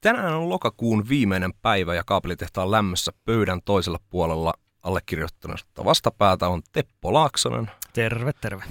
[0.00, 7.12] Tänään on lokakuun viimeinen päivä ja kaapelitehtaan lämmössä pöydän toisella puolella allekirjoittanut vastapäätä on Teppo
[7.12, 7.70] Laaksonen.
[7.92, 8.64] Terve, terve.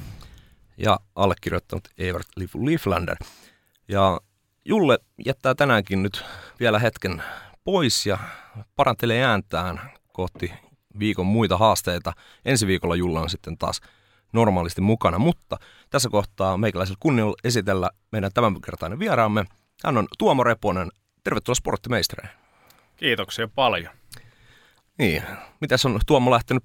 [0.78, 3.16] Ja allekirjoittanut Evert Lieflander.
[3.88, 4.20] Ja
[4.66, 6.26] Julle jättää tänäänkin nyt
[6.60, 7.24] vielä hetken
[7.64, 8.18] pois ja
[8.76, 9.82] parantelee ääntään
[10.14, 10.54] kohti
[11.00, 12.14] viikon muita haasteita.
[12.46, 13.82] Ensi viikolla Julla on sitten taas
[14.34, 15.58] normaalisti mukana, mutta
[15.90, 19.46] tässä kohtaa meikäläisellä kunnialla esitellä meidän tämänkertainen vieraamme.
[19.86, 20.90] Hän on Tuomo Reponen.
[21.24, 22.30] Tervetuloa sporttimeistereen.
[22.96, 23.94] Kiitoksia paljon.
[24.98, 25.24] Niin,
[25.62, 26.64] mitäs on Tuomo lähtenyt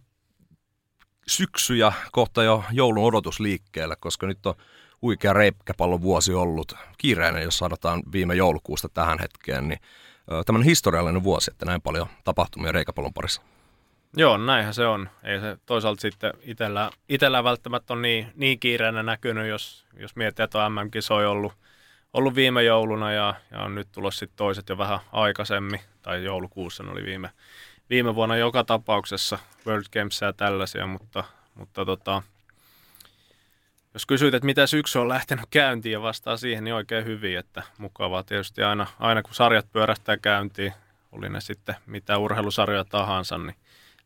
[1.27, 4.55] syksy ja kohta jo joulun odotus liikkeelle, koska nyt on
[5.03, 6.73] huikea reipkäpallon vuosi ollut.
[6.99, 9.81] Kiireinen, jos saadaan viime joulukuusta tähän hetkeen, niin
[10.47, 13.43] tämmöinen historiallinen vuosi, että näin paljon tapahtumia reikäpallon parissa.
[14.17, 15.11] Joo, näinhän se on.
[15.23, 20.45] Ei se toisaalta sitten itellä, itellä välttämättä on niin, niin kiireinen näkynyt, jos, jos miettii,
[20.45, 21.53] että on MM-kisoja ollut,
[22.15, 26.83] ollut viime jouluna ja, ja on nyt tulossa sitten toiset jo vähän aikaisemmin, tai joulukuussa
[26.83, 27.31] ne oli viime,
[27.91, 32.23] viime vuonna joka tapauksessa World Games ja tällaisia, mutta, mutta tota,
[33.95, 37.63] jos kysyt, että mitä syksy on lähtenyt käyntiin ja vastaa siihen, niin oikein hyvin, että
[37.79, 40.73] mukavaa tietysti aina, aina kun sarjat pyörähtää käyntiin,
[41.13, 43.57] oli ne sitten mitä urheilusarjoja tahansa, niin,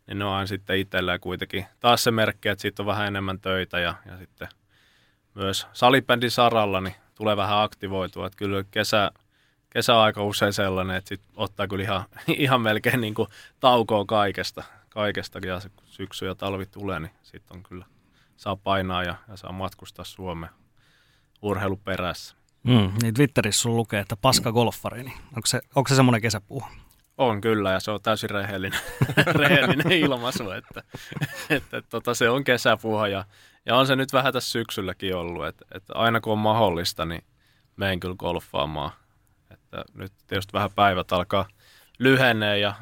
[0.07, 3.41] niin ne on aina sitten itsellään kuitenkin taas se merkki, että siitä on vähän enemmän
[3.41, 4.49] töitä ja, ja sitten
[5.35, 9.11] myös salibändin saralla niin tulee vähän aktivoitua, että kyllä kesä,
[9.71, 12.05] kesäaika usein sellainen, että sit ottaa kyllä ihan,
[12.47, 13.29] ihan melkein niin kuin
[13.61, 17.87] taukoa kaikesta, kaikesta ja se, kun syksy ja talvi tulee, niin sitten on kyllä
[18.37, 20.53] saa painaa ja, ja saa matkustaa Suomeen
[21.43, 22.37] urheiluperässä.
[22.63, 26.63] Mm, niin Twitterissä sun lukee, että paska golfari, niin onko se, onko se semmoinen kesäpuu?
[27.19, 28.81] On kyllä, ja se on täysin rehellinen,
[29.41, 30.83] rehellinen ilmaisu, että,
[31.51, 33.25] että, että tota, se on kesäpuha, ja,
[33.69, 37.25] ja on se nyt vähän tässä syksylläkin ollut, että, että aina kun on mahdollista, niin
[37.77, 38.91] menen kyllä golfaamaan.
[39.51, 41.49] Että nyt tietysti vähän päivät alkaa
[41.99, 42.75] lyhenee ja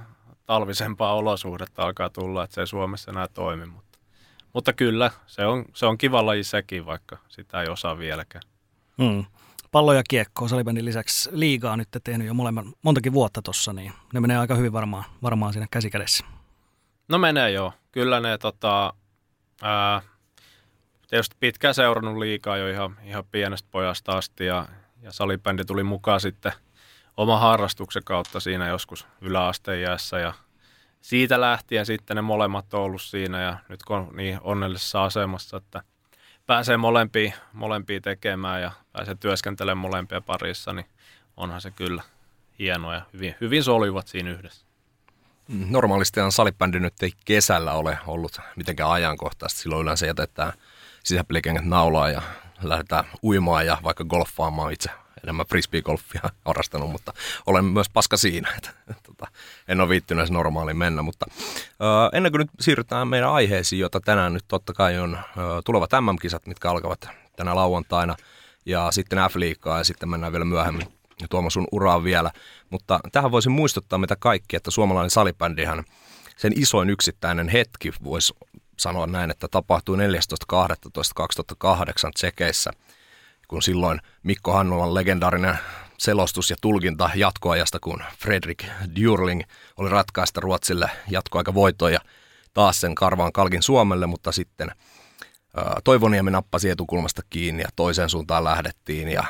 [0.46, 3.86] talvisempaa olosuhdetta alkaa tulla, että se ei Suomessa enää toimi, mutta
[4.52, 8.42] mutta kyllä, se on, se on kiva laji sekin, vaikka sitä ei osaa vieläkään.
[8.98, 9.24] Mm.
[9.72, 14.20] Pallo ja kiekko salibändin lisäksi liigaa nyt tehnyt jo molemmat montakin vuotta tuossa, niin ne
[14.20, 16.24] menee aika hyvin varmaan, varmaan siinä käsikädessä.
[17.08, 17.72] No menee joo.
[17.92, 18.94] Kyllä ne tota,
[19.62, 20.02] ää,
[21.16, 24.68] tietysti pitkään seurannut liikaa jo ihan, ihan pienestä pojasta asti ja,
[25.02, 26.52] ja salibändi tuli mukaan sitten
[27.16, 30.32] oma harrastuksen kautta siinä joskus yläasteiässä ja
[31.00, 35.56] siitä lähtien sitten ne molemmat on ollut siinä ja nyt kun on niin onnellisessa asemassa,
[35.56, 35.82] että
[36.46, 40.86] pääsee molempia, molempia tekemään ja pääsee työskentelemään molempia parissa, niin
[41.36, 42.02] onhan se kyllä
[42.58, 44.66] hienoa ja hyvin, hyvin solivat siinä yhdessä.
[45.48, 49.60] Normaalistihan salibändi nyt ei kesällä ole ollut mitenkään ajankohtaista.
[49.60, 50.52] Silloin yleensä jätetään
[51.06, 52.22] sisäpelikengät naulaa ja
[52.62, 54.90] lähdetään uimaan ja vaikka golfaamaan itse.
[55.24, 57.12] Enemmän frisbee-golfia harrastanut, mutta
[57.46, 58.70] olen myös paska siinä, että
[59.02, 59.26] tota,
[59.68, 61.26] en ole viittynyt normaaliin mennä, mutta
[61.70, 65.90] ö, ennen kuin nyt siirrytään meidän aiheisiin, jota tänään nyt totta kai on ö, tulevat
[66.00, 68.16] MM-kisat, mitkä alkavat tänä lauantaina,
[68.66, 70.86] ja sitten F-liikaa, ja sitten mennään vielä myöhemmin.
[71.30, 72.30] Tuomaan sun uraa vielä,
[72.70, 75.84] mutta tähän voisin muistuttaa mitä kaikki, että suomalainen salibändihän
[76.36, 78.34] sen isoin yksittäinen hetki voisi
[78.76, 82.70] sanoa näin, että tapahtui 14.12.2008 Tsekeissä–
[83.48, 85.58] kun silloin Mikko Hannulan legendaarinen
[85.98, 88.64] selostus ja tulkinta jatkoajasta, kun Fredrik
[88.96, 89.42] Djurling
[89.76, 92.00] oli ratkaista Ruotsille jatkoaikavoittoja ja
[92.54, 94.70] taas sen karvaan kalkin Suomelle, mutta sitten
[95.84, 99.24] Toivoniemi nappasi etukulmasta kiinni ja toiseen suuntaan lähdettiin ja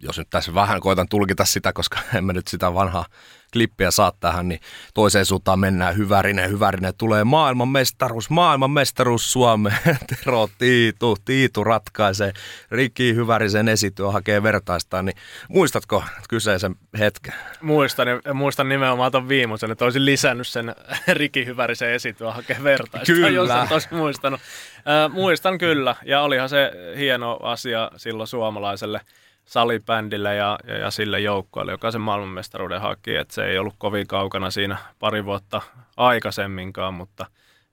[0.00, 3.06] jos nyt tässä vähän koitan tulkita sitä, koska emme nyt sitä vanhaa
[3.52, 4.60] klippiä saa tähän, niin
[4.94, 6.94] toiseen suuntaan mennään hyvärinen, hyvärinen.
[6.98, 9.78] Tulee maailman mestaruus, maailman mestaruus Suomeen.
[10.24, 12.32] Tero Tiitu, Tiitu ratkaisee.
[12.70, 15.04] Rikki Hyvärisen esityö hakee vertaistaan.
[15.04, 15.16] Niin
[15.48, 17.34] muistatko kyseisen hetken?
[17.60, 20.74] Muistan, muistan nimenomaan tuon viimeisen, että olisin lisännyt sen
[21.08, 23.28] Rikki Hyvärisen esityö hakee vertaistaan, kyllä.
[23.28, 24.40] jos en muistanut.
[24.76, 29.00] Äh, muistan kyllä, ja olihan se hieno asia silloin suomalaiselle–
[29.44, 33.16] salibändille ja, ja, ja sille joukkueelle, joka sen maailmanmestaruuden haki.
[33.16, 35.62] Et se ei ollut kovin kaukana siinä pari vuotta
[35.96, 37.26] aikaisemminkaan, mutta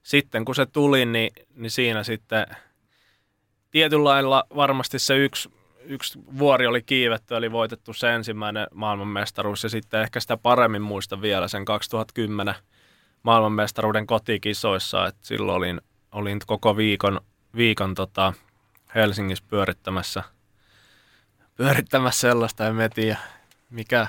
[0.03, 2.45] sitten kun se tuli, niin, niin siinä sitten
[3.71, 5.49] tietyllä lailla varmasti se yksi,
[5.79, 11.21] yksi vuori oli kiivetty, eli voitettu se ensimmäinen maailmanmestaruus, ja sitten ehkä sitä paremmin muista
[11.21, 12.55] vielä sen 2010
[13.23, 15.81] maailmanmestaruuden kotikisoissa, että silloin olin,
[16.11, 17.21] olin koko viikon,
[17.55, 18.33] viikon tota
[18.95, 20.23] Helsingissä pyörittämässä–
[21.59, 23.17] pyörittämässä sellaista, en tiedä
[23.69, 24.07] mikä,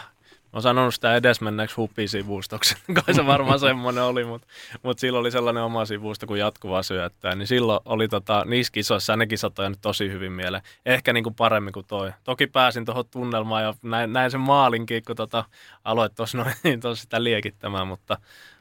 [0.52, 2.74] olen sanonut sitä edesmenneeksi hupisivustoksi,
[3.04, 4.46] kai se varmaan semmoinen oli, mutta,
[4.82, 9.16] mutta silloin oli sellainen oma sivusto kuin jatkuva syöttäjä, niin silloin oli tota, niissä kisoissa
[9.16, 10.62] ne kisat nyt tosi hyvin mieleen.
[10.86, 12.12] Ehkä niin kuin paremmin kuin toi.
[12.24, 15.44] Toki pääsin tuohon tunnelmaan ja näin, näin sen maalinkin, kun tota,
[15.84, 18.18] aloit tuossa noin niin sitä liekittämään, mutta,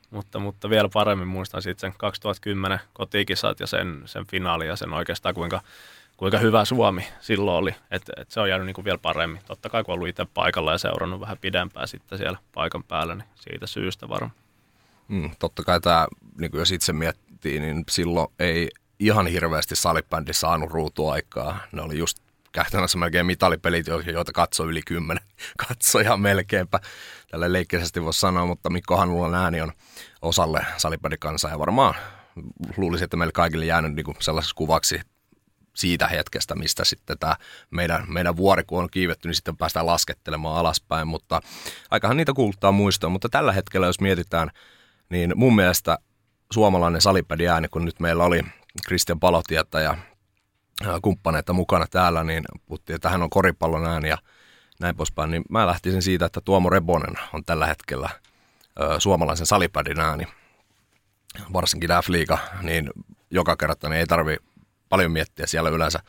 [0.09, 4.93] mutta, mutta vielä paremmin muistan sitten sen 2010 kotikisat ja sen, sen finaali ja sen
[4.93, 5.61] oikeastaan kuinka
[6.19, 7.75] kuinka hyvä Suomi silloin oli.
[7.91, 9.41] Että et se on jäänyt niinku vielä paremmin.
[9.45, 13.27] Totta kai kun ollut itse paikalla ja seurannut vähän pidempään sitten siellä paikan päällä, niin
[13.35, 14.31] siitä syystä varmaan.
[15.07, 16.07] Mm, totta kai tämä,
[16.37, 18.69] niin jos itse miettii, niin silloin ei
[18.99, 21.57] ihan hirveästi salibändi saanut ruutuaikaa.
[21.71, 22.17] Ne oli just
[22.51, 25.23] käytännössä melkein mitalipelit, joita katsoi yli kymmenen
[25.67, 26.79] katsoja melkeinpä.
[27.31, 29.71] Tällä leikkeisesti voisi sanoa, mutta Mikko Hannulan ääni on
[30.21, 31.95] osalle salibändikansaa ja varmaan
[32.77, 35.01] luulisin, että meille kaikille jäänyt niin sellaiseksi kuvaksi
[35.79, 37.35] siitä hetkestä, mistä sitten tämä
[37.71, 41.41] meidän, meidän vuori, kun on kiivetty, niin sitten päästään laskettelemaan alaspäin, mutta
[41.91, 44.51] aikahan niitä kuultaa muistoa, mutta tällä hetkellä, jos mietitään,
[45.09, 45.97] niin mun mielestä
[46.51, 48.41] suomalainen salipädi ääni, kun nyt meillä oli
[48.87, 49.97] Christian Palotietä ja
[51.01, 54.17] kumppaneita mukana täällä, niin puhuttiin, että hän on koripallon ääni ja
[54.79, 58.09] näin poispäin, niin mä lähtisin siitä, että Tuomo Rebonen on tällä hetkellä
[58.97, 60.27] suomalaisen salipädin ääni,
[61.53, 62.89] varsinkin F-liiga, niin
[63.31, 64.37] joka kerta niin ei tarvi
[64.89, 65.47] paljon miettiä.
[65.47, 65.99] Siellä yleensä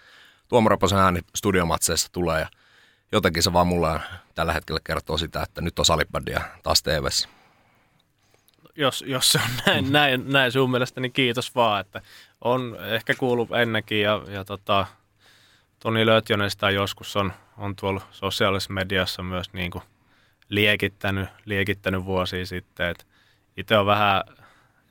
[0.48, 2.48] Tuomo Raposen ääni studiomatseissa tulee ja
[3.12, 4.00] jotenkin se vaan mulle
[4.34, 7.28] tällä hetkellä kertoo sitä, että nyt on salipadia taas TVssä.
[8.76, 12.02] Jos, jos se on näin, näin, näin sun mielestä, niin kiitos vaan, että
[12.40, 14.86] on ehkä kuullut ennenkin ja, ja tota,
[15.78, 19.84] Toni Lötjönen sitä joskus on, on tuolla sosiaalisessa mediassa myös niin kuin
[20.48, 23.04] liekittänyt, liekittänyt vuosia sitten, että
[23.56, 24.22] itse on vähän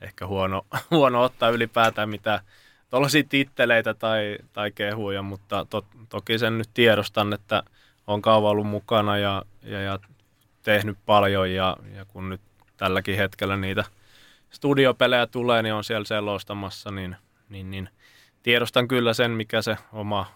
[0.00, 2.42] ehkä huono, huono ottaa ylipäätään mitä
[2.90, 7.62] tuollaisia titteleitä tai, tai kehuja, mutta to, toki sen nyt tiedostan, että
[8.06, 9.98] on kauan ollut mukana ja, ja, ja
[10.62, 12.40] tehnyt paljon ja, ja kun nyt
[12.76, 13.84] tälläkin hetkellä niitä
[14.50, 17.16] studiopelejä tulee, niin on siellä selostamassa, niin,
[17.48, 17.88] niin, niin
[18.42, 20.26] tiedostan kyllä sen, mikä se oma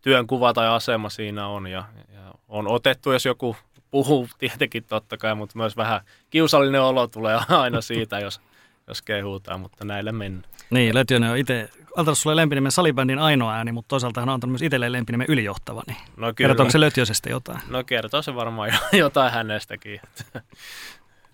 [0.00, 1.84] työnkuva tai asema siinä on ja,
[2.14, 3.56] ja on otettu, jos joku
[3.90, 6.00] puhuu tietenkin totta kai, mutta myös vähän
[6.30, 8.40] kiusallinen olo tulee aina siitä, jos
[8.88, 10.52] jos kehutaan, mutta näille mennään.
[10.70, 14.52] Niin, Lötjönen on itse antanut sulle lempinimen salibändin ainoa ääni, mutta toisaalta hän on antanut
[14.52, 15.82] myös itselleen lempinimen ylijohtava.
[15.86, 16.34] Niin no kyllä.
[16.34, 17.60] Kertooko se Lötjösestä jotain?
[17.68, 20.00] No kertoo se varmaan jotain hänestäkin.
[20.20, 20.42] Että,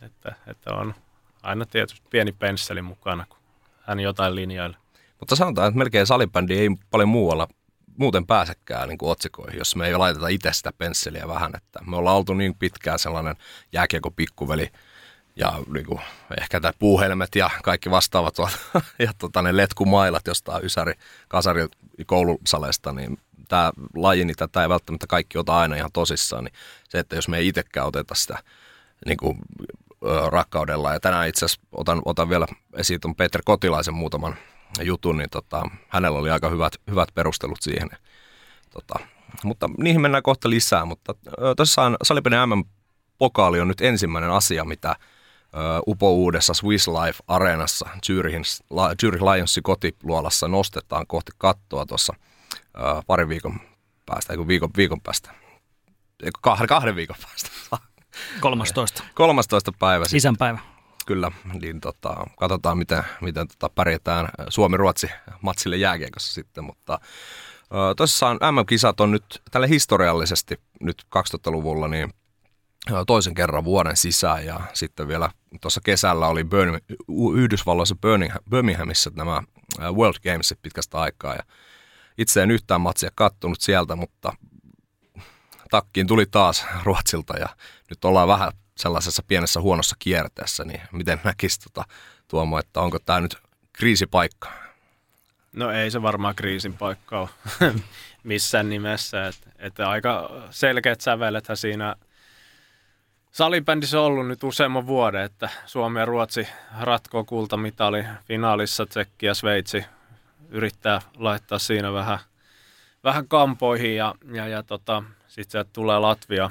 [0.02, 0.94] että, että on
[1.42, 3.38] aina tietysti pieni pensseli mukana, kun
[3.82, 4.76] hän jotain linjoille.
[5.20, 7.48] Mutta sanotaan, että melkein salibändi ei paljon muualla
[7.98, 11.52] muuten pääsekään niin kuin otsikoihin, jos me ei laiteta itse sitä pensseliä vähän.
[11.56, 13.36] Että me ollaan oltu niin pitkään sellainen
[13.72, 14.68] jääkiekko pikkuveli
[15.36, 16.00] ja niin kuin,
[16.40, 18.36] ehkä tämä puuhelmet ja kaikki vastaavat
[18.98, 20.92] ja tota, ne letkumailat jostain Ysäri
[21.28, 21.66] Kasari
[22.06, 23.18] koulusaleesta, niin
[23.48, 26.54] tämä laji, niin tätä ei välttämättä kaikki ota aina ihan tosissaan, niin
[26.88, 28.38] se, että jos me ei itsekään oteta sitä
[29.06, 29.38] niin kuin,
[30.28, 32.46] rakkaudella, ja tänään itse asiassa otan, otan vielä
[32.76, 34.36] esiin tuon Peter Kotilaisen muutaman
[34.82, 37.90] jutun, niin tota, hänellä oli aika hyvät, hyvät perustelut siihen.
[38.70, 38.94] Tota,
[39.44, 41.14] mutta niihin mennään kohta lisää, mutta
[41.56, 44.96] tosiaan Salipenen MM-pokaali on nyt ensimmäinen asia, mitä
[45.86, 48.42] upouudessa Swiss Life Areenassa Zürihin,
[49.02, 52.14] Zürich Lionsin kotiluolassa nostetaan kohti kattoa tuossa
[53.06, 53.60] parin viikon
[54.06, 55.30] päästä, eikö viikon, viikon päästä,
[56.22, 57.50] eikö kahden, kahden viikon päästä.
[58.40, 59.02] 13.
[59.14, 59.72] 13.
[59.78, 60.04] päivä.
[60.14, 60.58] Isänpäivä.
[61.06, 65.10] Kyllä, niin tota, katsotaan miten, miten tota pärjätään Suomi-Ruotsi
[65.40, 67.00] matsille jääkiekossa sitten, mutta
[67.96, 72.10] tosissaan MM-kisat on nyt tälle historiallisesti nyt 2000-luvulla niin
[73.06, 76.96] toisen kerran vuoden sisään ja sitten vielä tuossa kesällä oli Birmingham,
[77.36, 77.96] Yhdysvalloissa
[78.50, 79.42] Birminghamissa nämä
[79.92, 81.42] World Gamesit pitkästä aikaa ja
[82.18, 84.32] itse en yhtään matsia kattonut sieltä, mutta
[85.70, 87.48] takkiin tuli taas Ruotsilta ja
[87.90, 91.84] nyt ollaan vähän sellaisessa pienessä huonossa kierteessä, niin miten näkisi tota,
[92.28, 93.36] Tuomo, että onko tämä nyt
[93.72, 94.52] kriisipaikka?
[95.52, 97.28] No ei se varmaan kriisin paikka ole
[98.24, 101.96] missään nimessä, että, että aika selkeät sävelethän siinä–
[103.32, 106.48] Salibändissä on ollut nyt useamman vuoden, että Suomi ja Ruotsi
[106.80, 109.84] ratkoo kultamitali finaalissa, Tsekki ja Sveitsi
[110.48, 112.18] yrittää laittaa siinä vähän,
[113.04, 116.50] vähän kampoihin ja, ja, ja tota, sitten tulee Latvia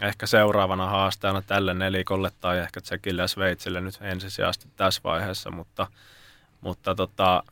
[0.00, 5.86] ehkä seuraavana haastajana tälle nelikolle tai ehkä Tsekille ja Sveitsille nyt ensisijaisesti tässä vaiheessa, mutta,
[6.60, 7.42] mutta tota,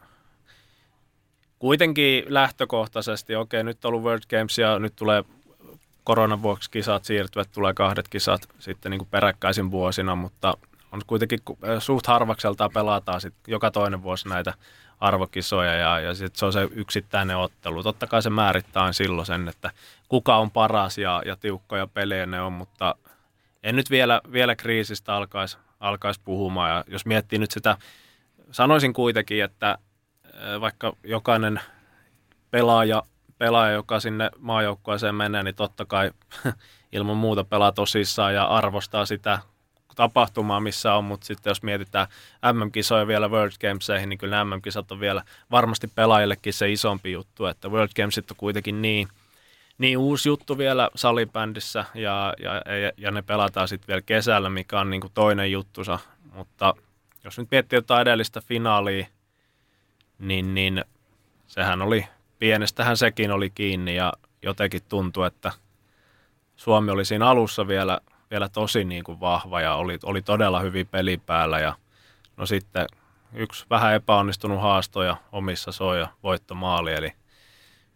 [1.58, 5.24] kuitenkin lähtökohtaisesti, okei nyt on ollut World Games ja nyt tulee
[6.10, 10.54] koronan vuoksi kisat siirtyvät, tulee kahdet kisat sitten niin kuin peräkkäisin vuosina, mutta
[10.92, 11.38] on kuitenkin
[11.78, 14.54] suht harvakselta pelataan sit joka toinen vuosi näitä
[15.00, 17.82] arvokisoja ja, ja sitten se on se yksittäinen ottelu.
[17.82, 19.70] Totta kai se määrittää silloin sen, että
[20.08, 22.94] kuka on paras ja, ja tiukkoja pelejä ne on, mutta
[23.62, 26.70] en nyt vielä, vielä kriisistä alkaisi alkais puhumaan.
[26.70, 27.76] Ja jos miettii nyt sitä,
[28.50, 29.78] sanoisin kuitenkin, että
[30.60, 31.60] vaikka jokainen
[32.50, 33.02] pelaaja,
[33.40, 36.10] pelaaja joka sinne maajoukkueeseen menee, niin totta kai
[36.92, 39.38] ilman muuta pelaa tosissaan ja arvostaa sitä
[39.96, 42.06] tapahtumaa, missä on, mutta sitten jos mietitään
[42.52, 47.68] MM-kisoja vielä World Gameseihin, niin kyllä MM-kisat on vielä varmasti pelaajillekin se isompi juttu, että
[47.68, 49.08] World Gamesit on kuitenkin niin,
[49.78, 54.80] niin uusi juttu vielä salibändissä ja, ja, ja, ja ne pelataan sitten vielä kesällä, mikä
[54.80, 55.98] on niin kuin toinen juttusa,
[56.34, 56.74] mutta
[57.24, 59.06] jos nyt miettii jotain edellistä finaalia,
[60.18, 60.84] niin, niin
[61.46, 62.06] sehän oli,
[62.40, 65.52] pienestähän sekin oli kiinni ja jotenkin tuntui, että
[66.56, 70.86] Suomi oli siinä alussa vielä vielä tosi niin kuin vahva ja oli, oli todella hyvin
[70.86, 71.74] peli päällä ja
[72.36, 72.86] no sitten
[73.32, 77.12] yksi vähän epäonnistunut haasto ja omissa soja voittomaali, eli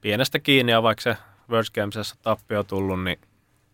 [0.01, 1.17] pienestä kiinni ja vaikka se
[1.51, 3.19] World Gamesissa tappio tullut, niin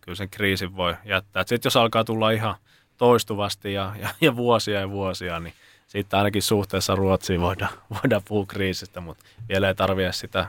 [0.01, 1.43] kyllä sen kriisin voi jättää.
[1.47, 2.55] Sitten jos alkaa tulla ihan
[2.97, 5.53] toistuvasti ja, ja, ja vuosia ja vuosia, niin
[5.87, 7.71] sitten ainakin suhteessa Ruotsiin voidaan,
[8.03, 10.47] voidaan puhua kriisistä, mutta vielä ei tarvitse sitä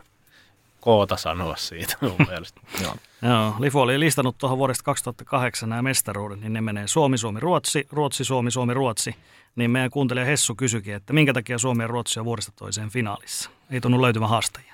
[0.83, 2.61] koota sanoa siitä mun mielestä.
[2.83, 2.95] Joo.
[3.23, 7.87] Joo, Lifu oli listannut tuohon vuodesta 2008 nämä mestaruudet, niin ne menee Suomi, Suomi, Ruotsi,
[7.91, 9.15] Ruotsi, Suomi, Suomi, Ruotsi.
[9.57, 13.51] Niin meidän kuuntelija Hessu kysyikin, että minkä takia Suomi ja Ruotsi on vuodesta toiseen finaalissa.
[13.71, 14.72] Ei tunnu löytyvän haastajia.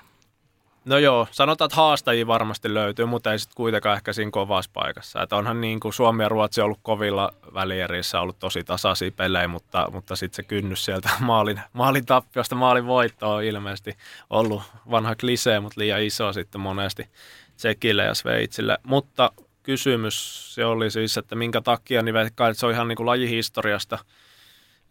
[0.85, 5.21] No joo, sanotaan, että haastajia varmasti löytyy, mutta ei sitten kuitenkaan ehkä siinä kovassa paikassa.
[5.21, 9.87] Että onhan niin kuin Suomi ja Ruotsi ollut kovilla välierissä, ollut tosi tasaisia pelejä, mutta,
[9.91, 13.97] mutta sitten se kynnys sieltä maalin, maalin tappiosta maalin voittoa on ilmeisesti
[14.29, 17.09] ollut vanha klisee, mutta liian iso sitten monesti
[17.57, 18.77] Tsekille ja Sveitsille.
[18.83, 19.31] Mutta
[19.63, 22.15] kysymys se oli siis, että minkä takia, niin
[22.53, 23.99] se on ihan niin kuin lajihistoriasta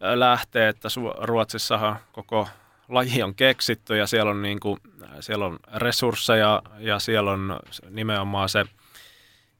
[0.00, 2.48] lähtee, että Ruotsissahan koko
[2.88, 4.78] laji on keksitty ja siellä on, niin kuin,
[5.20, 8.64] siellä on resursseja ja siellä on nimenomaan se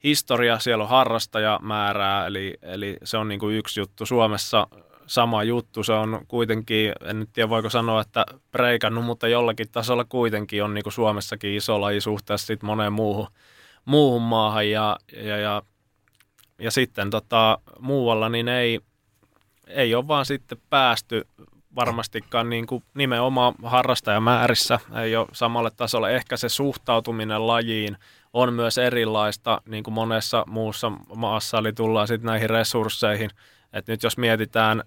[0.04, 4.06] historia, siellä on harrastajamäärää, eli, eli se on niin kuin yksi juttu.
[4.06, 4.66] Suomessa
[5.06, 10.04] sama juttu, se on kuitenkin, en nyt tiedä voiko sanoa, että preikannut, mutta jollakin tasolla
[10.04, 13.26] kuitenkin on niin kuin Suomessakin iso laji suhteessa sit moneen muuhun,
[13.84, 15.62] muuhun maahan ja, ja, ja,
[16.58, 18.80] ja sitten tota, muualla niin ei,
[19.66, 21.26] ei ole vaan sitten päästy
[21.74, 26.16] varmastikaan niin kuin nimenomaan harrastajamäärissä ei ole samalle tasolle.
[26.16, 27.96] Ehkä se suhtautuminen lajiin
[28.32, 33.30] on myös erilaista niin kuin monessa muussa maassa, eli tullaan sitten näihin resursseihin.
[33.72, 34.82] Et nyt jos mietitään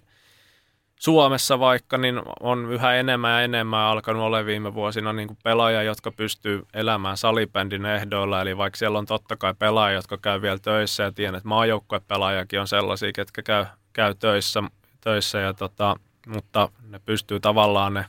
[1.02, 5.82] Suomessa vaikka, niin on yhä enemmän ja enemmän alkanut olla viime vuosina niin kuin pelaajia,
[5.82, 8.42] jotka pystyy elämään salibändin ehdoilla.
[8.42, 12.60] Eli vaikka siellä on totta kai pelaajia, jotka käy vielä töissä ja tiedän, että maajoukkuepelaajakin
[12.60, 14.62] on sellaisia, ketkä käy, käy töissä,
[15.00, 18.04] töissä ja tota, mutta ne pystyy tavallaan ne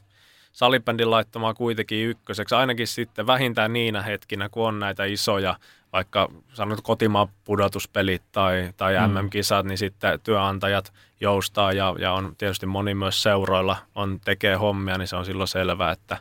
[0.51, 5.55] salibändin laittamaan kuitenkin ykköseksi, ainakin sitten vähintään niinä hetkinä, kun on näitä isoja,
[5.93, 9.13] vaikka sanot kotimaan pudotuspelit tai, tai mm.
[9.13, 14.98] MM-kisat, niin sitten työnantajat joustaa ja, ja on tietysti moni myös seuroilla on, tekee hommia,
[14.98, 16.17] niin se on silloin selvää, että,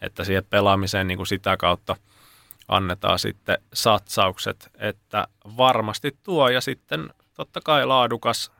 [0.00, 1.96] että siihen pelaamiseen niin kuin sitä kautta
[2.68, 8.52] annetaan sitten satsaukset, että varmasti tuo ja sitten totta kai laadukas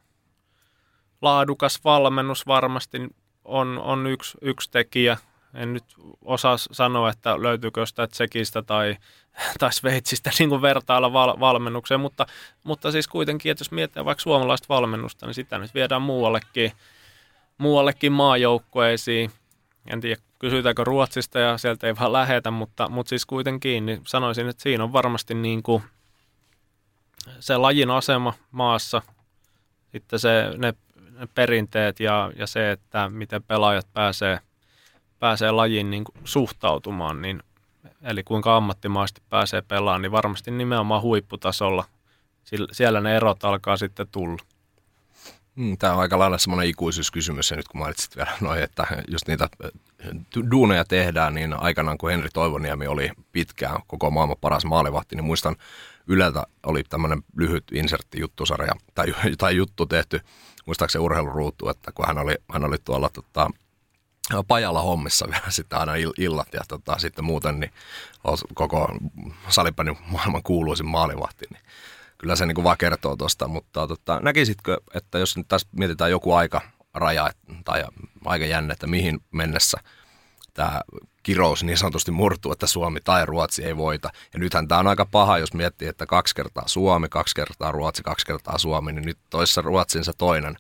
[1.22, 2.98] laadukas valmennus varmasti
[3.44, 5.16] on, on yksi, yksi tekijä.
[5.54, 5.84] En nyt
[6.24, 8.96] osaa sanoa, että löytyykö sitä Tsekistä tai,
[9.60, 12.26] tai Sveitsistä niin kuin vertailla val, valmennukseen, mutta,
[12.64, 16.72] mutta siis kuitenkin, että jos mietitään vaikka suomalaista valmennusta, niin sitä nyt viedään muuallekin,
[17.58, 19.30] muuallekin maajoukkueisiin.
[19.86, 24.48] En tiedä, kysytäänkö Ruotsista ja sieltä ei vaan lähetä, mutta, mutta siis kuitenkin niin sanoisin,
[24.48, 25.82] että siinä on varmasti niin kuin
[27.40, 29.02] se lajin asema maassa,
[29.92, 30.74] sitten se, ne
[31.34, 34.38] perinteet ja, ja se, että miten pelaajat pääsee,
[35.18, 37.42] pääsee lajiin niin kuin suhtautumaan, niin,
[38.02, 41.84] eli kuinka ammattimaisesti pääsee pelaamaan, niin varmasti nimenomaan huipputasolla
[42.72, 44.42] siellä ne erot alkaa sitten tulla.
[45.56, 49.26] Mm, Tämä on aika lailla semmoinen ikuisuuskysymys, ja nyt kun mainitsit vielä noin, että jos
[49.26, 49.70] niitä äh,
[50.50, 55.56] duuneja tehdään, niin aikanaan kun Henri Toivoniemi oli pitkään koko maailman paras maalivahti, niin muistan
[56.06, 60.20] Yleltä oli tämmöinen lyhyt insertti juttusarja tai, tai juttu tehty
[60.66, 63.50] muistaakseni urheiluruutu, että kun hän oli, hän oli tuolla tota,
[64.48, 67.72] pajalla hommissa vielä sitten aina illat ja tota, sitten muuten niin
[68.54, 68.88] koko
[69.48, 71.62] salipäni maailman kuuluisin maalivahti, niin
[72.18, 76.10] kyllä se niin kuin vaan kertoo tuosta, mutta tota, näkisitkö, että jos nyt tässä mietitään
[76.10, 76.60] joku aika
[76.94, 77.30] raja
[77.64, 77.84] tai
[78.24, 79.78] aika jänne, että mihin mennessä
[80.56, 80.80] tämä
[81.22, 84.10] kirous niin sanotusti murtuu, että Suomi tai Ruotsi ei voita.
[84.32, 88.02] Ja nythän tämä on aika paha, jos miettii, että kaksi kertaa Suomi, kaksi kertaa Ruotsi,
[88.02, 90.56] kaksi kertaa Suomi, niin nyt toissa Ruotsin se toinen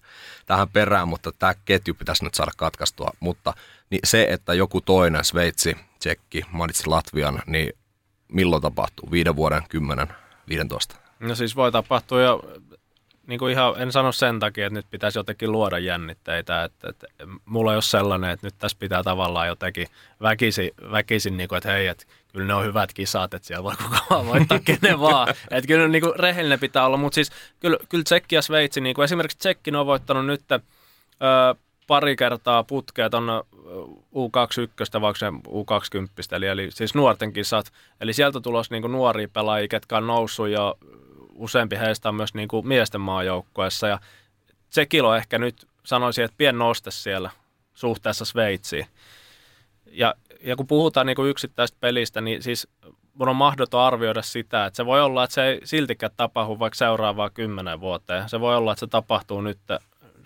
[0.46, 3.10] tähän perään, mutta tämä ketju pitäisi nyt saada katkaistua.
[3.20, 3.54] Mutta
[3.90, 7.72] niin se, että joku toinen, Sveitsi, Tsekki, mainitsi Latvian, niin
[8.28, 9.10] milloin tapahtuu?
[9.10, 10.08] Viiden vuoden, kymmenen,
[10.48, 10.96] viidentoista?
[11.20, 12.42] No siis voi tapahtua jo
[13.26, 17.06] niin kuin ihan, en sano sen takia, että nyt pitäisi jotenkin luoda jännitteitä, että, että
[17.44, 19.86] mulla ei ole sellainen, että nyt tässä pitää tavallaan jotenkin
[20.22, 23.74] väkisin, väkisin niin kuin, että hei, että kyllä ne on hyvät kisat, että siellä voi
[23.76, 25.28] kukaan voittaa kenen vaan.
[25.50, 27.30] Että kyllä niin kuin, rehellinen pitää olla, mutta siis
[27.60, 30.60] kyllä, kyllä Tsekki ja Sveitsi, niin kuin esimerkiksi Tsekki on voittanut nyt öö,
[31.86, 33.32] pari kertaa putkea tuonne
[34.14, 37.72] U21 vaikka se U20, eli, eli siis nuorten kisat.
[38.00, 40.78] Eli sieltä tulos niin nuoria pelaajia, ketkä on noussut jo
[41.36, 43.98] useampi heistä on myös niin kuin miesten maajoukkueessa ja
[44.70, 47.30] se kilo ehkä nyt sanoisin, että pien noste siellä
[47.74, 48.86] suhteessa Sveitsiin.
[49.86, 52.68] Ja, ja kun puhutaan niin kuin yksittäistä pelistä, niin siis
[53.14, 56.76] mun on mahdoton arvioida sitä, että se voi olla, että se ei siltikään tapahdu vaikka
[56.76, 58.28] seuraavaa kymmenen vuoteen.
[58.28, 59.58] Se voi olla, että se tapahtuu nyt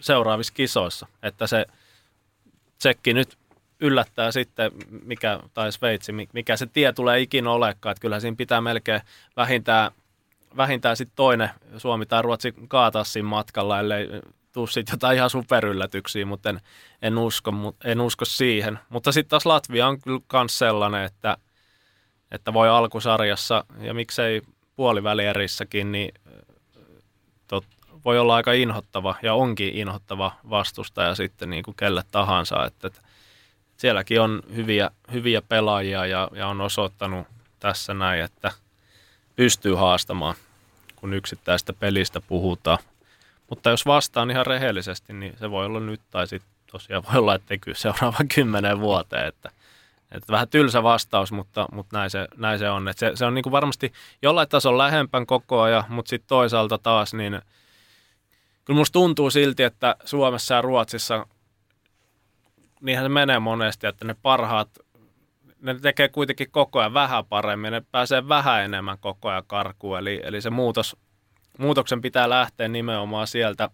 [0.01, 1.67] seuraavissa kisoissa, että se
[2.79, 3.39] tsekki nyt
[3.81, 4.73] yllättää sitten,
[5.05, 7.91] mikä, tai Sveitsi, mikä se tie tulee ikinä olekaan.
[7.91, 9.01] Että kyllä siinä pitää melkein
[9.37, 9.91] vähintään
[10.57, 14.09] vähintään sitten toinen Suomi tai Ruotsi kaataa siinä matkalla, ellei
[14.53, 16.61] tuu sitten jotain ihan superyllätyksiä, mutta en,
[17.03, 17.53] en, usko,
[17.85, 18.79] en usko siihen.
[18.89, 21.37] Mutta sitten taas Latvia on kyllä myös sellainen, että,
[22.31, 24.43] että voi alkusarjassa ja miksei
[24.77, 26.15] puolivälierissäkin, niin
[27.49, 27.65] tot,
[28.05, 32.65] voi olla aika inhottava ja onkin inhottava vastustaja sitten niin kuin kelle tahansa.
[32.65, 33.01] Että, että
[33.77, 37.27] sielläkin on hyviä, hyviä pelaajia ja, ja on osoittanut
[37.59, 38.53] tässä näin, että–
[39.41, 40.35] pystyy haastamaan,
[40.97, 42.79] kun yksittäistä pelistä puhutaan.
[43.51, 47.35] Mutta jos vastaan ihan rehellisesti, niin se voi olla nyt tai sitten tosiaan voi olla,
[47.35, 49.27] että kyllä seuraavan kymmenen vuoteen.
[49.27, 49.51] Että,
[50.13, 52.89] että vähän tylsä vastaus, mutta, mutta näin, se, näin se on.
[52.89, 53.93] Että se, se on niin kuin varmasti
[54.23, 57.41] jollain tasolla lähempän koko ajan, mutta sitten toisaalta taas niin
[58.65, 61.27] kyllä musta tuntuu silti, että Suomessa ja Ruotsissa
[62.81, 64.69] niinhän se menee monesti, että ne parhaat
[65.61, 70.21] ne tekee kuitenkin koko ajan vähän paremmin, ne pääsee vähän enemmän koko ajan karkuun, eli,
[70.25, 70.97] eli se muutos,
[71.59, 73.71] muutoksen pitää lähteä nimenomaan sieltä,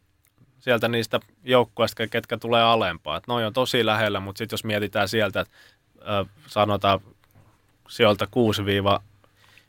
[0.59, 3.16] sieltä niistä joukkueista, ketkä tulee alempaa.
[3.16, 5.55] Että noi on tosi lähellä, mutta sitten jos mietitään sieltä, että
[6.47, 7.00] sanotaan
[7.88, 8.62] sieltä 6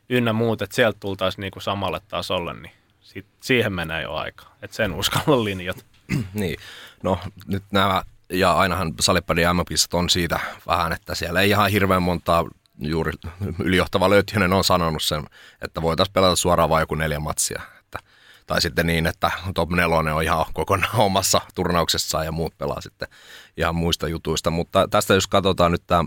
[0.08, 4.46] ynnä muut, että sieltä tultaisiin niinku samalle tasolle, niin sit, siihen menee jo aika.
[4.62, 5.84] Että sen uskalla linjat.
[6.34, 6.56] niin,
[7.02, 12.02] no nyt nämä ja ainahan Salipadi mm on siitä vähän, että siellä ei ihan hirveän
[12.02, 12.44] montaa
[12.78, 13.12] juuri
[13.58, 15.24] ylijohtava Löytiönen on sanonut sen,
[15.62, 17.62] että voitaisiin pelata suoraan vain joku neljä matsia.
[17.78, 17.98] Että,
[18.46, 23.08] tai sitten niin, että top 4 on ihan kokonaan omassa turnauksessaan ja muut pelaa sitten
[23.56, 24.50] ihan muista jutuista.
[24.50, 26.04] Mutta tästä jos katsotaan nyt tämä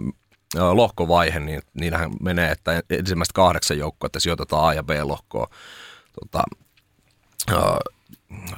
[0.55, 5.47] lohkovaihe, niin niinhän menee, että ensimmäistä kahdeksan joukkoa, että sijoitetaan A- ja B-lohkoa.
[6.19, 6.43] Tota,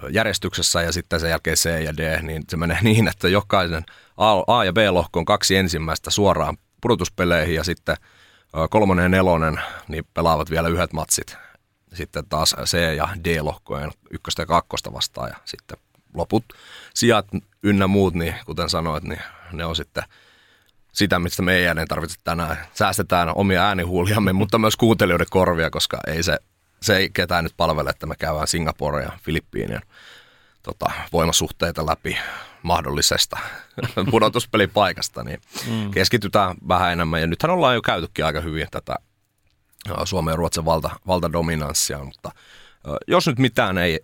[0.10, 3.84] järjestyksessä ja sitten sen jälkeen C ja D, niin se menee niin, että jokaisen
[4.48, 7.98] A- ja B-lohko on kaksi ensimmäistä suoraan pudotuspeleihin ja sitten
[8.70, 11.38] kolmonen ja nelonen niin pelaavat vielä yhdet matsit.
[11.94, 15.78] Sitten taas C- ja D-lohkojen ykköstä ja kakkosta vastaan ja sitten
[16.14, 16.46] loput
[16.94, 17.28] sijat
[17.64, 20.04] ynnä muut, niin kuten sanoit, niin ne on sitten
[20.92, 22.58] sitä, mistä meidän ei tarvitse tänään.
[22.74, 26.40] Säästetään omia äänihuuliamme, mutta myös kuuntelijoiden korvia, koska ei se
[26.84, 29.82] se ei ketään nyt palvele, että me käydään Singapore ja Filippiinien
[30.64, 32.18] tota, voimasuhteita läpi
[32.64, 33.40] mahdollisesta
[34.12, 35.92] pudotuspelipaikasta, niin mm.
[35.92, 37.22] keskitytään vähän enemmän.
[37.22, 38.96] Ja nythän ollaan jo käytykin aika hyvin tätä
[40.04, 42.32] Suomen ja Ruotsin valta, valtadominanssia, mutta
[43.08, 44.00] jos nyt mitään ei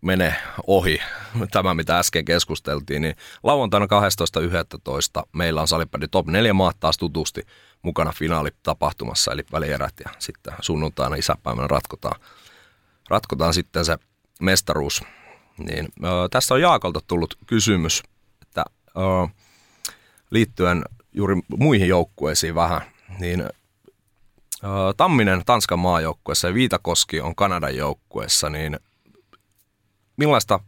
[0.00, 0.36] mene
[0.66, 0.98] ohi,
[1.50, 5.22] tämä mitä äsken keskusteltiin, niin lauantaina 12.11.
[5.32, 7.46] meillä on Salipädi Top 4 maat taas tutusti
[7.84, 12.20] mukana finaalitapahtumassa, eli välierät, ja sitten sunnuntaina isäpäivänä ratkotaan,
[13.08, 13.98] ratkotaan sitten se
[14.40, 15.02] mestaruus.
[15.58, 18.02] Niin, ö, tässä on Jaakolta tullut kysymys,
[18.42, 19.28] että ö,
[20.30, 22.80] liittyen juuri muihin joukkueisiin vähän,
[23.18, 23.48] niin ö,
[24.96, 28.78] Tamminen Tanskan maajoukkueessa ja Viitakoski on Kanadan joukkueessa, niin
[30.16, 30.60] millaista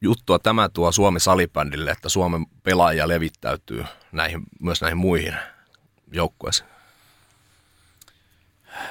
[0.00, 5.34] juttua tämä tuo Suomi salibändille, että Suomen pelaajia levittäytyy näihin, myös näihin muihin
[6.12, 6.68] joukkueisiin?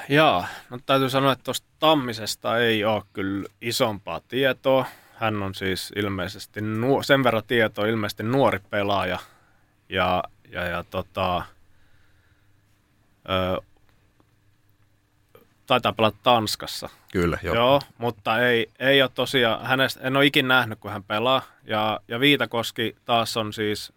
[0.09, 4.85] Jaa, no täytyy sanoa, että tuosta Tammisesta ei ole kyllä isompaa tietoa.
[5.13, 9.19] Hän on siis ilmeisesti, nuo, sen verran tietoa, ilmeisesti nuori pelaaja
[9.89, 11.43] ja, ja, ja tota,
[13.29, 13.61] ö,
[15.65, 16.89] taitaa pelata Tanskassa.
[17.11, 17.55] Kyllä, joo.
[17.55, 21.41] joo mutta ei, ei ole tosiaan, hänestä, en ole ikin nähnyt, kun hän pelaa.
[21.63, 23.93] Ja, ja Viitakoski taas on siis,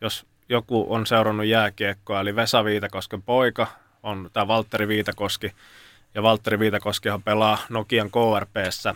[0.00, 3.66] jos joku on seurannut jääkiekkoa, eli Vesa Viitakosken poika,
[4.02, 5.52] on tämä Valtteri Viitakoski.
[6.14, 8.94] Ja Valtteri Viitakoskihan pelaa Nokian KRPssä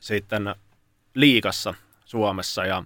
[0.00, 0.54] sitten
[1.14, 2.64] liikassa Suomessa.
[2.64, 2.84] Ja,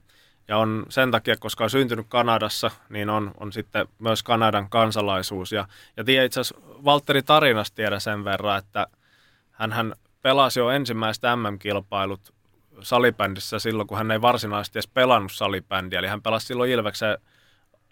[0.49, 5.53] ja on sen takia, koska on syntynyt Kanadassa, niin on, on sitten myös Kanadan kansalaisuus.
[5.53, 8.87] Ja, ja tiedä itse asiassa Valtteri tarinasta tiedä sen verran, että
[9.51, 12.35] hän pelasi jo ensimmäiset MM-kilpailut
[12.83, 15.99] salibändissä silloin, kun hän ei varsinaisesti edes pelannut salibändiä.
[15.99, 17.19] Eli hän pelasi silloin Ilveksen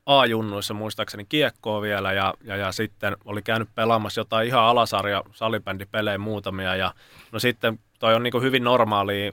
[0.08, 6.18] A-junnuissa muistaakseni kiekkoa vielä ja, ja, ja, sitten oli käynyt pelaamassa jotain ihan alasarja salibändipelejä
[6.18, 6.94] muutamia ja
[7.32, 9.32] no sitten toi on niin hyvin normaalia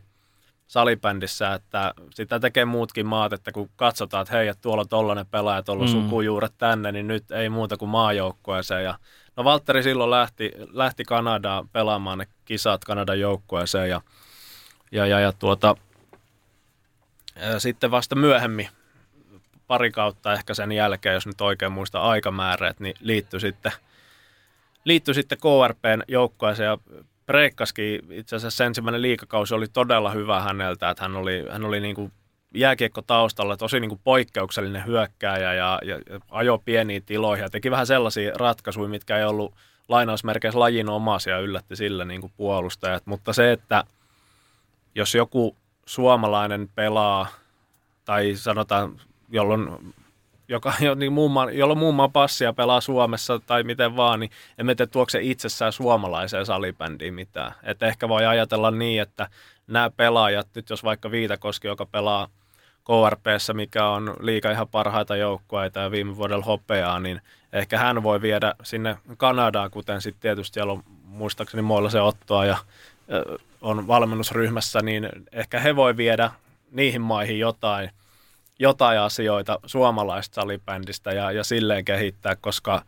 [0.68, 5.26] salibändissä, että sitä tekee muutkin maat, että kun katsotaan, että hei, että tuolla on tollainen
[5.26, 6.02] pelaaja, tuolla on mm.
[6.02, 8.84] sukujuuret tänne, niin nyt ei muuta kuin maajoukkueeseen.
[8.84, 9.00] Ja,
[9.36, 14.02] no Valtteri silloin lähti, lähti Kanadaan pelaamaan ne kisat Kanadan joukkueeseen ja,
[14.92, 15.76] ja, ja, ja tuota,
[17.36, 18.68] ja sitten vasta myöhemmin,
[19.68, 23.72] pari kautta ehkä sen jälkeen, jos nyt oikein muista aikamäärät, niin liittyi sitten,
[24.84, 26.78] liittyi sitten KRPn joukkueeseen ja
[27.26, 31.96] Preikkaskin itse asiassa ensimmäinen liikakausi oli todella hyvä häneltä, että hän oli, hän oli niin
[31.96, 32.12] kuin
[32.54, 37.72] jääkiekko taustalla, tosi niin kuin poikkeuksellinen hyökkääjä ja, ja, ja ajo pieniin tiloihin ja teki
[37.72, 39.56] vähän sellaisia ratkaisuja, mitkä ei ollut
[39.88, 43.06] lainausmerkeissä lajin omaisia yllätti sillä niin kuin puolustajat.
[43.06, 43.84] Mutta se, että
[44.96, 47.28] jos joku suomalainen pelaa
[48.06, 49.94] tai sanotaan, jolloin
[50.48, 54.76] joka, niin muun maan, jolla muun maan passia pelaa Suomessa tai miten vaan, niin emme
[54.76, 57.52] tiedä tuokse itsessään suomalaiseen salibändiin mitään.
[57.64, 59.30] Et ehkä voi ajatella niin, että
[59.68, 62.28] nämä pelaajat, nyt jos vaikka Viitakoski, joka pelaa
[62.84, 67.22] KRPssä, mikä on liika ihan parhaita joukkueita ja viime vuodella hopeaa, niin
[67.54, 72.46] ehkä hän voi viedä sinne Kanadaan, kuten sitten tietysti siellä on muistaakseni muilla se Ottoa
[72.46, 72.58] ja
[73.62, 76.32] on valmennusryhmässä, niin ehkä he voi viedä
[76.72, 77.90] niihin maihin jotain–
[78.60, 82.86] jotain asioita suomalaista salibändistä ja, ja silleen kehittää, koska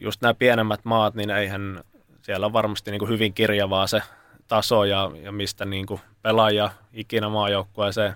[0.00, 1.84] just nämä pienemmät maat, niin eihän
[2.22, 4.02] siellä on varmasti niin kuin hyvin kirjavaa se
[4.48, 8.14] taso ja, ja mistä niin kuin pelaaja ikinä maajoukkueeseen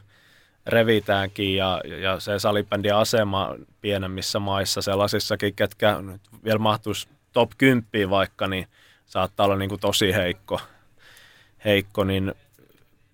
[0.67, 8.11] revitäänkin ja, ja se salibändin asema pienemmissä maissa, sellaisissakin, ketkä nyt vielä mahtuisi top 10
[8.11, 8.67] vaikka, niin
[9.07, 10.61] saattaa olla niin kuin tosi heikko,
[11.65, 12.35] heikko, niin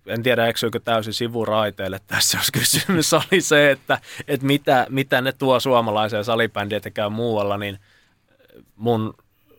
[0.07, 5.33] en tiedä eksyykö täysin sivuraiteille tässä, jos kysymys oli se, että, että mitä, mitä ne
[5.33, 7.79] tuo suomalaiseen salibändiin, että käy muualla, niin
[8.77, 9.15] mun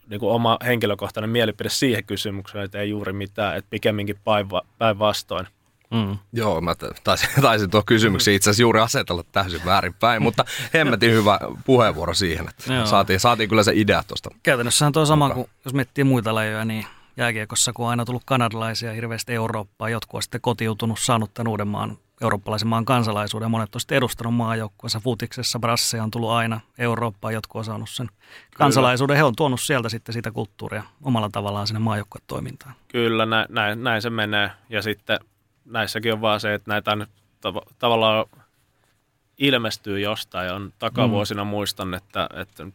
[0.10, 4.20] niin kuin oma henkilökohtainen mielipide siihen kysymykseen, että ei juuri mitään, että pikemminkin
[4.78, 5.48] päinvastoin.
[5.92, 6.18] Mm.
[6.34, 11.40] Joo, mä taisin, taisin tuo kysymyksen itse asiassa juuri asetella täysin väärinpäin, mutta hemmetin hyvä
[11.66, 14.30] puheenvuoro siihen, että saatiin, saatiin kyllä se idea tuosta.
[14.44, 16.86] Käytännössähän tuo sama kuin jos miettii muita lajeja, niin
[17.18, 21.68] jääkiekossa, kun on aina tullut kanadalaisia hirveästi Eurooppaa, jotkut on sitten kotiutunut, saanut tämän uuden
[21.68, 23.52] maan, eurooppalaisen maan kansalaisuuden.
[23.52, 28.10] Monet on sitten edustanut maajoukkueessa, futiksessa, brasseja on tullut aina Eurooppaan, jotkut on saanut sen
[28.56, 29.18] kansalaisuuden.
[29.18, 32.76] He on tuonut sieltä sitten sitä kulttuuria omalla tavallaan sinne maajoukkuetoimintaan.
[32.88, 34.52] Kyllä, näin, näin, näin se menee.
[34.70, 35.20] Ja sitten
[35.66, 37.08] näissäkin on vaan se, että näitä on
[37.48, 38.26] tav- tavallaan
[39.38, 40.54] ilmestyy jostain.
[40.54, 41.50] On takavuosina mm.
[41.50, 42.68] muistan, että, että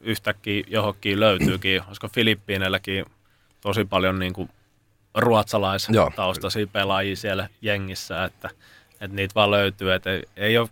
[0.00, 3.06] yhtäkkiä johonkin löytyykin, koska Filippiineilläkin
[3.66, 4.50] tosi paljon niin kuin
[5.14, 8.50] ruotsalaistaustaisia pelaajia siellä jengissä, että,
[8.90, 10.68] että niitä vaan löytyy, että ei, ei ole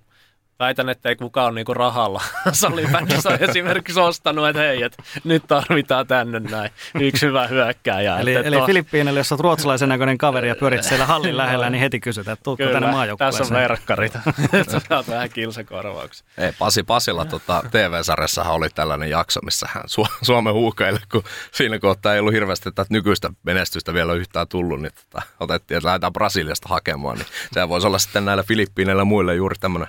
[0.59, 6.07] väitän, että ei kukaan ole niinku rahalla salibändissä esimerkiksi ostanut, että hei, että nyt tarvitaan
[6.07, 8.19] tänne näin yksi hyvä hyökkääjä.
[8.19, 8.67] Eli, että eli to...
[8.67, 12.45] Filippiinille, jos olet ruotsalaisen näköinen kaveri ja pyörit siellä hallin lähellä, niin heti kysytään, että
[12.45, 13.43] tuutko tänne maajoukkueeseen.
[13.43, 14.15] tässä on verkkarit,
[14.53, 16.27] että saat vähän kilsakorvauksia.
[16.39, 21.79] Ei, Pasi Pasilla tota, TV-sarjassahan oli tällainen jakso, missä hän Su- Suomen huukaille, kun siinä
[21.79, 26.13] kohtaa ei ollut hirveästi tätä nykyistä menestystä vielä yhtään tullut, niin tota, otettiin, että lähdetään
[26.13, 29.89] Brasiliasta hakemaan, niin sehän voisi olla sitten näillä Filippiineillä muille juuri tämmöinen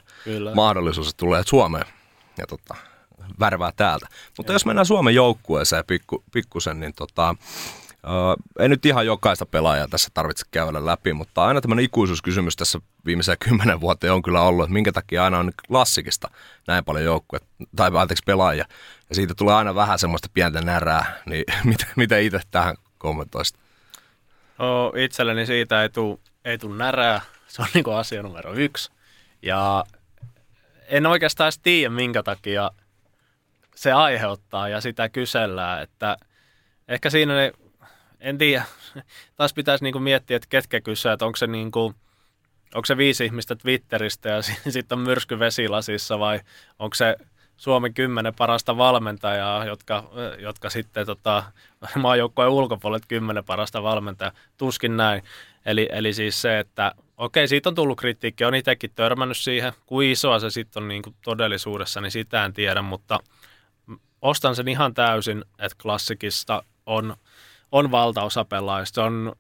[0.66, 1.86] mahdollisuus, että tulee Suomeen
[2.38, 2.76] ja tota,
[3.40, 4.08] värvää täältä.
[4.38, 7.36] Mutta jos mennään Suomen joukkueeseen pikku, pikkusen, niin tota,
[8.06, 12.80] Uh, ei nyt ihan jokaista pelaajaa tässä tarvitse käydä läpi, mutta aina tämmöinen ikuisuuskysymys tässä
[13.06, 16.30] viimeiseen kymmenen vuoteen on kyllä ollut, että minkä takia aina on klassikista
[16.68, 17.40] näin paljon joukkue,
[17.76, 18.66] tai anteeksi pelaajia,
[19.10, 23.58] ja siitä tulee aina vähän semmoista pientä närää, niin miten, miten itse tähän kommentoisit?
[24.60, 28.92] No, itselleni siitä ei tule ei tuu närää, se on niin asia numero yksi,
[29.42, 29.84] ja
[30.88, 32.72] en oikeastaan edes tiedä, minkä takia
[33.76, 36.18] se aiheuttaa ja sitä kysellään, että
[36.88, 37.52] ehkä siinä ne,
[38.20, 38.64] en tiedä,
[39.36, 41.94] taas pitäisi niinku miettiä, että ketkä kysyä, että onko se, niinku,
[42.76, 46.40] onko se viisi ihmistä Twitteristä ja sitten on myrsky vesilasissa vai
[46.80, 47.16] onko se
[47.58, 51.44] Suomen kymmenen parasta valmentajaa, jotka, jotka sitten tota,
[51.96, 55.24] maajoukkojen ulkopuolet kymmenen parasta valmentajaa, tuskin näin.
[55.66, 59.74] Eli, eli siis se, että okei, siitä on tullut kritiikki, on itsekin törmännyt siihen.
[59.86, 63.20] Kuin isoa se sitten on niin kuin todellisuudessa, niin sitä en tiedä, mutta
[64.22, 67.16] ostan sen ihan täysin, että klassikista on,
[67.72, 69.04] on valtaosa pelaajista.
[69.04, 69.36] On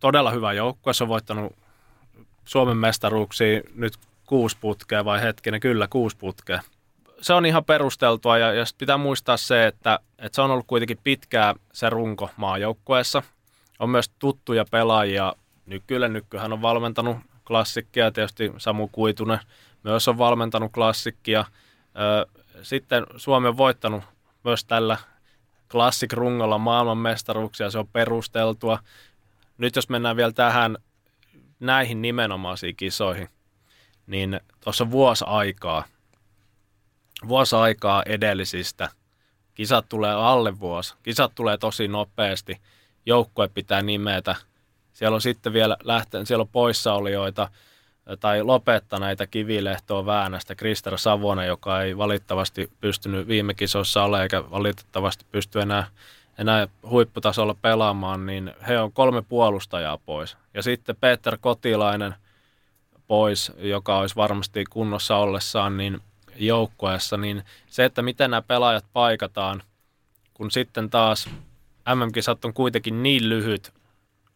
[0.00, 1.56] todella hyvä joukkue, se on voittanut
[2.44, 3.92] Suomen mestaruuksia nyt
[4.26, 6.62] kuusi putkea vai hetkinen, kyllä kuusi putkea.
[7.20, 10.98] se on ihan perusteltua ja, ja pitää muistaa se, että, että se on ollut kuitenkin
[11.04, 13.22] pitkää se runko maajoukkueessa.
[13.78, 15.32] On myös tuttuja pelaajia.
[15.66, 19.40] Nykylle nykyhän on valmentanut klassikkia, tietysti Samu Kuitunen
[19.82, 21.44] myös on valmentanut klassikkia.
[22.62, 24.04] Sitten Suomi on voittanut
[24.44, 24.98] myös tällä
[25.72, 28.78] klassik-rungolla maailmanmestaruuksia, se on perusteltua.
[29.58, 30.76] Nyt jos mennään vielä tähän
[31.60, 33.28] näihin nimenomaisiin kisoihin,
[34.06, 35.84] niin tuossa vuosi aikaa,
[37.28, 38.88] vuosi aikaa edellisistä,
[39.54, 42.60] kisat tulee alle vuosi, kisat tulee tosi nopeasti,
[43.06, 44.34] joukkue pitää nimetä,
[44.92, 47.48] siellä on sitten vielä lähten, siellä on poissaolijoita,
[48.20, 55.24] tai lopettaneita kivilehtoa Väänästä, Krister Savonen, joka ei valitettavasti pystynyt viime kisoissa ole eikä valitettavasti
[55.32, 55.86] pysty enää,
[56.38, 60.36] enää huipputasolla pelaamaan, niin he on kolme puolustajaa pois.
[60.54, 62.14] Ja sitten Peter Kotilainen
[63.06, 66.00] pois, joka olisi varmasti kunnossa ollessaan niin
[66.36, 69.62] joukkueessa, niin se, että miten nämä pelaajat paikataan,
[70.34, 71.30] kun sitten taas
[71.94, 73.72] MM-kisat on kuitenkin niin lyhyt,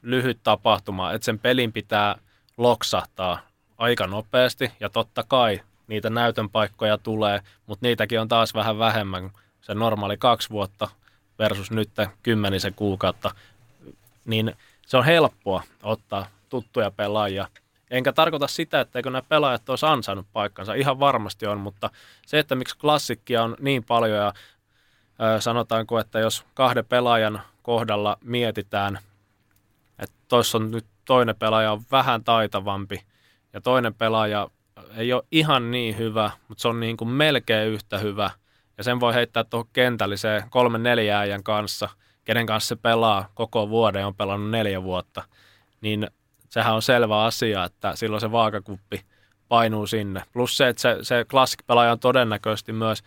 [0.02, 2.16] lyhyt tapahtuma, että sen pelin pitää
[2.56, 3.38] loksahtaa
[3.78, 9.30] aika nopeasti ja totta kai niitä näytön paikkoja tulee, mutta niitäkin on taas vähän vähemmän
[9.60, 10.88] se normaali kaksi vuotta
[11.38, 11.90] versus nyt
[12.22, 13.34] kymmenisen kuukautta,
[14.24, 14.54] niin
[14.86, 17.48] se on helppoa ottaa tuttuja pelaajia.
[17.90, 21.90] Enkä tarkoita sitä, etteikö nämä pelaajat olisi ansainnut paikkansa, ihan varmasti on, mutta
[22.26, 24.32] se, että miksi klassikkia on niin paljon ja
[25.40, 28.98] sanotaanko, että jos kahden pelaajan kohdalla mietitään,
[29.98, 33.02] että tuossa on nyt toinen pelaaja on vähän taitavampi,
[33.52, 34.48] ja toinen pelaaja
[34.96, 38.30] ei ole ihan niin hyvä, mutta se on niin kuin melkein yhtä hyvä.
[38.78, 41.88] Ja sen voi heittää tuohon kentälliseen kolme neljä äijän kanssa,
[42.24, 45.24] kenen kanssa se pelaa koko vuoden, on pelannut neljä vuotta.
[45.80, 46.08] Niin
[46.50, 49.04] sehän on selvä asia, että silloin se vaakakuppi
[49.48, 50.22] painuu sinne.
[50.32, 53.02] Plus se, että se, se klassikpelaaja on todennäköisesti myös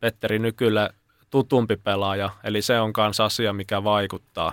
[0.00, 0.90] Petteri Nykylle
[1.30, 4.52] tutumpi pelaaja, eli se on myös asia, mikä vaikuttaa.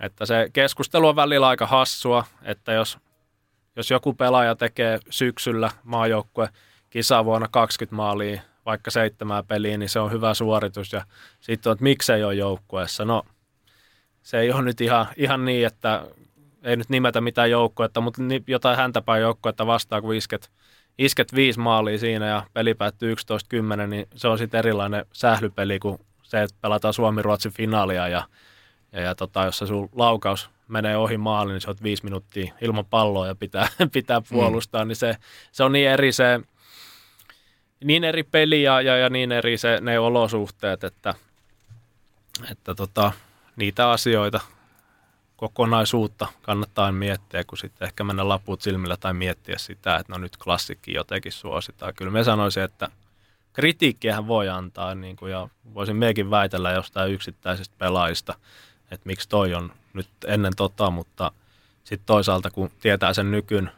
[0.00, 2.98] Että se keskustelu on välillä aika hassua, että jos
[3.76, 6.48] jos joku pelaaja tekee syksyllä maajoukkue
[6.90, 10.92] kisa vuonna 20 maalia, vaikka seitsemää peliä, niin se on hyvä suoritus.
[10.92, 11.04] Ja
[11.40, 13.04] sitten on, että miksei ole joukkueessa.
[13.04, 13.22] No,
[14.22, 16.06] se ei ole nyt ihan, ihan niin, että
[16.62, 20.50] ei nyt nimetä mitään joukkuetta, mutta jotain häntäpäin joukkuetta vastaan, kun isket,
[20.98, 25.98] isket viisi maalia siinä ja peli päättyy 11-10, niin se on sitten erilainen sählypeli kuin
[26.22, 28.28] se, että pelataan Suomi-Ruotsin finaalia ja,
[28.92, 32.54] ja, ja tota, jos se sun laukaus menee ohi maalin, niin se on viisi minuuttia
[32.60, 34.88] ilman palloa ja pitää, pitää puolustaa, mm.
[34.88, 35.16] niin se,
[35.52, 36.40] se on niin eri se,
[37.84, 41.14] niin eri peli ja, ja, ja niin eri se, ne olosuhteet, että,
[42.50, 43.12] että tota,
[43.56, 44.40] niitä asioita,
[45.36, 50.36] kokonaisuutta kannattaa miettiä, kun sitten ehkä mennä laput silmillä tai miettiä sitä, että no nyt
[50.36, 51.94] klassikki jotenkin suositaan.
[51.94, 52.88] Kyllä me sanoisin, että
[53.52, 58.34] kritiikkiähän voi antaa, niin kuin, ja voisin mekin väitellä jostain yksittäisistä pelaajista,
[58.90, 61.32] että miksi toi on nyt ennen tota, mutta
[61.84, 63.70] sitten toisaalta kun tietää sen nykyn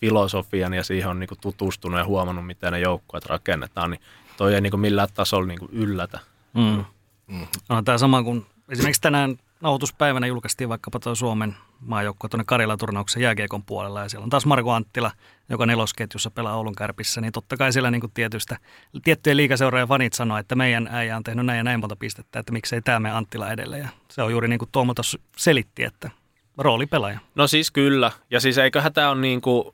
[0.00, 4.00] filosofian ja siihen on niinku tutustunut ja huomannut, miten ne joukkueet rakennetaan, niin
[4.36, 6.18] toi ei niinku millään tasolla niinku yllätä.
[6.54, 6.84] Mm.
[7.26, 7.46] Mm.
[7.68, 13.64] No, tämä sama kuin esimerkiksi tänään nauhoituspäivänä julkaistiin vaikkapa tuo Suomen maajoukkue tuonne Karjala-turnauksen jääkiekon
[13.64, 15.10] puolella ja siellä on taas Marko Anttila,
[15.48, 18.58] joka nelosketjussa pelaa Oulun kärpissä, niin totta kai siellä niin tietystä,
[19.04, 22.52] tiettyjen liikaseurojen fanit sanoo, että meidän äijä on tehnyt näin ja näin monta pistettä, että
[22.52, 23.82] miksei tämä me Anttila edelleen.
[23.82, 24.94] Ja se on juuri niin kuin Tuomo
[25.36, 26.10] selitti, että
[26.58, 27.18] roolipelaaja.
[27.34, 29.64] No siis kyllä, ja siis eiköhän tämä ole niin kuin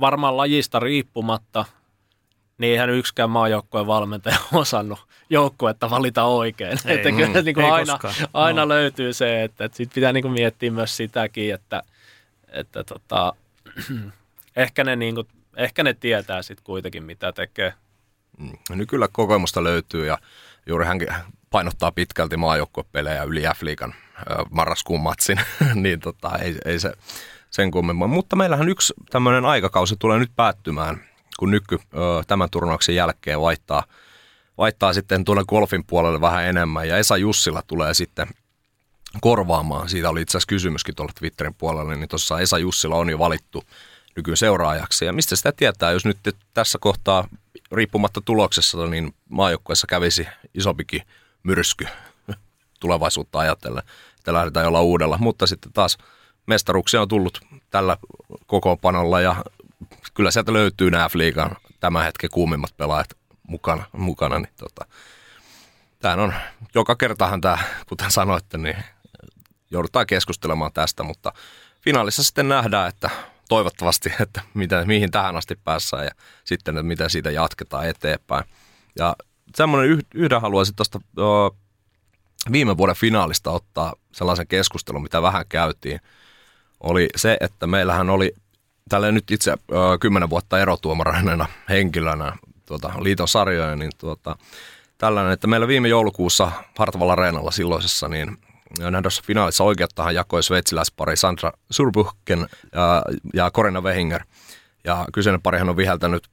[0.00, 1.64] varmaan lajista riippumatta
[2.58, 6.78] niin eihän yksikään maajoukkueen valmentaja osannut joukkuetta valita oikein.
[6.84, 7.98] Ei, että kyllä mm, niin kuin aina,
[8.34, 8.68] aina no.
[8.68, 11.82] löytyy se, että, että sit pitää niin kuin miettiä myös sitäkin, että,
[12.48, 13.32] että tota,
[14.56, 17.74] ehkä, ne niin kuin, ehkä ne tietää sitten kuitenkin, mitä tekee.
[18.38, 18.52] Mm.
[18.70, 20.18] Nyt kyllä kokemusta löytyy ja
[20.66, 20.98] juuri hän
[21.50, 23.94] painottaa pitkälti maajoukkuepelejä yli F-liigan
[24.50, 25.40] marraskuun matsin,
[25.74, 26.92] niin tota, ei, ei se
[27.50, 28.10] sen kummemmin.
[28.10, 31.00] Mutta meillähän yksi tämmöinen aikakausi tulee nyt päättymään–
[31.38, 31.78] kun nyky
[32.26, 33.84] tämän turnauksen jälkeen vaihtaa,
[34.58, 38.26] vaihtaa sitten tuonne golfin puolelle vähän enemmän ja Esa Jussila tulee sitten
[39.20, 39.88] korvaamaan.
[39.88, 43.64] Siitä oli itse asiassa kysymyskin tuolla Twitterin puolella, niin tuossa Esa Jussila on jo valittu
[44.16, 45.04] nykyyn seuraajaksi.
[45.04, 46.18] Ja mistä sitä tietää, jos nyt
[46.54, 47.28] tässä kohtaa
[47.72, 51.02] riippumatta tuloksessa, niin maajoukkueessa kävisi isompikin
[51.42, 51.86] myrsky
[52.80, 53.82] tulevaisuutta ajatellen,
[54.18, 55.18] että lähdetään jolla uudella.
[55.18, 55.98] Mutta sitten taas
[56.46, 57.96] mestaruksia on tullut tällä
[58.46, 59.44] kokoonpanolla ja
[60.14, 63.16] kyllä sieltä löytyy nämä F-liigan tämän hetken kuumimmat pelaajat
[63.48, 64.86] mukana, mukana niin tota,
[65.98, 66.34] tämä on,
[66.74, 67.58] joka kertahan tämä,
[67.88, 68.76] kuten sanoitte, niin
[69.70, 71.32] joudutaan keskustelemaan tästä, mutta
[71.80, 73.10] finaalissa sitten nähdään, että
[73.48, 76.10] toivottavasti, että mitä, mihin tähän asti päässään ja
[76.44, 78.44] sitten, että miten siitä jatketaan eteenpäin.
[78.98, 79.16] Ja
[79.54, 81.00] semmoinen yhden haluaisin tuosta
[82.52, 86.00] viime vuoden finaalista ottaa sellaisen keskustelun, mitä vähän käytiin,
[86.80, 88.32] oli se, että meillähän oli
[88.88, 89.54] tällä nyt itse
[90.00, 94.36] kymmenen vuotta erotuomarina henkilönä tuota, liiton sarjoja, niin tuota,
[94.98, 98.38] tällainen, että meillä viime joulukuussa Hartwall Areenalla silloisessa, niin
[98.78, 103.02] nähdessä finaalissa oikeuttahan jakoi sveitsiläispari Sandra Surbuchen ja,
[103.34, 104.22] ja Corina Wehinger.
[104.84, 106.28] Ja kyseinen parihan on viheltänyt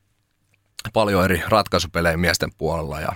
[0.93, 3.13] paljon eri ratkaisupelejä miesten puolella ja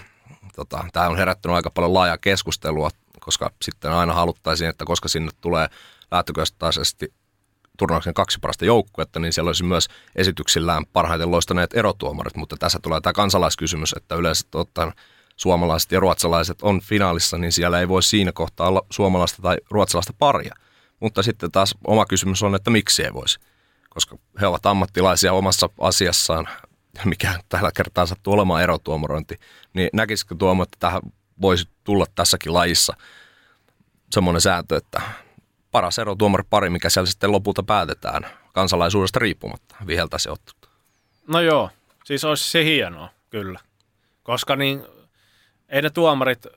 [0.56, 5.32] tota, tämä on herättänyt aika paljon laajaa keskustelua, koska sitten aina haluttaisiin, että koska sinne
[5.42, 5.68] tulee
[6.12, 7.14] lähtökohtaisesti
[7.78, 13.02] turnauksen kaksi parasta joukkuetta, niin siellä olisi myös esityksillään parhaiten loistaneet erotuomarit, mutta tässä tulee
[13.02, 14.94] tämä kansalaiskysymys, että yleensä ottaen
[15.36, 20.14] suomalaiset ja ruotsalaiset on finaalissa, niin siellä ei voi siinä kohtaa olla suomalaista tai ruotsalaista
[20.20, 20.56] paria.
[21.00, 23.40] Mutta sitten taas oma kysymys on, että miksi ei voisi,
[23.90, 26.48] koska he ovat ammattilaisia omassa asiassaan,
[27.06, 29.40] mikä tällä kertaa sattuu olemaan erotuomarointi,
[29.74, 31.02] niin näkisikö tuomo, että tähän
[31.42, 32.94] voisi tulla tässäkin lajissa
[34.12, 35.02] semmoinen sääntö, että
[35.78, 35.98] paras
[36.50, 40.72] pari, mikä siellä sitten lopulta päätetään kansalaisuudesta riippumatta, viheltä se ottaa.
[41.28, 41.70] No joo,
[42.06, 43.60] siis olisi se hienoa, kyllä.
[44.24, 44.84] Koska niin,
[45.70, 46.48] ei ne tuomarit,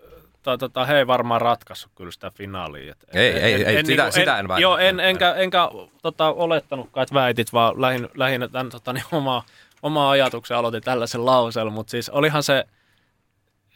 [0.43, 2.93] tai tota, he ei varmaan ratkaissut kyllä sitä finaalia.
[2.93, 5.35] Et, ei, en, ei, en, ei, en, sitä, niin, sitä en, en Joo, en, enkä,
[5.35, 5.69] enkä
[6.03, 9.43] tota, olettanutkaan, että väitit, vaan lähinnä, lähinnä tämän tota, niin, omaa,
[9.83, 12.65] omaa ajatuksen aloitin tällaisen lauseella, mutta siis olihan se,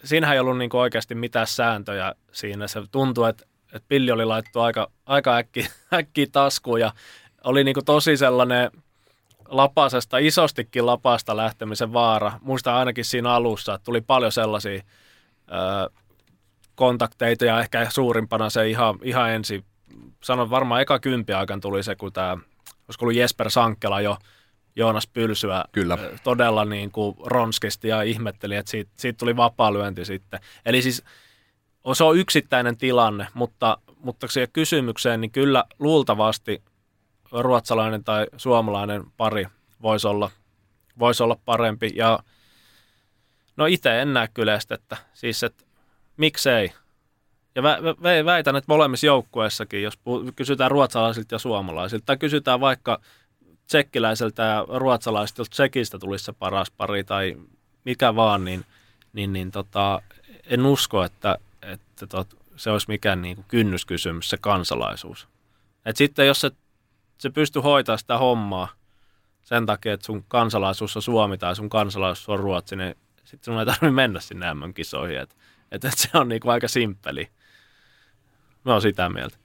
[0.04, 2.68] siinähän ei ollut niin oikeasti mitään sääntöjä siinä.
[2.68, 6.92] Se tuntui, että että pilli oli laittu aika, aika äkki, äkki taskuun ja
[7.44, 8.70] oli niin kuin tosi sellainen
[9.48, 12.32] lapasesta, isostikin lapasta lähtemisen vaara.
[12.42, 14.82] Muista ainakin siinä alussa, että tuli paljon sellaisia
[15.48, 15.90] ö,
[16.74, 19.64] kontakteita ja ehkä suurimpana se ihan, ihan ensi,
[20.22, 22.32] sanon varmaan eka kympi aikan tuli se, kun tämä,
[22.88, 24.16] olisiko ollut Jesper Sankkela jo
[24.76, 25.98] Joonas Pylsyä Kyllä.
[26.24, 30.40] todella niin kuin ronskisti ja ihmetteli, että siitä, siitä tuli vapaa lyönti sitten.
[30.66, 31.02] Eli siis
[31.92, 36.62] se on yksittäinen tilanne, mutta, mutta siihen kysymykseen, niin kyllä luultavasti
[37.32, 39.46] ruotsalainen tai suomalainen pari
[39.82, 40.30] voisi olla,
[40.98, 41.92] voisi olla parempi.
[41.94, 42.18] Ja
[43.56, 44.96] no itse en näe kyllä estettä.
[45.14, 45.64] Siis, että
[46.16, 46.72] miksei.
[47.54, 49.98] Ja vä, vä, väitän, että molemmissa joukkueissakin, jos
[50.36, 53.00] kysytään ruotsalaisilta ja suomalaisilta, tai kysytään vaikka
[53.66, 57.36] tsekkiläiseltä ja ruotsalaisilta, jos tsekistä tulisi se paras pari tai
[57.84, 58.64] mikä vaan, niin,
[59.12, 60.02] niin, niin tota,
[60.46, 61.38] en usko, että,
[61.72, 65.28] että tot, se olisi mikään niin kuin kynnyskysymys, se kansalaisuus.
[65.86, 66.50] Et sitten jos se,
[67.18, 68.68] se pystyy hoitamaan sitä hommaa
[69.42, 73.60] sen takia, että sun kansalaisuus on Suomi tai sun kansalaisuus on Ruotsi, niin sitten sun
[73.60, 75.18] ei tarvitse mennä sinne MM-kisoihin.
[75.18, 75.34] Että
[75.72, 77.28] et, et se on niin kuin aika simppeli.
[78.64, 79.36] Mä oon sitä mieltä.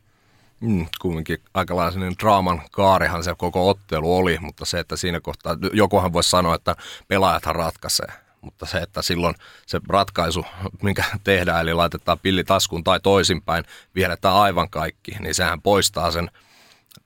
[0.59, 6.13] Mm, kumminkin aikalaisen draaman kaarihan se koko ottelu oli, mutta se, että siinä kohtaa, jokuhan
[6.13, 6.75] voisi sanoa, että
[7.07, 10.45] pelaajathan ratkaisee mutta se, että silloin se ratkaisu,
[10.81, 13.63] minkä tehdään, eli laitetaan pilli taskuun tai toisinpäin,
[13.95, 16.31] viedetään aivan kaikki, niin sehän poistaa sen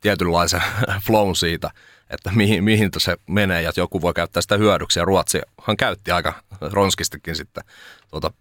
[0.02, 0.62] tietynlaisen
[1.06, 1.72] flown siitä,
[2.10, 5.00] että mihin, mihin se menee ja joku voi käyttää sitä hyödyksi.
[5.00, 7.64] Ja Ruotsihan käytti aika ronskistikin sitten
[8.10, 8.32] tuota,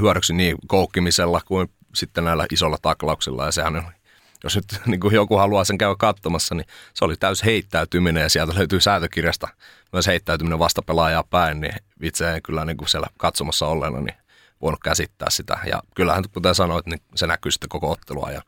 [0.00, 3.92] hyödyksi niin koukkimisella kuin sitten näillä isolla taklauksilla ja sehän
[4.44, 8.28] jos nyt niin kuin joku haluaa sen käydä katsomassa, niin se oli täys heittäytyminen ja
[8.28, 9.48] sieltä löytyy säätökirjasta
[9.92, 14.16] myös heittäytyminen vastapelaajaa päin, niin itse en kyllä niin kuin siellä katsomassa olleena niin
[14.60, 15.58] voinut käsittää sitä.
[15.66, 18.42] Ja kyllähän kuten sanoit, niin se näkyy sitten koko ottelua ja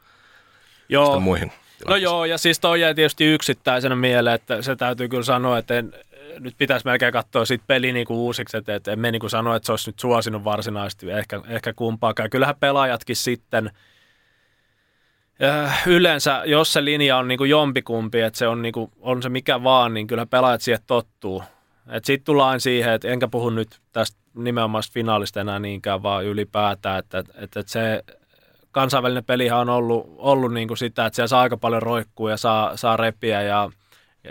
[0.88, 1.20] joo.
[1.20, 1.52] muihin.
[1.88, 5.78] No joo, ja siis toi jäi tietysti yksittäisenä mieleen, että se täytyy kyllä sanoa, että
[5.78, 5.92] en,
[6.38, 9.54] nyt pitäisi melkein katsoa sit peli niin kuin uusiksi, että, että emme niin kuin sano,
[9.54, 12.30] että se olisi nyt suosinut varsinaisesti ehkä, ehkä kumpaakaan.
[12.30, 13.70] Kyllähän pelaajatkin sitten–
[15.86, 19.94] yleensä, jos se linja on niinku jompikumpi, että se on, niinku, on se mikä vaan,
[19.94, 21.42] niin kyllä pelaajat siihen tottuu.
[22.02, 27.18] Sitten tullaan siihen, että enkä puhu nyt tästä nimenomaan finaalista enää niinkään, vaan ylipäätään, että,
[27.18, 28.02] että, että se
[28.72, 32.36] kansainvälinen pelihan on ollut, ollut niin kuin sitä, että siellä saa aika paljon roikkua ja
[32.36, 33.70] saa, saa repiä ja,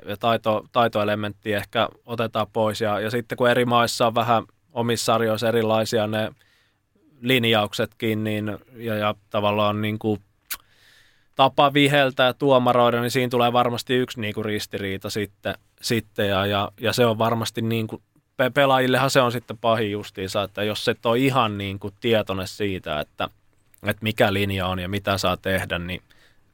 [0.06, 2.82] ja taito, taitoelementti ehkä otetaan pois.
[2.82, 4.43] Ja, ja sitten kun eri maissa on vähän
[4.74, 6.32] omissa sarjoissa erilaisia ne
[7.21, 10.21] linjauksetkin, niin, ja, ja tavallaan niin kuin
[11.36, 16.72] tapa viheltää tuomaroida, niin siinä tulee varmasti yksi niin kuin ristiriita sitten, sitten ja, ja,
[16.82, 18.01] ja, se on varmasti niin kuin,
[18.53, 22.99] pelaajillehan se on sitten pahin justiinsa, että jos et ole ihan niin kuin tietoinen siitä,
[22.99, 23.30] että,
[23.84, 26.01] että mikä linja on ja mitä saa tehdä, niin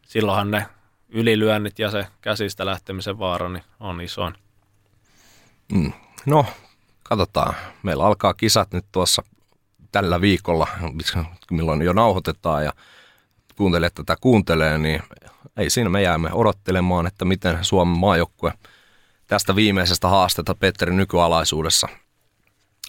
[0.07, 0.65] silloinhan ne
[1.09, 4.31] ylilyönnit ja se käsistä lähtemisen vaara niin on iso.
[5.71, 5.93] Mm.
[6.25, 6.45] No,
[7.03, 7.55] katsotaan.
[7.83, 9.23] Meillä alkaa kisat nyt tuossa
[9.91, 10.67] tällä viikolla,
[11.51, 12.73] milloin jo nauhoitetaan ja
[13.57, 15.03] kuuntelijat tätä kuuntelee, niin
[15.57, 18.53] ei siinä me jäämme odottelemaan, että miten Suomen maajoukkue
[19.27, 21.87] tästä viimeisestä haastetta Petterin nykyalaisuudessa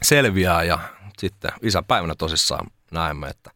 [0.02, 0.78] selviää ja
[1.18, 3.50] sitten isäpäivänä tosissaan näemme, että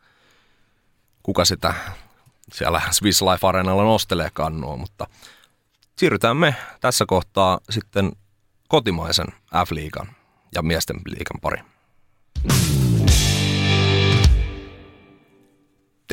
[1.22, 1.74] kuka sitä
[2.52, 5.06] siellä Swiss Life Arenalla nostelee kannua, mutta
[5.98, 8.12] siirrytään me tässä kohtaa sitten
[8.68, 9.26] kotimaisen
[9.66, 10.08] F-liigan
[10.54, 11.62] ja miesten liigan pari.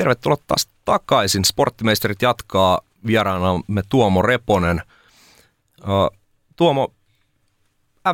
[0.00, 1.44] Tervetuloa taas takaisin.
[1.44, 4.82] Sporttimeisterit jatkaa vieraanamme Tuomo Reponen.
[6.56, 6.92] Tuomo,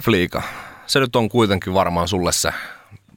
[0.02, 0.42] F-liiga,
[0.86, 2.52] se nyt on kuitenkin varmaan sulle se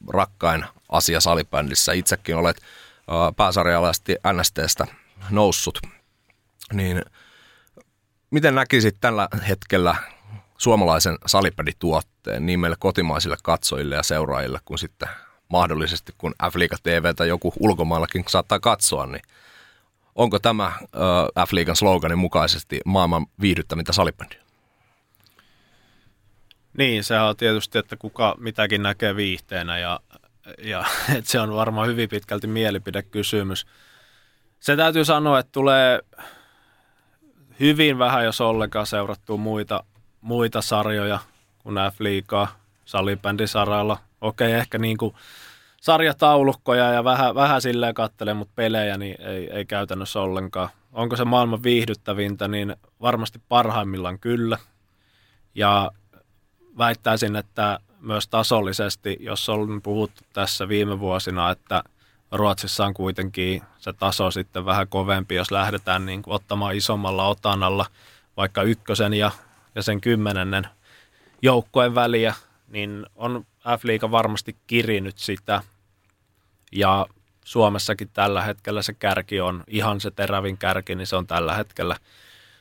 [0.08, 1.94] rakkain asia salibändissä.
[1.94, 2.62] Itsekin olet
[3.36, 4.88] pääsarjalaisesti NSTstä
[5.30, 5.82] noussut.
[6.74, 7.02] Niin
[8.32, 9.96] miten näkisit tällä hetkellä
[10.58, 15.10] suomalaisen salibändituotteen niin meille kotimaisille katsojille ja seuraajille kuin sitten
[15.50, 19.22] mahdollisesti, kun F-liiga TV tai joku ulkomaillakin saattaa katsoa, niin
[20.16, 20.72] onko tämä
[21.48, 24.40] F-liigan sloganin mukaisesti maailman viihdyttämintä salibändiä?
[26.78, 30.00] Niin, se on tietysti, että kuka mitäkin näkee viihteenä ja,
[30.58, 30.86] ja
[31.18, 33.68] että se on varmaan hyvin pitkälti mielipidekysymys.
[34.60, 36.00] Se täytyy sanoa, että tulee
[37.60, 39.84] hyvin vähän, jos ollenkaan seurattua muita,
[40.22, 41.20] muita sarjoja
[41.60, 42.48] kuin F-liigaa
[42.86, 43.98] salibändisaralla.
[44.22, 45.16] Okei, ehkä niin kuin
[45.82, 50.70] sarjataulukkoja ja vähän, vähän silleen kattelen, mutta pelejä niin ei, ei käytännössä ollenkaan.
[50.94, 54.58] Onko se maailman viihdyttävintä, niin varmasti parhaimmillaan kyllä.
[55.56, 55.92] Ja
[56.78, 61.84] väittäisin, että myös tasollisesti, jos on puhuttu tässä viime vuosina, että
[62.32, 67.86] Ruotsissa on kuitenkin se taso sitten vähän kovempi, jos lähdetään niin kuin ottamaan isommalla otanalla
[68.38, 69.32] vaikka ykkösen ja,
[69.76, 70.68] ja sen kymmenennen
[71.42, 72.34] joukkojen väliä,
[72.68, 73.46] niin on
[73.78, 75.62] F-liiga varmasti kirinyt sitä.
[76.72, 77.06] Ja
[77.46, 81.96] Suomessakin tällä hetkellä se kärki on ihan se terävin kärki, niin se on tällä hetkellä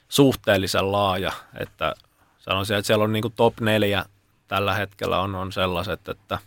[0.09, 1.32] suhteellisen laaja.
[1.61, 1.94] Että
[2.38, 4.04] sanoisin, että siellä on niin top neljä
[4.48, 6.38] tällä hetkellä on, on sellaiset, että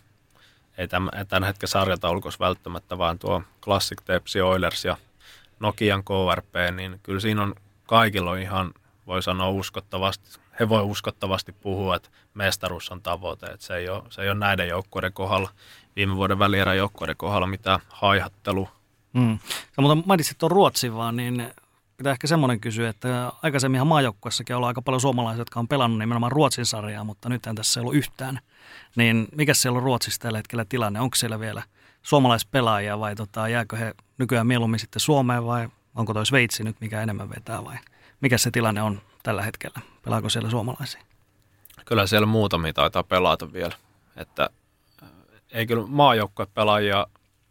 [0.78, 4.96] ei tämän, tämän hetken sarjataulukossa välttämättä, vaan tuo Classic Tepsi Oilers ja
[5.60, 7.54] Nokian KRP, niin kyllä siinä on
[7.86, 8.74] kaikilla on ihan,
[9.06, 14.02] voi sanoa uskottavasti, he voi uskottavasti puhua, että mestaruus on tavoite, että se ei ole,
[14.10, 15.50] se ei ole näiden joukkueiden kohdalla,
[15.96, 18.68] viime vuoden välierän joukkueiden kohdalla mitään haihattelu.
[19.12, 19.38] Mm.
[19.76, 21.50] Ja, mutta mainitsit tuon Ruotsin vaan, niin
[21.96, 26.32] pitää ehkä semmoinen kysyä, että aikaisemminhan maajoukkuessakin on aika paljon suomalaisia, jotka on pelannut nimenomaan
[26.32, 28.40] Ruotsin sarjaa, mutta nyt tässä ei ollut yhtään.
[28.96, 31.00] Niin mikä siellä on Ruotsissa tällä hetkellä tilanne?
[31.00, 31.62] Onko siellä vielä
[32.02, 37.02] suomalaispelaajia vai tota, jääkö he nykyään mieluummin sitten Suomeen vai onko toi Sveitsi nyt mikä
[37.02, 37.76] enemmän vetää vai
[38.20, 39.80] mikä se tilanne on tällä hetkellä?
[40.04, 41.02] Pelaako siellä suomalaisia?
[41.84, 43.74] Kyllä siellä muutamia taitaa pelata vielä.
[44.16, 44.50] Että
[45.02, 45.08] äh,
[45.50, 47.06] ei kyllä maajoukkuepelaajia,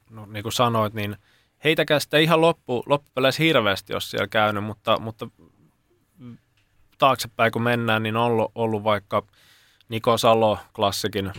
[0.09, 1.17] no, niin kuin sanoit, niin–
[1.63, 5.27] heitäkään sitä ihan loppu, loppupeleissä hirveästi, jos siellä käynyt, mutta, mutta
[6.97, 9.23] taaksepäin kun mennään, niin on ollut, ollut vaikka
[9.89, 11.33] Niko Salo, klassikin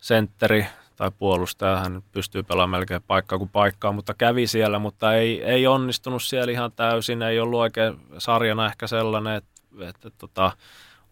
[0.00, 0.66] sentteri
[0.98, 5.66] tai puolustaja, hän pystyy pelaamaan melkein paikkaa kuin paikkaa, mutta kävi siellä, mutta ei, ei
[5.66, 9.50] onnistunut siellä ihan täysin, ei ollut oikein sarjana ehkä sellainen, että,
[9.88, 10.52] että, tota,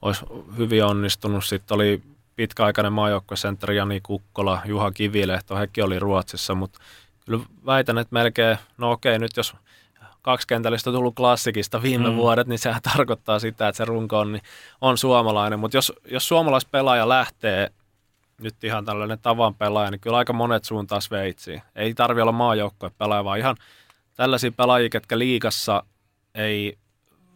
[0.02, 0.24] olisi
[0.56, 1.44] hyvin onnistunut.
[1.44, 2.02] Sitten oli
[2.36, 6.78] pitkäaikainen maajoukkuesentteri Jani Kukkola, Juha Kivilehto, hekin oli Ruotsissa, mutta
[7.26, 9.54] kyllä väitän, että melkein, no okei, nyt jos
[10.22, 12.16] kaksikentällistä tullut klassikista viime mm.
[12.16, 14.42] vuodet, niin sehän tarkoittaa sitä, että se runko on, niin
[14.80, 15.58] on suomalainen.
[15.58, 17.70] Mutta jos, jos suomalaispelaaja lähtee
[18.40, 21.62] nyt ihan tällainen tavan pelaaja, niin kyllä aika monet suuntaa Sveitsiin.
[21.74, 23.56] Ei tarvi olla maajoukkue pelaaja, vaan ihan
[24.14, 25.82] tällaisia pelaajia, ketkä liigassa
[26.34, 26.78] ei,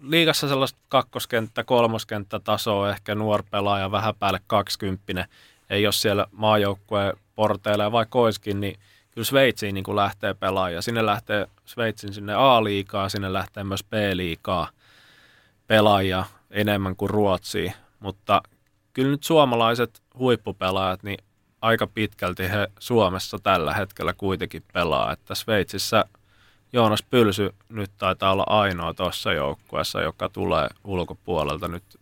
[0.01, 5.25] liigassa sellaista kakkoskenttä, kolmoskenttä tasoa, ehkä nuor pelaaja, vähän päälle kaksikymppinen,
[5.71, 8.79] ei ole siellä maajoukkueen porteilla ja vaikka olisikin, niin
[9.11, 10.83] kyllä Sveitsiin niin lähtee pelaaja.
[10.83, 14.69] Sinne lähtee Sveitsin sinne A-liikaa, sinne lähtee myös B-liikaa
[15.67, 17.73] pelaajia enemmän kuin Ruotsiin.
[18.01, 18.43] Mutta
[18.93, 21.25] kyllä nyt suomalaiset huippupelaajat, niin
[21.63, 25.13] aika pitkälti he Suomessa tällä hetkellä kuitenkin pelaa.
[25.13, 26.05] Että Sveitsissä
[26.73, 32.01] Joonas Pylsy nyt taitaa olla ainoa tuossa joukkueessa, joka tulee ulkopuolelta nyt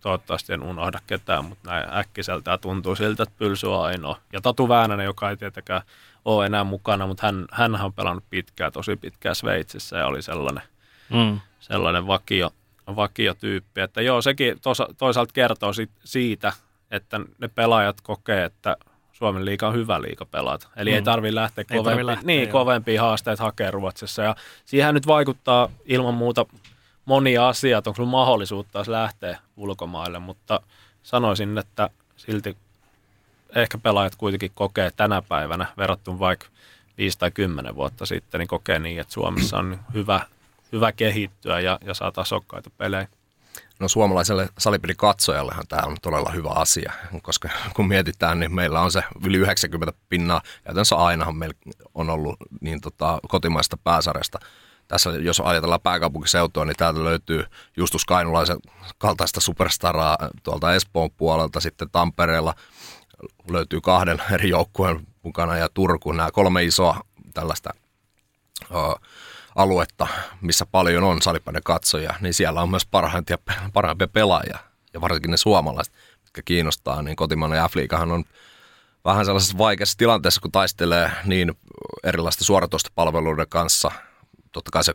[0.00, 4.18] toivottavasti en unohda ketään, mutta näin äkkiseltä tuntuu siltä, että Pylsy on ainoa.
[4.32, 5.82] Ja Tatu Väänänen, joka ei tietenkään
[6.24, 10.62] ole enää mukana, mutta hän, hän on pelannut pitkään, tosi pitkään Sveitsissä ja oli sellainen,
[11.10, 11.40] mm.
[11.60, 12.50] sellainen vakio,
[12.96, 13.80] vakiotyyppi.
[13.80, 14.56] Että joo, sekin
[14.98, 16.52] toisaalta kertoo sit siitä,
[16.90, 18.76] että ne pelaajat kokee, että
[19.12, 20.68] Suomen liiga on hyvä liiga pelata.
[20.76, 20.94] Eli mm.
[20.94, 24.22] ei tarvitse lähteä, kovempi, lähteä niin, kovempia haasteita hakea Ruotsissa.
[24.22, 26.46] Ja siihen nyt vaikuttaa ilman muuta
[27.04, 30.60] monia asioita, onko sinulla mahdollisuutta lähteä ulkomaille, mutta
[31.02, 32.56] sanoisin, että silti
[33.54, 36.46] ehkä pelaajat kuitenkin kokee tänä päivänä verrattuna vaikka
[36.98, 40.20] 5 tai 10 vuotta sitten, niin kokee niin, että Suomessa on hyvä,
[40.72, 43.08] hyvä kehittyä ja, ja saa tasokkaita pelejä.
[43.80, 46.92] No suomalaiselle salipeli-katsojallehan tämä on todella hyvä asia,
[47.22, 51.54] koska kun mietitään, niin meillä on se yli 90 pinnaa, käytännössä ainahan meillä
[51.94, 54.38] on ollut niin tota, kotimaista pääsarjasta.
[54.88, 57.44] Tässä jos ajatellaan pääkaupunkiseutua, niin täältä löytyy
[57.76, 58.58] Justus Kainulaisen
[58.98, 62.54] kaltaista superstaraa tuolta Espoon puolelta, sitten Tampereella
[63.50, 67.00] löytyy kahden eri joukkueen mukana ja Turku, nämä kolme isoa
[67.34, 67.70] tällaista
[68.70, 69.00] uh,
[69.62, 70.06] aluetta,
[70.40, 73.38] missä paljon on salipäiden katsoja, niin siellä on myös parhaimpia,
[73.72, 74.58] parhaimpia pelaajia,
[74.94, 75.94] ja varsinkin ne suomalaiset,
[76.24, 77.74] jotka kiinnostaa, niin kotimainen f
[78.12, 78.24] on
[79.04, 81.52] vähän sellaisessa vaikeassa tilanteessa, kun taistelee niin
[82.04, 83.90] erilaisten suoratoistopalveluiden kanssa.
[84.52, 84.94] Totta kai se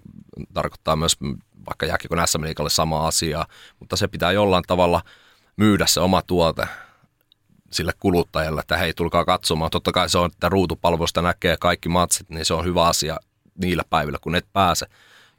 [0.53, 1.17] tarkoittaa myös
[1.67, 3.45] vaikka jääkikon SM Liikalle sama asia,
[3.79, 5.01] mutta se pitää jollain tavalla
[5.57, 6.67] myydä se oma tuote
[7.71, 9.71] sille kuluttajalle, että hei, tulkaa katsomaan.
[9.71, 13.17] Totta kai se on, että ruutupalvelusta näkee kaikki matsit, niin se on hyvä asia
[13.55, 14.85] niillä päivillä, kun et pääse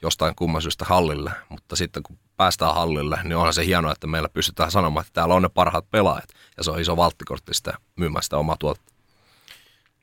[0.03, 1.31] jostain kumman syystä hallille.
[1.49, 5.35] Mutta sitten kun päästään hallille, niin onhan se hienoa, että meillä pystytään sanomaan, että täällä
[5.35, 6.29] on ne parhaat pelaajat.
[6.57, 8.93] Ja se on iso valttikortti sitä myymään sitä omaa tuotetta.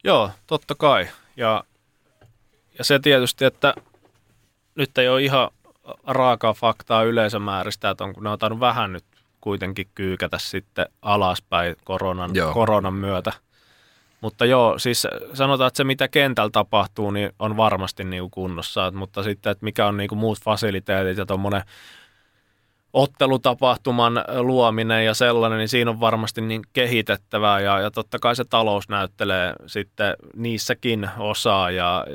[0.04, 1.08] Joo, totta kai.
[1.38, 1.64] Ja,
[2.78, 3.74] ja se tietysti, että
[4.76, 5.50] nyt ei ole ihan
[6.08, 9.06] raakaa faktaa yleisömääristä, että on, kun ne on tainnut vähän nyt
[9.42, 13.34] kuitenkin kyykätä sitten alaspäin koronan, koronan myötä.
[14.24, 19.24] Mutta joo, siis sanotaan, että se mitä kentällä tapahtuu, niin on varmasti niin kunnossa, mutta
[19.24, 21.62] sitten, että mikä on niin kuin muut fasiliteetit ja tuommoinen
[22.94, 27.60] ottelutapahtuman luominen ja sellainen, niin siinä on varmasti niin kehitettävää.
[27.60, 32.06] Ja, ja totta kai se talous näyttelee sitten niissäkin osaa ja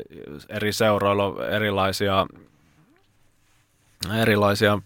[0.49, 2.27] eri seuroilla on erilaisia,
[4.21, 4.79] erilaisia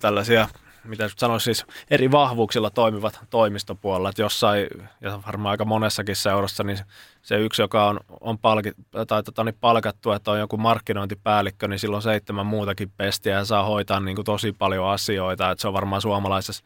[0.00, 0.48] tällaisia
[0.84, 4.68] mitä sanoisi siis eri vahvuuksilla toimivat toimistopuolella, että jossain,
[5.00, 6.78] ja varmaan aika monessakin seurassa, niin
[7.22, 8.72] se yksi, joka on, on palki,
[9.06, 13.64] tai tota, niin palkattu, että on joku markkinointipäällikkö, niin silloin seitsemän muutakin pestiä ja saa
[13.64, 16.64] hoitaa niin kuin tosi paljon asioita, että se on varmaan suomalaisessa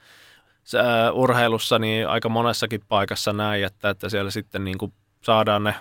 [0.65, 0.79] se,
[1.13, 4.93] urheilussa niin aika monessakin paikassa näin, että, että siellä sitten niin kuin
[5.23, 5.75] saadaan ne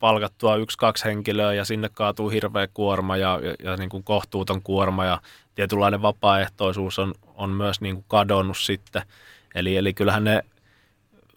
[0.00, 5.04] palkattua yksi-kaksi henkilöä ja sinne kaatuu hirveä kuorma ja, ja, ja niin kuin kohtuuton kuorma
[5.04, 5.20] ja
[5.54, 9.02] tietynlainen vapaaehtoisuus on, on myös niin kuin kadonnut sitten.
[9.54, 10.42] Eli, eli kyllähän ne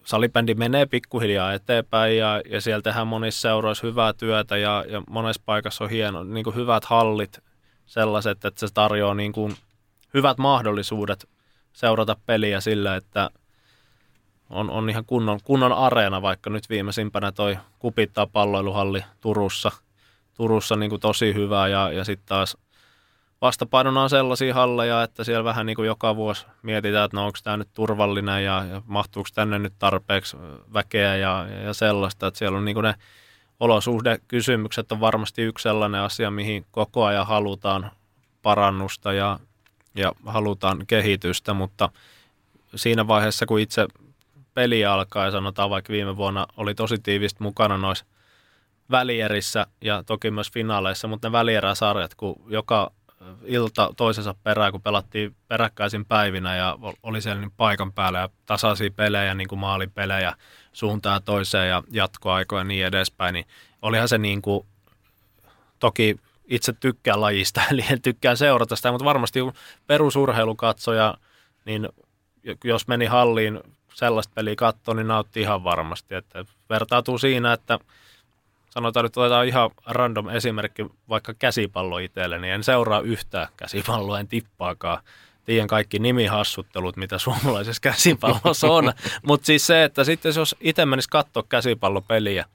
[0.03, 5.41] salibändi menee pikkuhiljaa eteenpäin ja, ja siellä tehdään monissa seuroissa hyvää työtä ja, ja monessa
[5.45, 7.39] paikassa on hieno, niin kuin hyvät hallit
[7.85, 9.55] sellaiset, että se tarjoaa niin kuin
[10.13, 11.29] hyvät mahdollisuudet
[11.73, 13.29] seurata peliä sillä, että
[14.53, 19.71] on, on ihan kunnon, kunnon areena, vaikka nyt viimeisimpänä toi kupittaa palloiluhalli Turussa,
[20.33, 22.57] Turussa niin kuin tosi hyvä ja, ja sitten taas
[23.41, 27.37] vastapainona on sellaisia halleja, että siellä vähän niin kuin joka vuosi mietitään, että no onko
[27.43, 30.37] tämä nyt turvallinen ja, ja mahtuuko tänne nyt tarpeeksi
[30.73, 32.95] väkeä ja, ja sellaista, että siellä on niin kuin ne
[33.59, 37.91] olosuhdekysymykset on varmasti yksi sellainen asia, mihin koko ajan halutaan
[38.41, 39.39] parannusta ja,
[39.95, 41.89] ja halutaan kehitystä, mutta
[42.75, 43.87] siinä vaiheessa, kun itse
[44.53, 48.05] peli alkaa ja sanotaan vaikka viime vuonna oli tosi tiivistä mukana noissa
[48.91, 52.91] välierissä ja toki myös finaaleissa, mutta ne välieräsarjat, kun joka
[53.45, 58.91] ilta toisensa perään, kun pelattiin peräkkäisin päivinä ja oli siellä niin paikan päällä ja tasaisia
[58.95, 60.35] pelejä, niin kuin maalipelejä
[60.73, 63.45] suuntaan toiseen ja jatkoaikoja ja niin edespäin, niin
[63.81, 64.65] olihan se niin kuin,
[65.79, 69.39] toki itse tykkään lajista, eli en tykkää seurata sitä, mutta varmasti
[69.87, 71.17] perusurheilukatsoja,
[71.65, 71.89] niin
[72.63, 73.59] jos meni halliin
[73.93, 76.15] sellaista peliä katsoa, niin nautti ihan varmasti.
[76.15, 77.79] Että vertautuu siinä, että
[78.69, 84.27] sanotaan nyt otetaan ihan random esimerkki, vaikka käsipallo itselle, niin en seuraa yhtään käsipalloa, en
[84.27, 84.99] tippaakaan.
[85.45, 88.93] Tiedän kaikki nimihassuttelut, mitä suomalaisessa käsipallossa on.
[89.27, 92.45] Mutta siis se, että sitten jos itse menisi katsoa käsipallopeliä,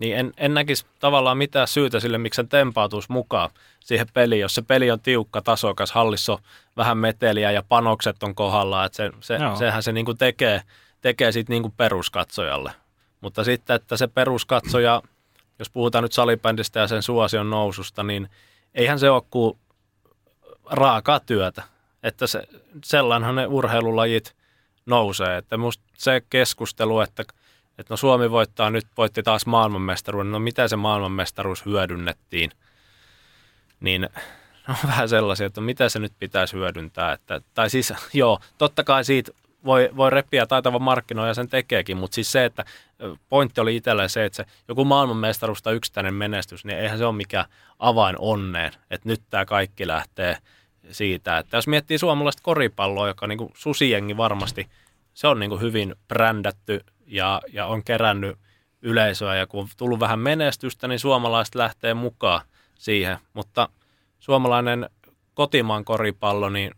[0.00, 4.54] niin en, en näkisi tavallaan mitään syytä sille, miksi sen tempautuisi mukaan siihen peliin, jos
[4.54, 6.38] se peli on tiukka, tasokas, hallissa on
[6.76, 10.62] vähän meteliä ja panokset on kohdalla, että se, se, sehän se niinku tekee,
[11.00, 12.72] tekee sitten niinku peruskatsojalle.
[13.20, 15.02] Mutta sitten, että se peruskatsoja
[15.60, 18.28] jos puhutaan nyt salibändistä ja sen suosion noususta, niin
[18.74, 19.58] eihän se ole kuin
[20.70, 21.62] raakaa työtä.
[22.02, 22.48] Että se,
[22.84, 24.36] sellainhan ne urheilulajit
[24.86, 25.36] nousee.
[25.36, 27.24] Että musta se keskustelu, että,
[27.80, 32.50] että no Suomi voittaa, nyt voitti taas maailmanmestaruuden, no mitä se maailmanmestaruus hyödynnettiin,
[33.80, 34.08] niin
[34.68, 37.12] on vähän sellaisia, että mitä se nyt pitäisi hyödyntää.
[37.12, 39.32] Että, tai siis joo, totta kai siitä
[39.64, 42.64] voi, voi repiä taitava markkinoija sen tekeekin, mutta siis se, että
[43.28, 47.16] pointti oli itselle se, että se joku maailmanmestaruus tai yksittäinen menestys, niin eihän se ole
[47.16, 47.46] mikään
[47.78, 50.36] avain onneen, että nyt tämä kaikki lähtee
[50.90, 54.68] siitä, että jos miettii suomalaista koripalloa, joka niin kuin susiengi varmasti,
[55.14, 58.38] se on niin kuin hyvin brändätty ja, ja on kerännyt
[58.82, 62.40] yleisöä ja kun on tullut vähän menestystä, niin suomalaiset lähtee mukaan
[62.74, 63.68] siihen, mutta
[64.18, 64.90] suomalainen
[65.34, 66.74] kotimaan koripallo, niin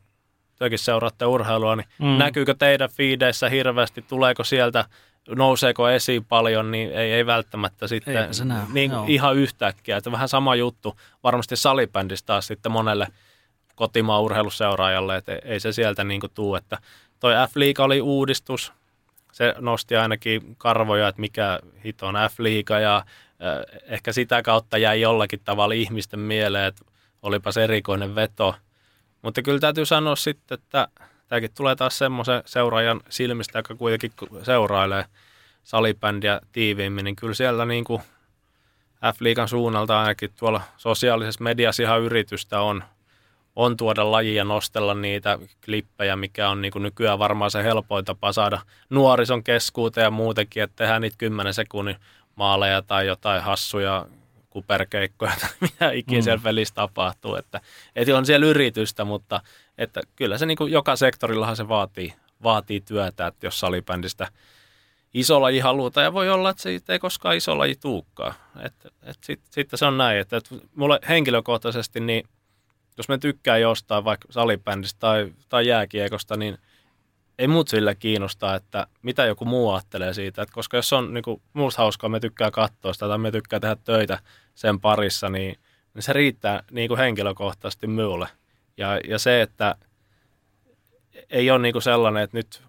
[0.59, 2.07] tekin seuraatte urheilua, niin mm.
[2.07, 4.85] näkyykö teidän fiideissä hirveästi, tuleeko sieltä,
[5.28, 8.62] nouseeko esiin paljon, niin ei, ei välttämättä sitten se näy.
[8.72, 9.97] niin, ihan yhtäkkiä.
[9.97, 13.07] Että vähän sama juttu varmasti salibändissä taas sitten monelle
[13.74, 16.78] kotimaan urheiluseuraajalle, että ei se sieltä niin kuin tuu, että
[17.20, 18.72] toi F-liiga oli uudistus,
[19.33, 23.05] se nosti ainakin karvoja, että mikä hito on F-liiga ja
[23.85, 26.85] ehkä sitä kautta jäi jollakin tavalla ihmisten mieleen, että
[27.22, 28.55] olipa se erikoinen veto.
[29.22, 30.89] Mutta kyllä täytyy sanoa sitten, että
[31.28, 34.12] tämäkin tulee taas semmoisen seuraajan silmistä, joka kuitenkin
[34.43, 35.05] seurailee
[35.64, 38.03] salibändiä tiiviimmin, niin kyllä siellä niin kuin
[39.14, 42.85] F-liigan suunnalta ainakin tuolla sosiaalisessa mediassa ihan yritystä on,
[43.57, 48.32] on tuoda lajia nostella niitä klippejä, mikä on niin kuin nykyään varmaan se helpoin tapa
[48.32, 51.96] saada nuorison keskuuteen ja muutenkin, että tehdään niitä 10 sekunnin
[52.34, 54.07] maaleja tai jotain hassuja
[54.50, 56.22] kuperkeikkoja tai mitä ikinä mm.
[56.22, 57.34] siellä pelissä tapahtuu.
[57.34, 57.61] Että,
[57.96, 59.40] että on siellä yritystä, mutta
[59.78, 64.28] että kyllä se niin kuin joka sektorillahan se vaatii, vaatii työtä, että jos salibändistä
[65.14, 68.34] iso laji halutaan, ja voi olla, että se ei koskaan iso laji tuukkaa.
[68.61, 72.28] Että, että sitten sit se on näin, että, että mulle henkilökohtaisesti, niin
[72.97, 76.59] jos me tykkää jostain vaikka salibändistä tai, tai jääkiekosta, niin–
[77.38, 80.43] ei muut sille kiinnostaa, että mitä joku muu ajattelee siitä.
[80.43, 83.61] Että koska jos on niin kuin, muusta hauskaa, me tykkää katsoa sitä tai me tykkää
[83.61, 84.18] tehdä töitä
[84.55, 85.59] sen parissa, niin,
[85.95, 88.28] niin se riittää niin kuin henkilökohtaisesti minulle.
[88.76, 89.74] Ja, ja se, että
[91.30, 92.62] ei ole niin kuin sellainen, että nyt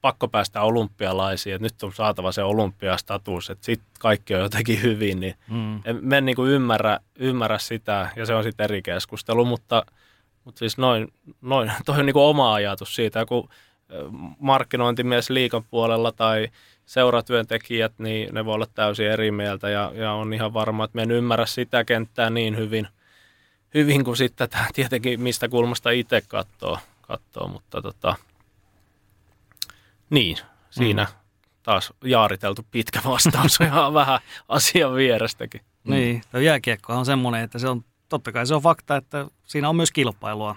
[0.00, 5.20] pakko päästä olympialaisiin, että nyt on saatava se olympiastatus, että sitten kaikki on jotenkin hyvin,
[5.20, 5.80] niin mm.
[6.00, 9.86] me en niin kuin ymmärrä, ymmärrä sitä, ja se on sitten eri keskustelu, mutta,
[10.44, 13.48] mutta siis noin, noin toi on niin kuin oma ajatus siitä, kun
[14.38, 16.48] markkinointimies liikan puolella tai
[16.86, 21.02] seuratyöntekijät, niin ne voi olla täysin eri mieltä ja, ja on ihan varma, että me
[21.02, 22.88] en ymmärrä sitä kenttää niin hyvin,
[23.74, 28.14] hyvin kuin sitten tätä tietenkin mistä kulmasta itse katsoo, katsoo mutta tota,
[30.10, 30.36] niin,
[30.70, 31.10] siinä mm.
[31.62, 35.60] taas jaariteltu pitkä vastaus ihan vähän asian vierestäkin.
[35.84, 39.76] Niin, jääkiekko on semmoinen, että se on, totta kai se on fakta, että siinä on
[39.76, 40.56] myös kilpailua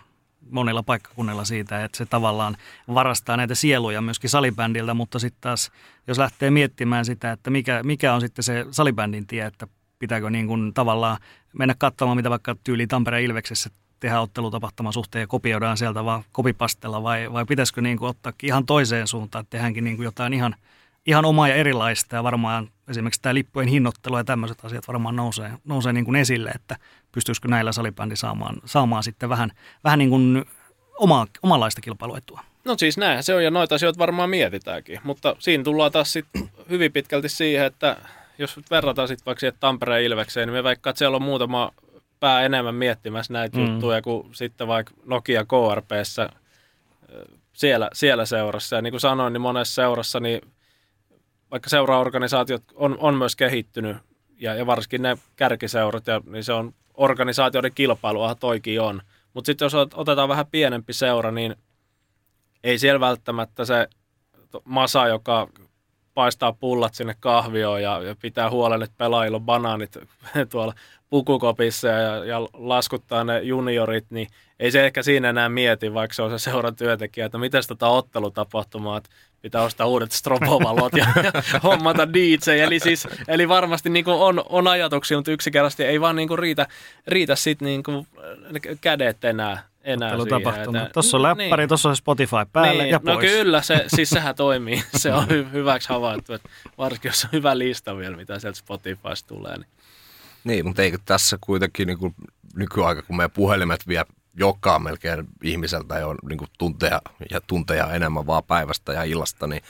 [0.49, 2.57] monilla paikkakunnilla siitä, että se tavallaan
[2.93, 5.71] varastaa näitä sieluja myöskin salibändiltä, mutta sitten taas
[6.07, 9.67] jos lähtee miettimään sitä, että mikä, mikä on sitten se salibändin tie, että
[9.99, 11.17] pitääkö niin kuin tavallaan
[11.53, 13.69] mennä katsomaan, mitä vaikka tyyli Tampereen Ilveksessä
[14.03, 18.65] tehdään ottelutapahtuman suhteen ja kopioidaan sieltä vaan kopipastella vai, vai pitäisikö niin kuin ottaa ihan
[18.65, 20.55] toiseen suuntaan, että tehdäänkin niin kuin jotain ihan,
[21.05, 25.51] ihan omaa ja erilaista ja varmaan esimerkiksi tämä lippujen hinnoittelu ja tämmöiset asiat varmaan nousee,
[25.65, 26.75] nousee niin kuin esille, että
[27.11, 29.51] pystyisikö näillä salibändi saamaan, saamaan sitten vähän,
[29.83, 30.45] vähän niin kuin
[30.99, 32.41] oma, omanlaista kilpailuetua.
[32.65, 36.25] No siis näinhän se on ja noita asioita varmaan mietitäänkin, mutta siinä tullaan taas sit
[36.69, 37.97] hyvin pitkälti siihen, että
[38.37, 41.71] jos verrataan sitten vaikka siihen Tampereen Ilvekseen, niin me vaikka että siellä on muutama
[42.23, 43.65] pää enemmän miettimässä näitä mm.
[43.65, 46.29] juttuja kuin sitten vaikka Nokia KRPssä
[47.53, 48.75] siellä, siellä seurassa.
[48.75, 50.41] Ja niin kuin sanoin, niin monessa seurassa niin
[51.51, 53.97] vaikka seuraorganisaatiot on, on myös kehittynyt,
[54.39, 59.01] ja, ja varsinkin ne kärkiseurat, ja, niin se on organisaatioiden kilpailua toikin on.
[59.33, 61.55] Mutta sitten jos otetaan vähän pienempi seura, niin
[62.63, 63.87] ei siellä välttämättä se
[64.63, 65.47] masa, joka
[66.13, 69.97] paistaa pullat sinne kahvioon ja, ja pitää huolen, että pelaajilla on banaanit
[70.51, 70.73] tuolla
[71.13, 74.27] pukukopissa ja, ja laskuttaa ne juniorit, niin
[74.59, 77.87] ei se ehkä siinä enää mieti, vaikka se on se seuran työntekijä, että miten tota
[77.87, 79.09] ottelutapahtumaa, että
[79.41, 82.61] pitää ostaa uudet strobovalot ja, ja hommata DJ.
[82.63, 86.39] Eli, siis, eli varmasti niin kuin on, on ajatuksia, mutta yksinkertaisesti ei vaan niin kuin
[86.39, 86.67] riitä,
[87.07, 88.07] riitä sit niin kuin
[88.81, 89.63] kädet enää.
[89.83, 91.67] enää siihen, Tuossa on läppäri, niin.
[91.67, 93.31] tuossa on Spotify päälle niin, ja no pois.
[93.31, 94.83] No kyllä, se, siis sehän toimii.
[94.95, 99.27] Se on hy, hyväksi havaittu, että varsinkin jos on hyvä lista vielä, mitä sieltä Spotifysta
[99.27, 99.57] tulee.
[99.57, 99.67] Niin.
[100.43, 102.15] Niin, mutta eikö tässä kuitenkin niin kuin
[102.55, 108.27] nykyaika, kun meidän puhelimet vie joka melkein ihmiseltä jo niin kuin tunteja ja tunteja enemmän
[108.27, 109.61] vaan päivästä ja illasta, niin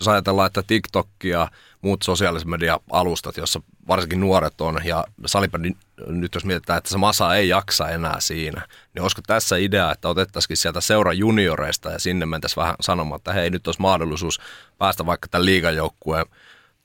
[0.00, 1.50] jos ajatellaan, että TikTok ja
[1.82, 5.72] muut sosiaalisen media-alustat, jossa varsinkin nuoret on, ja salibändi,
[6.06, 10.08] nyt jos mietitään, että se masa ei jaksa enää siinä, niin olisiko tässä idea, että
[10.08, 14.40] otettaisiin sieltä seura junioreista ja sinne mentäisiin vähän sanomaan, että hei, nyt olisi mahdollisuus
[14.78, 16.26] päästä vaikka tämän liigajoukkueen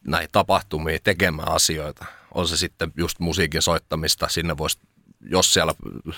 [0.03, 2.05] näihin tapahtumiin tekemään asioita.
[2.35, 4.79] On se sitten just musiikin soittamista, sinne voisi
[5.29, 5.73] jos siellä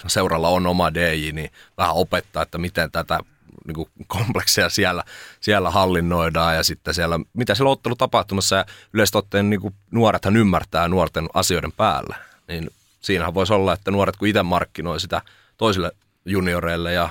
[0.07, 3.20] seuralla on oma DJ, niin vähän opettaa, että miten tätä
[3.68, 5.03] niin kuin kompleksia siellä,
[5.41, 10.88] siellä hallinnoidaan ja sitten siellä, mitä siellä ottelutapahtumassa ja yleisesti ottaen niin kuin nuorethan ymmärtää
[10.88, 12.15] nuorten asioiden päällä.
[12.47, 12.70] Niin
[13.01, 15.22] siinähän voisi olla, että nuoret kun itse markkinoi sitä
[15.57, 15.91] toisille
[16.26, 17.09] junioreille ja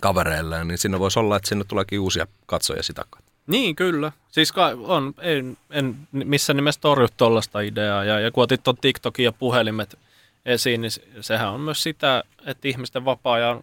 [0.00, 3.29] kavereille, niin siinä voisi olla, että sinne tuleekin uusia katsoja sitä kautta.
[3.50, 4.12] Niin, kyllä.
[4.28, 4.52] Siis
[4.84, 8.04] on, en, en missään nimessä torju tuollaista ideaa.
[8.04, 9.98] Ja, ja kun otit tuon TikTokin ja puhelimet–
[10.44, 10.90] esiin, niin
[11.20, 13.60] sehän on myös sitä, että ihmisten vapaa-ajan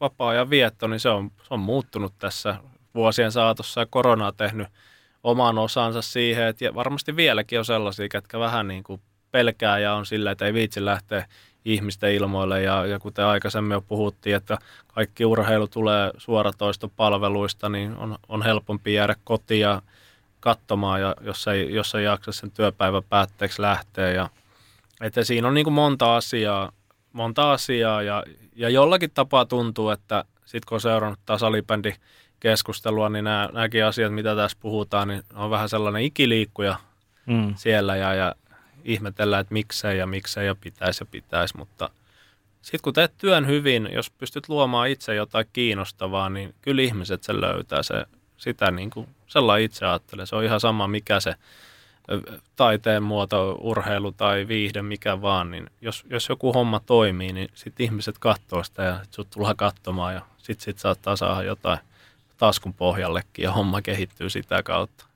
[0.00, 2.56] vapaa-ajan vietto, niin se on, se on muuttunut tässä
[2.94, 4.68] vuosien saatossa ja korona on tehnyt
[5.24, 10.06] oman osansa siihen, että varmasti vieläkin on sellaisia, ketkä vähän niin kuin pelkää ja on
[10.06, 11.26] sillä, että ei viitsi lähteä
[11.64, 18.18] ihmisten ilmoille ja, ja kuten aikaisemmin jo puhuttiin, että kaikki urheilu tulee suoratoistopalveluista, niin on,
[18.28, 19.82] on helpompi jäädä kotiin ja
[20.40, 24.08] katsomaan, ja jos, ei, jos ei jaksa sen työpäivän päätteeksi lähteä.
[24.08, 24.28] Ja,
[25.00, 26.72] että siinä on niin kuin monta asiaa,
[27.12, 28.24] monta asiaa ja,
[28.56, 31.94] ja jollakin tapaa tuntuu, että sitten kun on seurannut taas salibändi
[32.40, 36.76] keskustelua, niin nämä, nämäkin asiat, mitä tässä puhutaan, niin on vähän sellainen ikiliikkuja
[37.26, 37.54] mm.
[37.56, 38.34] siellä ja, ja
[38.88, 41.90] ihmetellään, että miksei ja miksei ja pitäisi ja pitäisi, mutta
[42.62, 47.40] sitten kun teet työn hyvin, jos pystyt luomaan itse jotain kiinnostavaa, niin kyllä ihmiset sen
[47.40, 47.82] löytää.
[47.82, 50.26] Se, sitä niin kuin sellainen itse ajattelee.
[50.26, 51.34] Se on ihan sama, mikä se
[52.56, 57.84] taiteen muoto, urheilu tai viihde, mikä vaan, niin jos, jos joku homma toimii, niin sitten
[57.84, 61.78] ihmiset katsoo sitä ja sit sut tullaan katsomaan ja sitten sit saattaa saada jotain
[62.36, 65.07] taskun pohjallekin ja homma kehittyy sitä kautta.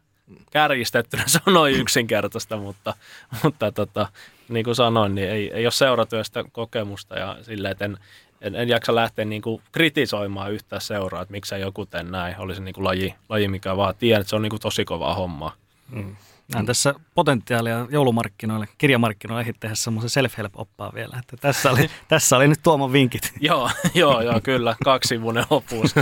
[0.51, 2.95] Kärjistettynä se on noin yksinkertaista, mutta,
[3.43, 4.09] mutta tota,
[4.49, 7.99] niin kuin sanoin, niin ei, ei ole seuratyöstä kokemusta ja silleen, että en,
[8.41, 12.35] en, en jaksa lähteä niin kuin kritisoimaan yhtään seuraa, että miksei joku tee näin.
[12.39, 15.15] Olisi niin kuin laji, laji, mikä vaan tiedän, että se on niin kuin tosi kovaa
[15.15, 15.55] hommaa.
[15.91, 16.17] Mm.
[16.55, 21.17] Näen tässä potentiaalia joulumarkkinoille, kirjamarkkinoille tehdä semmoisen self-help-oppaa vielä.
[21.19, 23.33] Että tässä, oli, tässä oli nyt Tuomon vinkit.
[23.41, 24.77] joo, joo, joo, kyllä.
[24.85, 25.95] Kaksivuinen opus.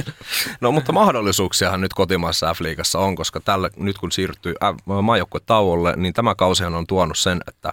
[0.60, 4.54] no mutta mahdollisuuksiahan nyt kotimaassa F-liigassa on, koska tällä, nyt kun siirtyy
[5.02, 7.72] maajoukkue tauolle, niin tämä kausihan on tuonut sen, että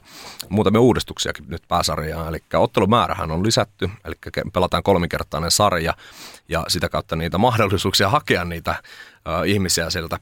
[0.50, 2.28] muutamia uudistuksiakin nyt pääsarjaan.
[2.28, 4.16] Eli ottelumäärähän on lisätty, eli
[4.54, 5.94] pelataan kolmikertainen sarja
[6.50, 8.76] ja sitä kautta niitä mahdollisuuksia hakea niitä
[9.46, 10.18] ihmisiä sieltä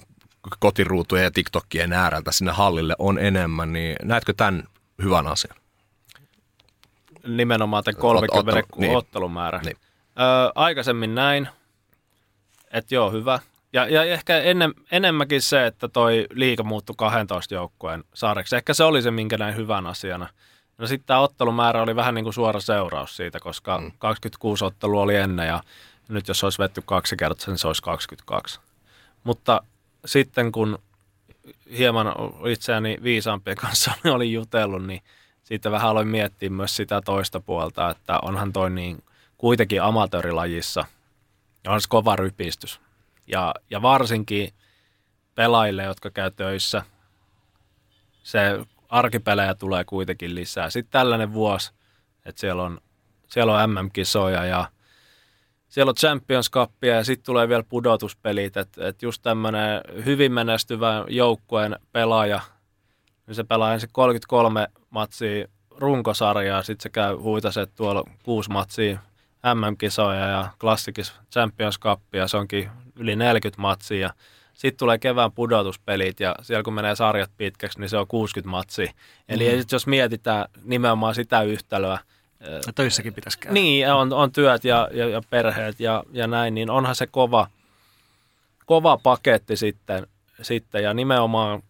[0.60, 4.64] kotiruutujen ja TikTokien ääreltä sinne hallille on enemmän, niin näetkö tämän
[5.04, 5.56] hyvän asian?
[7.28, 8.98] Nimenomaan tämän 30 Ot, niin.
[8.98, 9.60] ottelumäärä.
[9.60, 9.78] Niin.
[10.20, 11.48] Öö, aikaisemmin näin,
[12.72, 13.40] että joo, hyvä.
[13.74, 18.56] Ja, ja ehkä ennen, enemmänkin se, että toi liika muuttui 12 joukkueen saareksi.
[18.56, 20.30] Ehkä se oli se, minkä näin hyvän asiana.
[20.78, 23.92] No sitten tämä ottelumäärä oli vähän niin kuin suora seuraus siitä, koska mm.
[23.98, 25.64] 26 ottelua oli ennen ja
[26.08, 28.60] nyt jos olisi vetty kaksi kertaa, niin se olisi 22.
[29.24, 29.62] Mutta
[30.06, 30.80] sitten kun
[31.78, 32.08] hieman
[32.52, 35.02] itseäni viisaampien kanssa olin jutellut, niin
[35.44, 39.04] sitten vähän aloin miettiä myös sitä toista puolta, että onhan toi niin
[39.38, 40.86] kuitenkin amatöörilajissa,
[41.68, 42.80] on se kova rypistys.
[43.28, 44.54] Ja, ja varsinkin
[45.36, 46.84] pelaajille, jotka käy töissä,
[48.24, 48.40] se
[48.90, 50.70] arkipelejä tulee kuitenkin lisää.
[50.70, 51.74] Sitten tällainen vuosi,
[52.26, 52.82] että siellä on,
[53.28, 54.72] siellä on MM-kisoja ja
[55.76, 61.06] siellä on Champions Cupia ja sitten tulee vielä pudotuspelit, että et just tämmöinen hyvin menestyvä
[61.10, 62.42] joukkueen pelaaja,
[63.28, 69.00] niin se pelaa ensin 33 matsia runkosarjaa, sitten se käy huitaset tuolla kuusi matsia
[69.54, 74.10] MM-kisoja ja klassikis Champions Cupia, se onkin yli 40 matsia.
[74.54, 78.92] Sitten tulee kevään pudotuspelit ja siellä kun menee sarjat pitkäksi, niin se on 60 matsia.
[79.30, 79.66] Eli mm-hmm.
[79.72, 82.00] jos mietitään nimenomaan sitä yhtälöä,
[82.68, 83.54] ja töissäkin pitäisi käydä.
[83.54, 87.48] Niin, on, on työt ja, ja, ja perheet ja, ja näin, niin onhan se kova,
[88.66, 90.08] kova paketti sitten,
[90.42, 91.62] sitten ja nimenomaan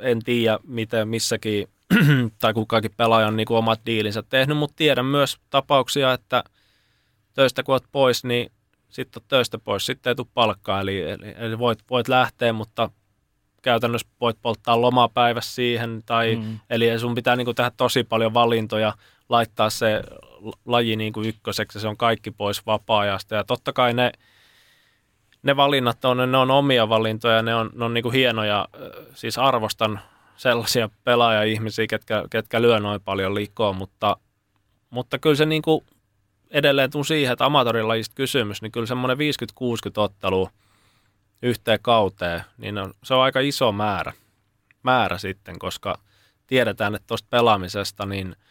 [0.00, 1.68] en tiedä, miten missäkin
[2.40, 6.44] tai kukakin pelaaja on niin kuin omat diilinsä tehnyt, mutta tiedän myös tapauksia, että
[7.34, 8.52] töistä kun olet pois, niin
[8.88, 12.90] sitten töistä pois, sitten ei tule palkkaa, eli, eli, eli voit, voit lähteä, mutta
[13.62, 16.58] käytännössä voit polttaa lomapäivässä siihen, tai, mm.
[16.70, 18.94] eli sun pitää niin kuin tehdä tosi paljon valintoja,
[19.28, 20.02] laittaa se
[20.64, 23.34] laji niin kuin ykköseksi, se on kaikki pois vapaa-ajasta.
[23.34, 24.12] Ja totta kai ne,
[25.42, 28.68] ne valinnat on, ne on omia valintoja, ne on, ne on niin kuin hienoja,
[29.14, 30.00] siis arvostan
[30.36, 34.16] sellaisia pelaaja-ihmisiä, ketkä, ketkä lyö noin paljon likoa, mutta,
[34.90, 35.84] mutta kyllä se niin kuin
[36.50, 39.20] edelleen tuu siihen, että amatörilajista kysymys, niin kyllä semmoinen 50-60
[39.96, 40.50] ottelua
[41.42, 44.12] yhteen kauteen, niin on, se on aika iso määrä,
[44.82, 45.98] määrä sitten, koska
[46.46, 48.36] tiedetään, että tuosta pelaamisesta, niin–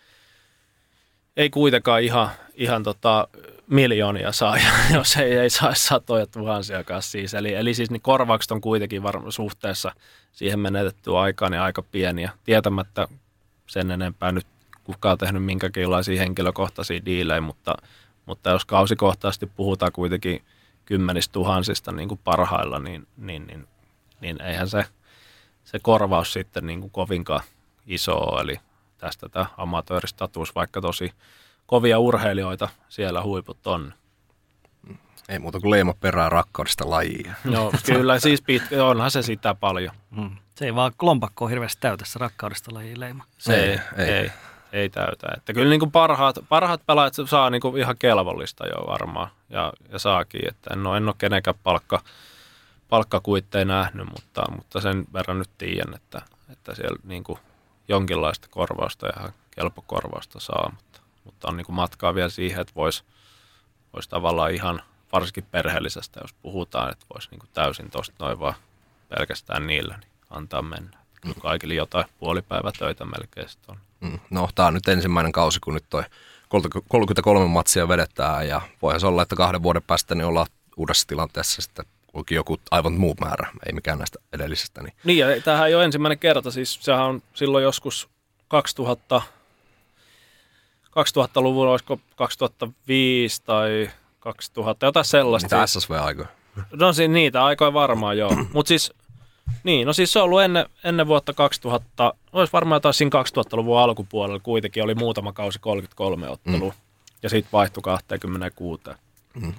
[1.37, 3.27] ei kuitenkaan ihan, ihan tota
[3.67, 4.57] miljoonia saa,
[4.93, 7.33] jos ei, ei saa satoja tuhansiakaan siis.
[7.33, 9.91] Eli, eli siis niin korvaukset on kuitenkin varmaan suhteessa
[10.31, 12.31] siihen menetettyä aikaan niin aika pieniä.
[12.43, 13.07] Tietämättä
[13.67, 14.47] sen enempää nyt
[14.83, 17.75] kukaan tehnyt minkäkinlaisia henkilökohtaisia diilejä, mutta,
[18.25, 20.41] mutta jos kausikohtaisesti puhutaan kuitenkin
[20.85, 23.67] kymmenistä tuhansista niin kuin parhailla, niin, niin, niin,
[24.21, 24.85] niin eihän se,
[25.63, 27.43] se korvaus sitten niin kuin kovinkaan
[27.87, 28.41] iso ole.
[28.41, 28.59] Eli,
[28.97, 31.13] tästä tämä amatööristatus, vaikka tosi
[31.65, 33.93] kovia urheilijoita siellä huiput on.
[35.29, 37.33] Ei muuta kuin leima perää rakkaudesta lajia.
[37.51, 39.95] Joo, kyllä siis pitkä, onhan se sitä paljon.
[40.15, 40.37] Hmm.
[40.55, 43.23] Se ei vaan lompakkoa hirveästi täytä se rakkaudesta lajia leima.
[43.37, 44.31] Se ei, ei, ei,
[44.71, 45.27] ei täytä.
[45.37, 49.27] Että kyllä niin kuin parhaat, parhaat pelaajat saa niin kuin ihan kelvollista jo varmaan.
[49.51, 50.47] Ja, ja saakin.
[50.47, 52.01] Että en ole, en ole kenenkään palkka,
[52.89, 57.39] palkkakuitteja nähnyt, mutta, mutta sen verran nyt tiedän, että, että siellä niin kuin
[57.87, 62.75] jonkinlaista korvausta ja kelpo korvausta saa, mutta, mutta on niin kuin matkaa vielä siihen, että
[62.75, 63.03] voisi
[63.93, 64.81] vois tavallaan ihan
[65.11, 68.53] varsinkin perheellisestä, jos puhutaan, että voisi niin täysin tuosta noin vaan
[69.09, 70.97] pelkästään niillä, niin antaa mennä.
[71.25, 71.33] Mm.
[71.41, 73.77] Kaikille jotain puolipäivätöitä melkein on.
[73.99, 74.19] Mm.
[74.29, 76.03] No, tämä on nyt ensimmäinen kausi, kun nyt toi
[76.87, 80.47] 33 matsia vedetään ja voihan se olla, että kahden vuoden päästä niin ollaan
[80.77, 84.83] uudessa tilanteessa sitten onkin joku aivan muu määrä, ei mikään näistä edellisistä.
[84.83, 88.09] Niin, niin ja tämähän ei ole ensimmäinen kerta, siis sehän on silloin joskus
[88.47, 89.21] 2000,
[90.87, 93.89] 2000-luvulla, olisiko 2005 tai
[94.19, 95.55] 2000, jotain sellaista.
[95.55, 96.27] Niitä SSV-aikoja.
[96.71, 98.93] No siis niitä aikoja varmaan joo, mutta siis
[99.63, 103.79] niin, no siis se on ollut ennen, ennen vuotta 2000, olisi varmaan jotain siinä 2000-luvun
[103.79, 106.81] alkupuolella kuitenkin oli muutama kausi 33 ottelua mm.
[107.23, 108.83] ja sitten vaihtui 26.
[109.33, 109.53] Mm.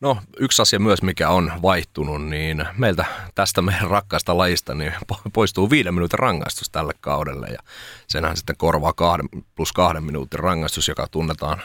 [0.00, 3.04] No yksi asia myös, mikä on vaihtunut, niin meiltä
[3.34, 4.92] tästä meidän rakkaasta lajista niin
[5.32, 7.58] poistuu viiden minuutin rangaistus tälle kaudelle ja
[8.06, 11.62] senhän sitten korvaa kahden, plus kahden minuutin rangaistus, joka tunnetaan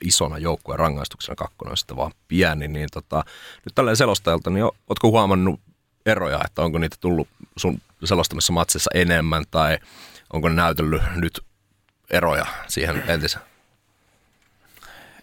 [0.00, 3.24] isona joukkueen rangaistuksena, kakkonen on sitten vaan pieni, niin tota,
[3.64, 5.60] nyt tälleen selostajalta, niin ootko huomannut
[6.06, 9.78] eroja, että onko niitä tullut sun selostamissa matsissa enemmän tai
[10.32, 11.40] onko ne näytellyt nyt
[12.10, 13.44] eroja siihen entiseen?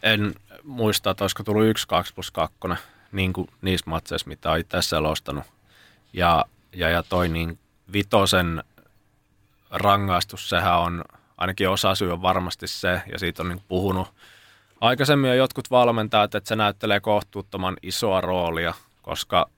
[0.04, 2.58] En muista, että olisiko tullut 1, 2 plus 2,
[3.12, 5.44] niin kuin niissä matseissa, mitä olen itse selostanut.
[6.14, 7.60] Ja, ja, ja toi niin
[7.94, 8.64] vitosen
[9.72, 11.04] rangaistus, sehän on
[11.38, 14.08] ainakin osa syy on varmasti se, ja siitä on niin puhunut
[14.82, 19.50] aikaisemmin jo jotkut valmentajat, että se näyttelee kohtuuttoman isoa roolia, koska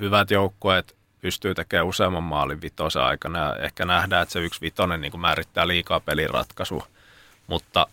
[0.00, 5.00] hyvät joukkueet pystyy tekemään useamman maalin vitosen aikana ja ehkä nähdään, että se yksi vitonen
[5.00, 6.82] niin määrittää liikaa peliratkaisu,
[7.46, 7.86] mutta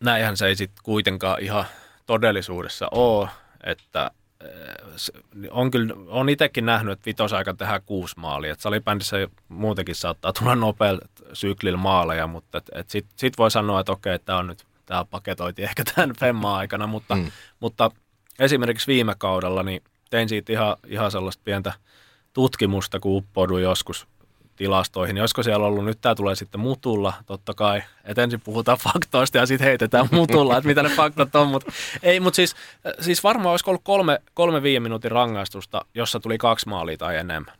[0.00, 1.64] näinhän se ei sitten kuitenkaan ihan
[2.06, 3.28] todellisuudessa ole,
[3.64, 4.10] että
[4.44, 8.52] eh, on kyllä, on itsekin nähnyt, että vitosaika tehdään kuusi maalia.
[8.52, 9.16] Et salibändissä
[9.48, 11.00] muutenkin saattaa tulla nopealla
[11.32, 15.82] syklillä maaleja, mutta sitten sit voi sanoa, että okei, tämä on nyt tämä paketoiti ehkä
[15.94, 17.30] tämän Femma aikana, mutta, mm.
[17.60, 17.90] mutta
[18.38, 21.72] esimerkiksi viime kaudella niin tein siitä ihan, ihan sellaista pientä
[22.32, 24.06] tutkimusta, kun uppouduin joskus
[24.56, 28.78] tilastoihin, niin olisiko siellä ollut, nyt tämä tulee sitten mutulla, totta kai, että ensin puhutaan
[28.92, 32.56] faktoista ja sitten heitetään mutulla, että mitä ne faktat on, mutta ei, mutta siis,
[33.00, 37.54] siis varmaan olisiko ollut kolme, kolme viiden minuutin rangaistusta, jossa tuli kaksi maalia tai enemmän.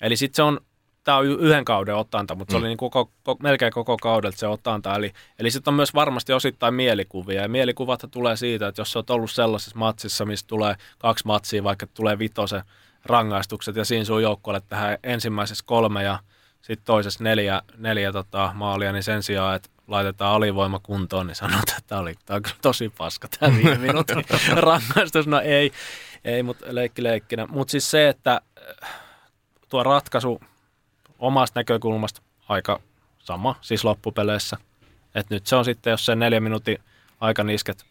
[0.00, 0.60] Eli sitten se on,
[1.04, 2.68] tämä on yhden kauden ottanta, mutta se oli mm.
[2.68, 4.94] niin koko, koko, melkein koko kaudelta se ottanta.
[4.94, 7.42] Eli, eli sitten on myös varmasti osittain mielikuvia.
[7.42, 11.86] Ja mielikuvat tulee siitä, että jos olet ollut sellaisessa matsissa, missä tulee kaksi matsia, vaikka
[11.86, 12.62] tulee vitosen
[13.04, 16.18] rangaistukset, ja siinä sun joukkueelle tähän ensimmäisessä kolme ja
[16.62, 21.62] sitten toisessa neljä, neljä tota, maalia, niin sen sijaan, että laitetaan alivoima kuntoon, niin sanotaan,
[21.68, 25.26] että tämä oli, tämä on kyllä tosi paska tämä viime minuutin rangaistus.
[25.26, 25.72] No ei,
[26.24, 27.46] ei mutta leikki leikkinä.
[27.46, 28.40] Mutta siis se, että
[29.68, 30.40] tuo ratkaisu
[31.22, 32.80] omasta näkökulmasta aika
[33.18, 34.56] sama, siis loppupeleissä.
[35.14, 36.78] Et nyt se on sitten, jos se neljä minuutin
[37.20, 37.84] aika isket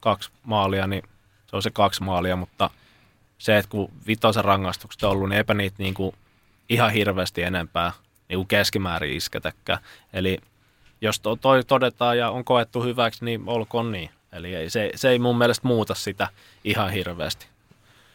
[0.00, 1.02] kaksi maalia, niin
[1.46, 2.70] se on se kaksi maalia, mutta
[3.38, 6.14] se, että kun vitosen rangaistukset on ollut, niin eipä niitä niin kuin
[6.68, 7.92] ihan hirveästi enempää
[8.28, 9.78] niin kuin keskimäärin isketäkään.
[10.12, 10.38] Eli
[11.00, 14.10] jos to, toi todetaan ja on koettu hyväksi, niin olkoon niin.
[14.32, 16.28] Eli ei, se, se ei mun mielestä muuta sitä
[16.64, 17.46] ihan hirveästi.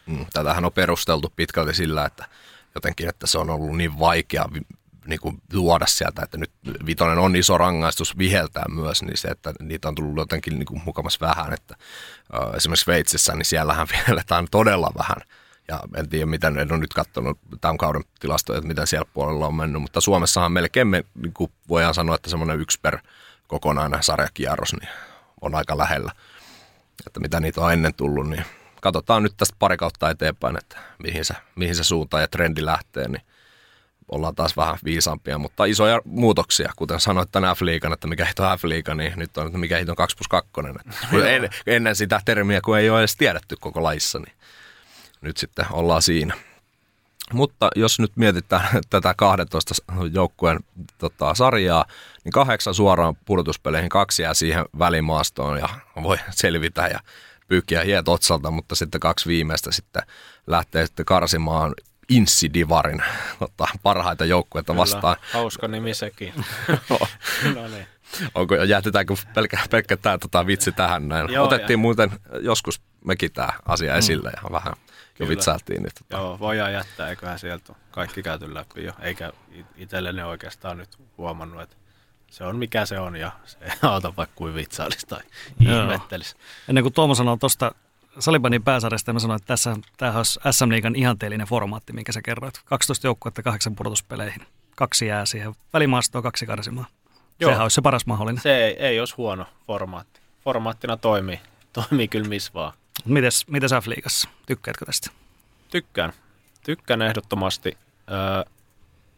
[0.06, 2.24] Mm, tätähän on perusteltu pitkälti sillä, että
[2.74, 4.44] jotenkin, että se on ollut niin vaikea
[5.06, 6.50] niin kuin luoda sieltä, että nyt
[6.86, 10.82] vitonen on iso rangaistus viheltää myös, niin se, että niitä on tullut jotenkin niin kuin
[10.84, 11.76] mukamas vähän, että
[12.32, 15.16] uh, esimerkiksi Sveitsissä, niin siellähän vihelletään todella vähän,
[15.68, 19.46] ja en tiedä, miten, en ole nyt katsonut tämän kauden tilastoja, että miten siellä puolella
[19.46, 22.98] on mennyt, mutta Suomessahan melkein, me, niin kuin voidaan sanoa, että semmoinen yksi per
[23.46, 24.88] kokonainen sarjakierros niin
[25.40, 26.12] on aika lähellä,
[27.06, 28.44] että mitä niitä on ennen tullut, niin
[28.84, 33.08] katsotaan nyt tästä pari kautta eteenpäin, että mihin se, mihin se suunta ja trendi lähtee,
[33.08, 33.22] niin
[34.08, 38.58] ollaan taas vähän viisaampia, mutta isoja muutoksia, kuten sanoit tämän F-liigan, että mikä hito on
[38.58, 40.50] F-liiga, niin nyt on, että mikä hito on 2 plus 2.
[41.26, 44.34] en, ennen sitä termiä, kun ei ole edes tiedetty koko laissa, niin
[45.20, 46.34] nyt sitten ollaan siinä.
[47.32, 49.74] Mutta jos nyt mietitään tätä 12
[50.12, 50.58] joukkueen
[50.98, 51.84] tota, sarjaa,
[52.24, 55.68] niin kahdeksan suoraan pudotuspeleihin, kaksi jää siihen välimaastoon ja
[56.02, 57.00] voi selvitä ja
[57.54, 60.02] pyykkiä hiet otsalta, mutta sitten kaksi viimeistä sitten
[60.46, 61.74] lähtee sitten karsimaan
[62.08, 63.02] Insidivarin
[63.40, 65.16] ottaa parhaita joukkueita vastaan.
[65.32, 66.34] Hauska nimi sekin.
[67.54, 67.86] no niin.
[68.34, 71.32] Onko, jätetäänkö pelkkä, pelkkä tämä tota, vitsi tähän näin?
[71.32, 71.78] Joo, Otettiin ja.
[71.78, 73.98] muuten joskus mekin tämä asia mm.
[73.98, 74.74] esille ja vähän
[75.18, 75.82] jo vitsailtiin.
[75.82, 76.16] Niin, tota.
[76.16, 78.92] Joo, voidaan jättää, eiköhän sieltä kaikki käyty läpi jo.
[79.00, 79.32] Eikä
[79.76, 81.76] itselleni oikeastaan nyt huomannut, että
[82.34, 85.20] se on mikä se on ja se auta vaikka kuin vitsailisi tai
[85.60, 86.36] ihmettelisi.
[86.68, 87.72] Ennen kuin Tuomo sanoi tuosta
[88.18, 92.60] Salibanin pääsarjasta, mä sanoin, että tässä tämähän olisi SM Liigan ihanteellinen formaatti, minkä sä kerroit.
[92.64, 94.46] 12 joukkuetta kahdeksan pudotuspeleihin.
[94.76, 96.86] Kaksi jää siihen välimaastoa, kaksi karsimaa.
[97.40, 97.50] Joo.
[97.50, 98.42] Sehän olisi se paras mahdollinen.
[98.42, 100.20] Se ei, ei olisi huono formaatti.
[100.44, 101.40] Formaattina toimii,
[101.72, 102.72] toimii kyllä missä vaan.
[103.04, 104.28] Mites, mites F-liigassa?
[104.46, 105.10] Tykkäätkö tästä?
[105.70, 106.12] Tykkään.
[106.64, 107.78] Tykkään ehdottomasti.
[108.10, 108.52] Öö,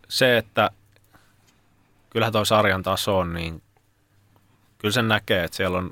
[0.09, 0.71] se, että
[2.17, 3.63] kyllähän toi sarjan taso on, niin
[4.79, 5.91] kyllä sen näkee, että siellä on,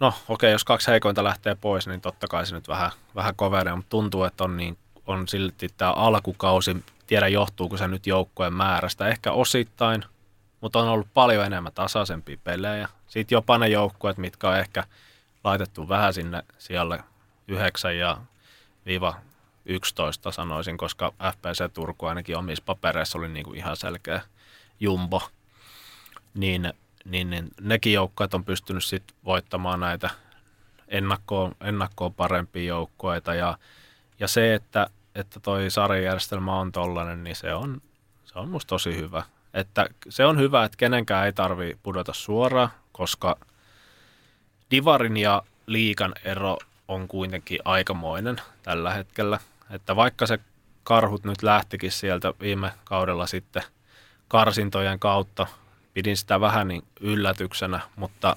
[0.00, 3.36] no okei, okay, jos kaksi heikointa lähtee pois, niin totta kai se nyt vähän, vähän
[3.36, 8.52] kovenee, mutta tuntuu, että on, niin, on silti tämä alkukausi, tiedä johtuuko se nyt joukkojen
[8.52, 10.04] määrästä, ehkä osittain,
[10.60, 12.88] mutta on ollut paljon enemmän tasaisempia pelejä.
[13.08, 14.84] Sitten jopa ne joukkueet, mitkä on ehkä
[15.44, 17.04] laitettu vähän sinne sijalle
[17.48, 18.18] 9 ja
[18.86, 19.14] viiva
[19.64, 24.20] 11 sanoisin, koska FPC Turku ainakin omissa papereissa oli niin kuin ihan selkeä
[24.80, 25.22] jumbo,
[26.34, 26.72] niin,
[27.04, 30.10] niin, niin nekin joukkueet on pystynyt sit voittamaan näitä
[30.88, 33.58] ennakkoon, ennakkoon parempia joukkueita ja,
[34.20, 37.82] ja se, että, että toi sarjajärjestelmä on tollainen, niin se on,
[38.24, 39.22] se on musta tosi hyvä.
[39.54, 43.36] Että se on hyvä, että kenenkään ei tarvi pudota suoraan, koska
[44.70, 46.58] Divarin ja liikan ero
[46.88, 49.40] on kuitenkin aikamoinen tällä hetkellä.
[49.70, 50.38] Että vaikka se
[50.84, 53.62] karhut nyt lähtikin sieltä viime kaudella sitten
[54.28, 55.46] karsintojen kautta,
[55.94, 58.36] pidin sitä vähän niin yllätyksenä, mutta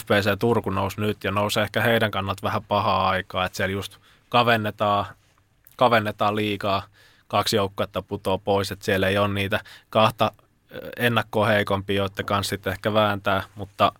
[0.00, 3.96] FPC Turku nousi nyt ja nousi ehkä heidän kannalta vähän pahaa aikaa, että siellä just
[4.28, 5.06] kavennetaan,
[5.76, 6.82] kavennetaan liikaa,
[7.28, 9.60] kaksi joukkuetta putoaa pois, että siellä ei ole niitä
[9.90, 10.32] kahta
[10.96, 13.92] ennakkoa heikompia, joiden kanssa sitten ehkä vääntää, mutta,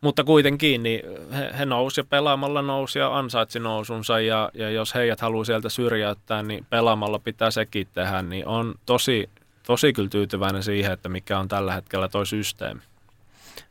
[0.00, 1.02] mutta kuitenkin niin
[1.32, 5.68] he, he nousi ja pelaamalla nousi ja ansaitsi nousunsa ja, ja jos heidät haluaa sieltä
[5.68, 9.30] syrjäyttää, niin pelaamalla pitää sekin tehdä, niin on tosi,
[9.68, 12.80] tosi kyllä tyytyväinen siihen, että mikä on tällä hetkellä toi systeemi.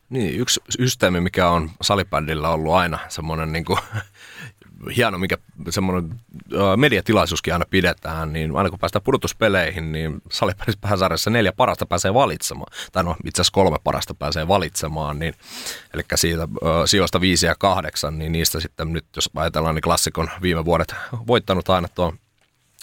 [0.10, 3.80] Niin, yksi systeemi, mikä on salibändillä ollut aina semmoinen niin kuin,
[4.98, 5.38] hieno, mikä
[5.70, 6.20] semmoinen
[6.76, 12.74] mediatilaisuuskin aina pidetään, niin aina kun päästään pudotuspeleihin, niin salibändissä pääsarjassa neljä parasta pääsee valitsemaan,
[12.92, 15.34] tai no itse asiassa kolme parasta pääsee valitsemaan, niin,
[15.94, 16.48] eli siitä
[16.86, 20.96] sijoista viisi ja kahdeksan, niin niistä sitten nyt, jos ajatellaan, niin klassikon viime vuodet
[21.28, 22.20] voittanut aina tuon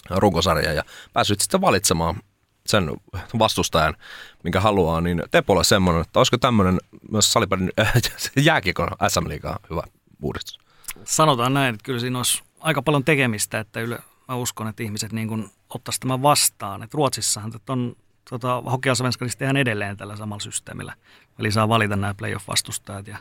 [0.09, 2.21] runkosarjan ja päässyt sitten valitsemaan
[2.65, 2.91] sen
[3.39, 3.95] vastustajan,
[4.43, 6.77] minkä haluaa, niin Tepolle semmoinen, että olisiko tämmöinen
[7.11, 7.93] myös salibändin äh,
[8.35, 9.83] jääkiekon SM-liigaa hyvä
[10.21, 10.59] uudistus?
[11.03, 15.11] Sanotaan näin, että kyllä siinä olisi aika paljon tekemistä, että yle, mä uskon, että ihmiset
[15.11, 16.83] niin kuin ottaisivat tämän vastaan.
[16.83, 17.95] Että Ruotsissahan että on
[18.29, 20.93] tota, hokeasvenskarissa tehdään edelleen tällä samalla systeemillä.
[21.39, 23.07] Eli saa valita nämä playoff-vastustajat.
[23.07, 23.17] Ja,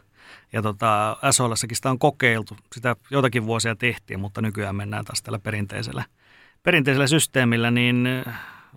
[0.53, 2.57] ja tota, SHLssäkin sitä on kokeiltu.
[2.75, 6.05] Sitä joitakin vuosia tehtiin, mutta nykyään mennään taas tällä perinteisellä,
[6.63, 8.09] perinteisellä systeemillä, niin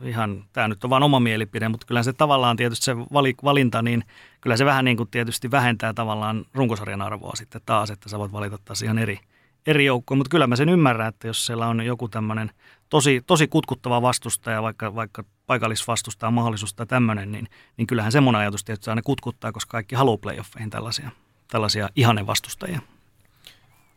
[0.02, 2.98] ihan, tämä nyt on vain oma mielipide, mutta kyllä se tavallaan tietysti se
[3.43, 4.04] valinta, niin
[4.41, 8.32] kyllä se vähän niin kuin tietysti vähentää tavallaan runkosarjan arvoa sitten taas, että sä voit
[8.32, 9.20] valita taas ihan eri,
[9.68, 12.52] eri joukkoja, mutta kyllä mä sen ymmärrän, että jos siellä on joku tämmöinen
[12.89, 18.64] tosi, tosi kutkuttava vastustaja, vaikka, vaikka paikallisvastustaja mahdollisuus tai tämmöinen, niin, niin kyllähän semmoinen ajatus
[18.64, 21.12] tietysti aina kutkuttaa, koska kaikki haluaa playoffeihin tällaisia,
[21.48, 22.82] tällaisia ihanen vastustajia.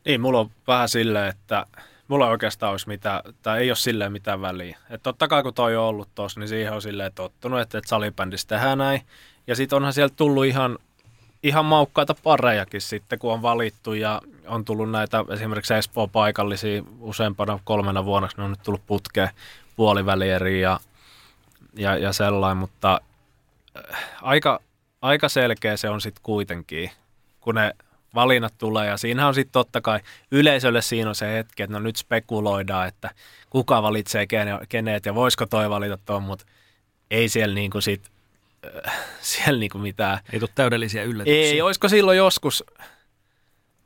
[0.05, 1.67] Niin, mulla on vähän silleen, että
[2.11, 4.79] mulla oikeastaan olisi mitään, tai ei ole silleen mitään väliä.
[4.85, 7.89] Että totta kai kun toi on ollut tossa, niin siihen on silleen tottunut, että, että
[7.89, 9.03] salibändissä tehdään näin.
[9.47, 10.79] Ja sitten onhan sieltä tullut ihan,
[11.43, 17.61] ihan maukkaita parejakin sitten, kun on valittu ja on tullut näitä esimerkiksi Espoo paikallisia useampana
[17.65, 19.31] kolmena vuonna, ne on nyt tullut putkeen
[19.77, 20.81] puolivälieriin ja,
[21.77, 23.01] ja, ja sellainen, mutta
[23.79, 24.61] äh, aika,
[25.03, 26.91] aika selkeä se on sitten kuitenkin,
[27.41, 27.75] kun ne
[28.15, 30.01] valinnat tulee ja siinä on sitten totta kai
[30.31, 33.11] yleisölle siinä on se hetki, että no nyt spekuloidaan, että
[33.51, 34.27] kuka valitsee
[34.69, 36.45] keneet ja voisiko toi valita tuon, mutta
[37.11, 38.03] ei siellä niinku sit,
[38.87, 40.19] äh, siellä niinku mitään.
[40.33, 41.53] Ei tule täydellisiä yllätyksiä.
[41.53, 42.65] Ei, olisiko silloin joskus,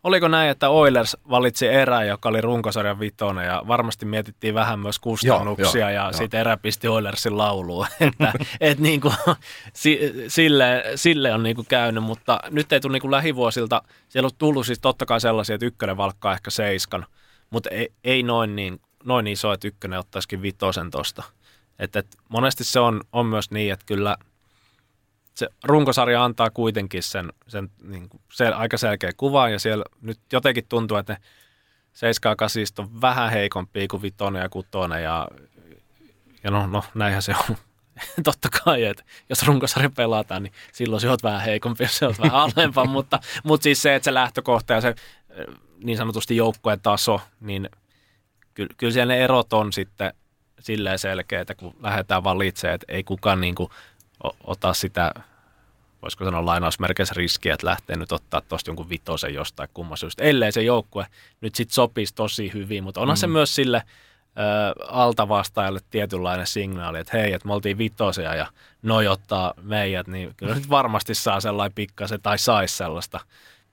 [0.04, 4.98] Oliko näin, että Oilers valitsi erä, joka oli runkosarjan vitonen ja varmasti mietittiin vähän myös
[4.98, 7.86] kustannuksia joo, joo, ja sitten erä pisti Oilersin lauluun.
[8.00, 9.12] että et niinku,
[10.28, 14.80] sille, sille on niinku käynyt, mutta nyt ei tule niinku lähivuosilta, siellä on tullut siis
[14.80, 17.06] totta kai sellaisia, että ykkönen valkkaa ehkä seiskan,
[17.50, 21.22] mutta ei, ei noin, niin, noin iso, että ykkönen ottaisikin vitosen tosta.
[21.78, 24.16] Et, et monesti se on, on myös niin, että kyllä–
[25.34, 30.18] se runkosarja antaa kuitenkin sen, sen niin kuin, se aika selkeä kuva ja siellä nyt
[30.32, 31.18] jotenkin tuntuu, että ne
[31.92, 35.28] 7 8 on vähän heikompi kuin vitonen ja kutonen ja,
[36.44, 37.56] ja no, no näinhän se on.
[38.24, 42.14] Totta kai, että jos runkosarja pelataan, niin silloin se on vähän heikompi, jos se on
[42.18, 44.94] vähän alempaa, mutta, mutta siis se, että se lähtökohta ja se
[45.84, 47.70] niin sanotusti joukkueen taso, niin
[48.54, 50.14] kyllä, kyllä siellä ne erot on sitten
[50.60, 53.70] silleen selkeitä, kun lähdetään valitsemaan, että ei kukaan niin kuin
[54.44, 55.14] ota sitä
[56.04, 60.52] voisiko sanoa lainausmerkeissä riski, että lähtee nyt ottaa tuosta jonkun vitosen jostain kumman syystä, ellei
[60.52, 61.06] se joukkue
[61.40, 63.20] nyt sitten sopisi tosi hyvin, mutta onhan mm.
[63.20, 68.46] se myös sille ö, altavastaajalle tietynlainen signaali, että hei, että me oltiin vitosia ja
[68.82, 73.20] noi ottaa meidät, niin kyllä nyt varmasti saa sellainen pikkasen tai saisi sellaista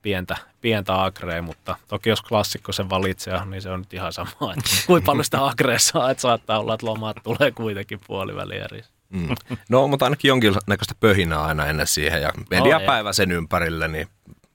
[0.01, 4.53] pientä, pientä agrea, mutta toki jos klassikko sen valitsee, niin se on nyt ihan sama,
[4.57, 8.67] että kuinka paljon sitä agrea saa, että saattaa olla, että lomat tulee kuitenkin puoliväliä
[9.11, 9.35] Mm.
[9.69, 14.07] No, mutta ainakin jonkinlaista pöhinää aina ennen siihen ja mediapäivä oh, sen ympärille, niin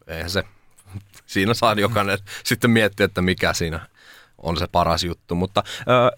[0.07, 0.45] eihän se,
[1.27, 3.81] siinä saa jokainen sitten miettiä, että mikä siinä
[4.39, 5.35] on se paras juttu.
[5.35, 5.63] Mutta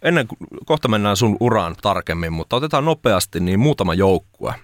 [0.03, 4.55] ennen kuin kohta mennään sun uraan tarkemmin, mutta otetaan nopeasti niin muutama joukkue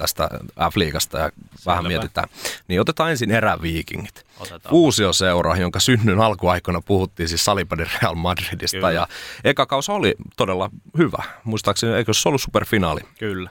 [0.00, 0.28] tästä
[0.70, 1.66] F-liigasta ja Selvä.
[1.66, 2.28] vähän mietitään.
[2.68, 4.26] Niin otetaan ensin eräviikingit.
[4.70, 8.92] Fuusioseura, jonka synnyn alkuaikoina puhuttiin siis Salipadin Real Madridista Kyllä.
[8.92, 9.06] ja
[9.44, 11.22] eka kausi oli todella hyvä.
[11.44, 13.00] Muistaakseni, eikö se ollut superfinaali?
[13.18, 13.50] Kyllä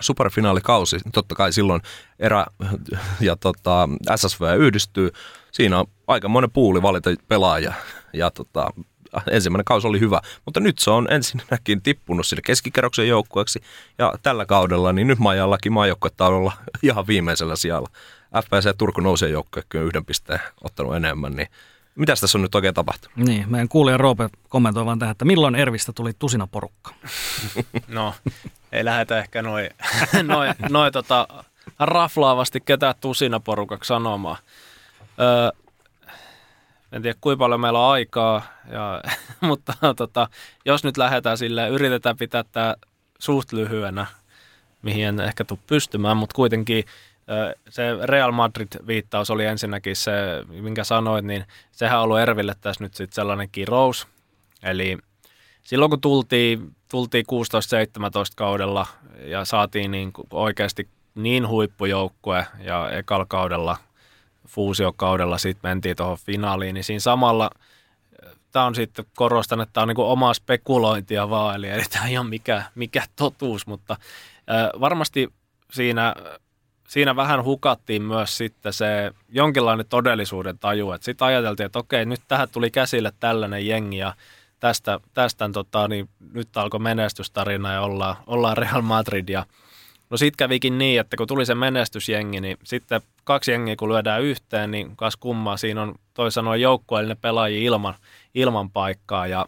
[0.00, 0.98] superfinaalikausi.
[1.12, 1.82] Totta kai silloin
[2.18, 2.46] erä
[3.20, 5.10] ja tota, SSV yhdistyy.
[5.52, 7.72] Siinä on aika monen puuli valita pelaajia.
[8.12, 8.70] Ja tota,
[9.30, 13.60] ensimmäinen kausi oli hyvä, mutta nyt se on ensinnäkin tippunut sinne keskikerroksen joukkueeksi
[13.98, 15.72] ja tällä kaudella, niin nyt Majallakin
[16.18, 16.52] olla
[16.82, 17.88] ihan viimeisellä sijalla.
[18.44, 21.48] FPC Turku nousee joukkuekin yhden pisteen ottanut enemmän, niin
[21.94, 23.16] mitä tässä on nyt oikein tapahtunut?
[23.16, 26.94] Niin, meidän kuulija Roope kommentoi vaan tähän, että milloin Ervistä tuli tusina porukka?
[27.88, 28.14] no,
[28.72, 29.70] ei lähdetä ehkä noin
[30.22, 31.28] noi, noi tota,
[31.78, 34.36] raflaavasti ketään tusina porukaksi sanomaan.
[35.20, 35.67] Öö,
[36.92, 39.02] en tiedä kuinka paljon meillä on aikaa, ja,
[39.48, 40.28] mutta tota,
[40.64, 42.74] jos nyt lähdetään sille, yritetään pitää tämä
[43.18, 44.06] suht lyhyenä,
[44.82, 46.84] mihin en ehkä tule pystymään, mutta kuitenkin
[47.68, 50.12] se Real Madrid-viittaus oli ensinnäkin se,
[50.48, 54.06] minkä sanoit, niin sehän on ollut Erville tässä nyt sitten sellainen kirous.
[54.62, 54.98] Eli
[55.62, 57.34] silloin kun tultiin, tultiin 16-17
[58.36, 58.86] kaudella
[59.24, 63.76] ja saatiin niin oikeasti niin huippujoukkue ja ekalla kaudella
[64.48, 67.50] fuusiokaudella sitten mentiin tuohon finaaliin, niin siinä samalla
[68.52, 72.28] tämä on sitten, korostan, että tämä on niin omaa spekulointia vaan, eli ei tämä ole
[72.28, 73.96] mikä, mikä totuus, mutta
[74.50, 75.28] äh, varmasti
[75.72, 76.14] siinä,
[76.88, 82.20] siinä vähän hukattiin myös sitten se jonkinlainen todellisuuden taju, että sitten ajateltiin, että okei, nyt
[82.28, 84.14] tähän tuli käsille tällainen jengi ja
[84.60, 89.46] tästä, tästä tota, niin nyt alkoi menestystarina ja ollaan, ollaan Real Madrid ja
[90.10, 94.22] No sit kävikin niin, että kun tuli se menestysjengi, niin sitten kaksi jengiä kun lyödään
[94.22, 97.94] yhteen, niin kas kummaa, siinä on toi sanoen joukkueellinen pelaajia ilman,
[98.34, 99.26] ilman paikkaa.
[99.26, 99.46] Ja,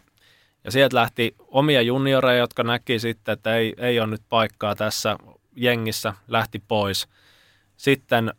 [0.63, 5.17] ja sieltä lähti omia junioreja, jotka näki sitten, että ei, ei ole nyt paikkaa tässä
[5.55, 7.07] jengissä, lähti pois.
[7.77, 8.33] Sitten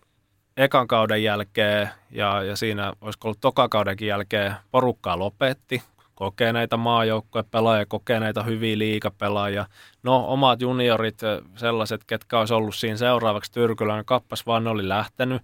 [0.56, 5.82] ekan kauden jälkeen ja, ja siinä olisiko ollut tokakaudenkin jälkeen porukkaa lopetti,
[6.14, 9.66] kokeneita maajoukkuepelaajia, kokeneita hyviä liikapelaajia.
[10.02, 11.18] No omat juniorit,
[11.56, 15.42] sellaiset, ketkä olisi ollut siinä seuraavaksi Tyrkylän, niin kappas vaan oli lähtenyt.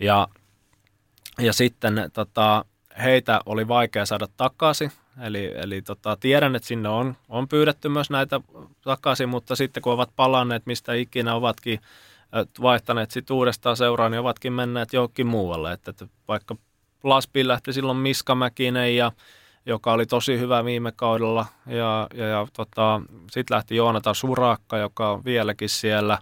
[0.00, 0.28] Ja,
[1.38, 2.64] ja sitten tota,
[3.02, 4.92] heitä oli vaikea saada takaisin.
[5.20, 8.40] Eli, eli tota, tiedän, että sinne on, on pyydetty myös näitä
[8.84, 11.80] takaisin, mutta sitten kun ovat palanneet, mistä ikinä ovatkin
[12.62, 15.72] vaihtaneet sitten uudestaan seuraan, niin ovatkin menneet johonkin muualle.
[15.72, 16.56] Että, että vaikka
[17.04, 19.12] Laspi lähti silloin Miska Mäkinen ja
[19.66, 21.46] joka oli tosi hyvä viime kaudella.
[21.66, 26.18] Ja, ja, ja tota, sitten lähti Joonatan Surakka, joka on vieläkin siellä.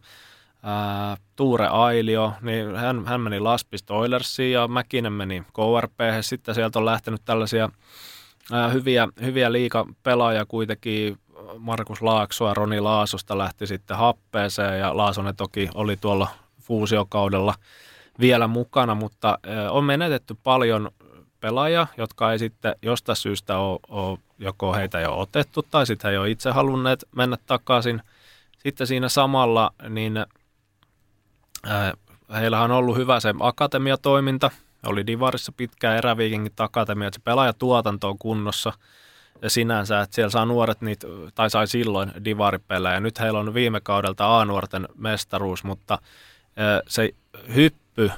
[0.63, 6.01] Ää, Tuure Ailio, niin hän, hän meni Laspista Oilersiin ja Mäkinen meni KRP.
[6.21, 7.69] Sitten sieltä on lähtenyt tällaisia
[8.53, 11.19] ää, hyviä, hyviä liikapelaajia kuitenkin.
[11.59, 16.29] Markus Laaksoa, Roni Laasosta lähti sitten happeeseen ja Laasonen toki oli tuolla
[16.61, 17.55] fuusiokaudella
[18.21, 19.39] vielä mukana, mutta
[19.71, 20.91] on menetetty paljon
[21.41, 26.13] pelaajia, jotka ei sitten jostain syystä ole, ole joko heitä jo otettu tai sitten he
[26.13, 28.03] ei ole itse halunneet mennä takaisin.
[28.59, 31.93] Sitten siinä samalla, niin äh,
[32.41, 34.51] heillä on ollut hyvä se akatemiatoiminta.
[34.87, 38.73] Oli Divarissa pitkään eräviikingit akatemia, että se pelaajatuotanto on kunnossa
[39.43, 43.01] ja sinänsä, että siellä saa nuoret niitä, tai sai silloin divaripelejä.
[43.01, 47.11] Nyt heillä on viime kaudelta A-nuorten mestaruus, mutta äh, se
[47.55, 48.11] hyppy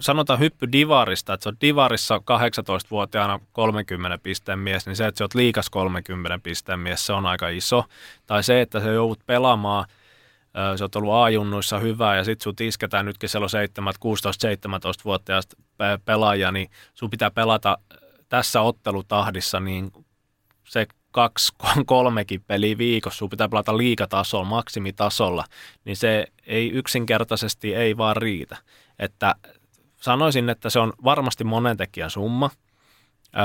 [0.00, 5.24] sanotaan hyppy divarista, että se on divarissa 18-vuotiaana 30 pisteen mies, niin se, että se
[5.24, 7.84] on liikas 30 pisteen mies, se on aika iso.
[8.26, 9.84] Tai se, että se joudut pelaamaan,
[10.76, 15.56] se on ollut A-junnuissa hyvä ja sitten sut isketään nytkin siellä on 7, 16-17-vuotiaista
[16.04, 17.78] pelaajia, niin sun pitää pelata
[18.28, 19.92] tässä ottelutahdissa niin
[20.64, 21.52] se kaksi,
[21.86, 25.44] kolmekin peliä viikossa, sun pitää pelata liikatasolla, maksimitasolla,
[25.84, 28.56] niin se ei yksinkertaisesti ei vaan riitä.
[28.98, 29.34] Että
[30.02, 32.50] sanoisin, että se on varmasti monen tekijän summa.
[33.36, 33.42] Öö,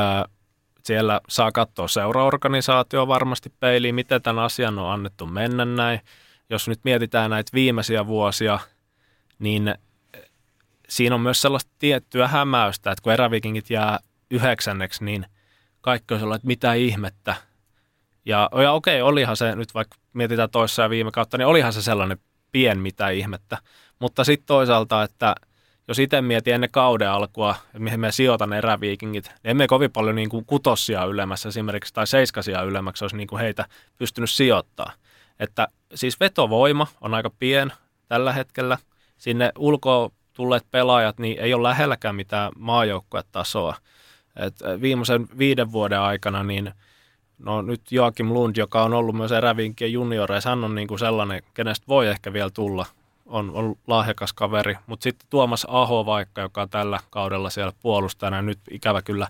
[0.84, 6.00] siellä saa katsoa seuraorganisaatio varmasti peiliin, miten tämän asian on annettu mennä näin.
[6.50, 8.60] jos nyt mietitään näitä viimeisiä vuosia,
[9.40, 9.76] niin
[10.90, 14.00] siinä on myös sellaista tiettyä hämäystä, että kun erävikingit jää
[14.32, 15.26] yhdeksänneksi, niin
[15.82, 17.36] kaikki on sellainen, että mitä ihmettä.
[18.26, 21.82] Ja, ja okei, olihan se nyt vaikka mietitään toissa ja viime kautta, niin olihan se
[21.82, 22.18] sellainen
[22.52, 23.58] pien mitä ihmettä.
[24.00, 25.36] Mutta sitten toisaalta, että
[25.88, 30.30] jos itse mietin ennen kauden alkua, mihin me sijoitan eräviikingit, niin emme kovin paljon niin
[30.30, 33.66] kuin kutossia ylemmässä esimerkiksi tai seiskasia ylemmäksi olisi niin kuin heitä
[33.98, 34.92] pystynyt sijoittaa.
[35.40, 37.74] Että siis vetovoima on aika pien
[38.08, 38.78] tällä hetkellä.
[39.18, 43.76] Sinne ulkoa tulleet pelaajat, niin ei ole lähelläkään mitään maajoukkuetasoa.
[44.36, 46.72] Et viimeisen viiden vuoden aikana, niin
[47.38, 51.44] no nyt Joakim Lund, joka on ollut myös erävinkien junioreissa, hän on niin kuin sellainen,
[51.54, 52.86] kenestä voi ehkä vielä tulla,
[53.28, 54.76] on, on lahjakas kaveri.
[54.88, 59.28] Mutta sitten Tuomas Aho vaikka, joka on tällä kaudella siellä puolustajana, nyt ikävä kyllä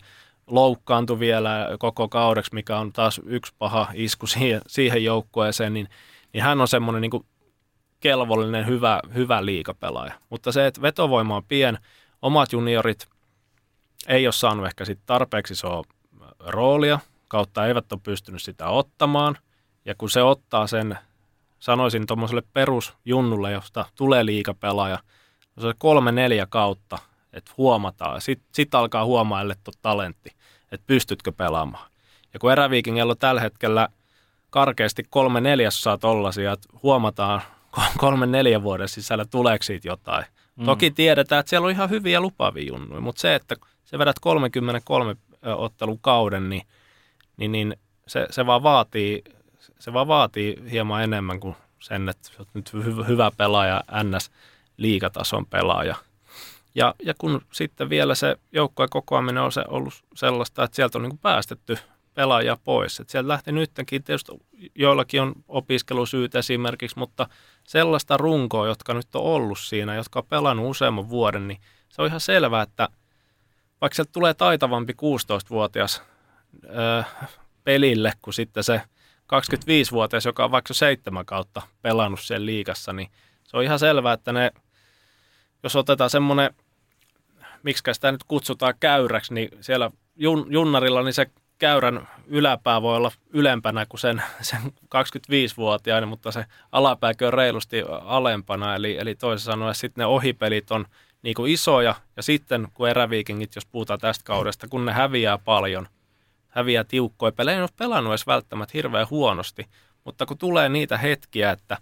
[0.48, 5.90] loukkaantui vielä koko kaudeksi, mikä on taas yksi paha isku siihen, siihen joukkueeseen, niin,
[6.34, 7.26] niin hän on semmoinen niin
[8.00, 10.14] kelvollinen, hyvä, hyvä liikapelaaja.
[10.30, 11.78] Mutta se, että vetovoima on pien,
[12.22, 13.08] omat juniorit
[14.08, 15.84] ei ole saanut ehkä sit tarpeeksi isoa
[16.40, 19.38] roolia, kautta eivät ole pystynyt sitä ottamaan.
[19.86, 20.98] Ja kun se ottaa sen,
[21.60, 25.00] sanoisin tuommoiselle perusjunnulle, josta tulee liikapelaaja,
[25.62, 26.98] se kolme neljä kautta,
[27.34, 28.22] että huomataan.
[28.22, 30.32] Sitten sit alkaa huomailla tuo talentti,
[30.72, 31.92] että pystytkö pelaamaan.
[32.34, 33.90] Ja kun eräviikingellä on tällä hetkellä
[34.50, 37.42] karkeasti kolme neljäsosaa tollasia, että huomataan
[37.98, 40.26] kolmen neljän vuoden sisällä tuleeko siitä jotain.
[40.56, 40.66] Mm.
[40.66, 43.56] Toki tiedetään, että siellä on ihan hyviä lupaavia junnuja, mutta se, että
[43.86, 45.16] se vedät 33
[45.56, 46.62] ottelun kauden, niin,
[47.38, 47.76] niin, niin
[48.08, 49.24] se, se, vaan vaatii,
[49.80, 52.74] se vaan vaatii hieman enemmän kuin sen, että olet nyt
[53.08, 54.32] hyvä, pelaaja, NS
[54.78, 55.96] liikatason pelaaja.
[56.76, 61.04] Ja, ja kun sitten vielä se joukkojen kokoaminen on se ollut sellaista, että sieltä on
[61.04, 61.78] niin päästetty
[62.14, 63.00] pelaajia pois.
[63.00, 64.32] Et sieltä lähti nytkin, tietysti
[64.76, 67.28] joillakin on opiskelusyyt esimerkiksi, mutta
[67.64, 72.08] sellaista runkoa, jotka nyt on ollut siinä, jotka on pelannut useamman vuoden, niin se on
[72.08, 72.90] ihan selvää, että
[73.82, 76.02] vaikka sieltä tulee taitavampi 16-vuotias
[76.66, 77.04] öö,
[77.64, 78.82] pelille kuin sitten se
[79.34, 83.10] 25-vuotias, joka on vaikka seitsemän kautta pelannut siellä liikassa, niin
[83.44, 84.52] se on ihan selvää, että ne,
[85.64, 86.54] jos otetaan semmoinen,
[87.64, 91.28] miksi sitä nyt kutsutaan käyräksi, niin siellä jun, junnarilla, niin se
[91.58, 94.60] käyrän yläpää voi olla ylempänä kuin sen, sen
[94.96, 98.76] 25-vuotiainen, mutta se alapääkin on reilusti alempana.
[98.76, 100.86] Eli, eli toisin sanoen sitten ne ohipelit on
[101.22, 101.96] niin kuin isoja.
[102.16, 105.88] Ja sitten kun eräviikingit, jos puhutaan tästä kaudesta, kun ne häviää paljon,
[106.58, 109.68] häviää tiukkoja pelejä, ei ole pelannut edes välttämättä hirveän huonosti.
[110.04, 111.78] Mutta kun tulee niitä hetkiä, että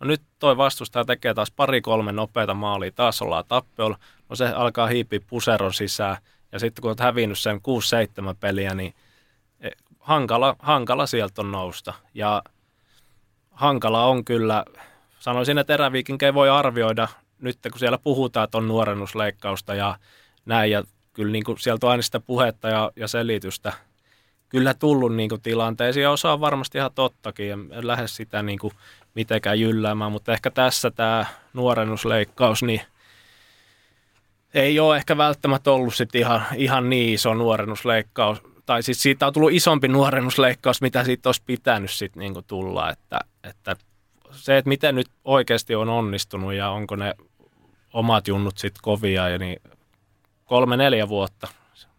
[0.00, 3.98] no nyt toi vastustaja tekee taas pari-kolme nopeita maalia, taas ollaan tappiolla,
[4.28, 6.16] no se alkaa hiipiä puseron sisään.
[6.52, 7.60] Ja sitten kun olet hävinnyt sen 6-7
[8.40, 8.94] peliä, niin–
[10.00, 11.94] hankala, hankala sieltä on nousta.
[12.14, 12.42] Ja
[13.50, 14.64] hankala on kyllä,
[15.20, 17.08] sanoisin, että eräviikinkejä voi arvioida
[17.38, 19.98] nyt, kun siellä puhutaan, että on nuorennusleikkausta ja
[20.44, 20.82] näin, ja
[21.12, 23.72] kyllä niin kuin sieltä on aina sitä puhetta ja, ja selitystä
[24.50, 28.58] kyllä tullut niin kuin tilanteisiin, ja osa on varmasti ihan tottakin, en lähde sitä niin
[28.58, 28.72] kuin
[29.14, 32.80] mitenkään jylläämään, mutta ehkä tässä tämä nuorennusleikkaus, niin
[34.54, 39.32] ei ole ehkä välttämättä ollut sit ihan, ihan niin iso nuorennusleikkaus, tai siis siitä on
[39.32, 43.76] tullut isompi nuorennusleikkaus, mitä siitä olisi pitänyt sitten niin tulla, että, että
[44.30, 47.14] se, että miten nyt oikeasti on onnistunut ja onko ne
[47.92, 49.62] omat junnut sitten kovia, ja niin
[50.44, 51.48] kolme-neljä vuotta,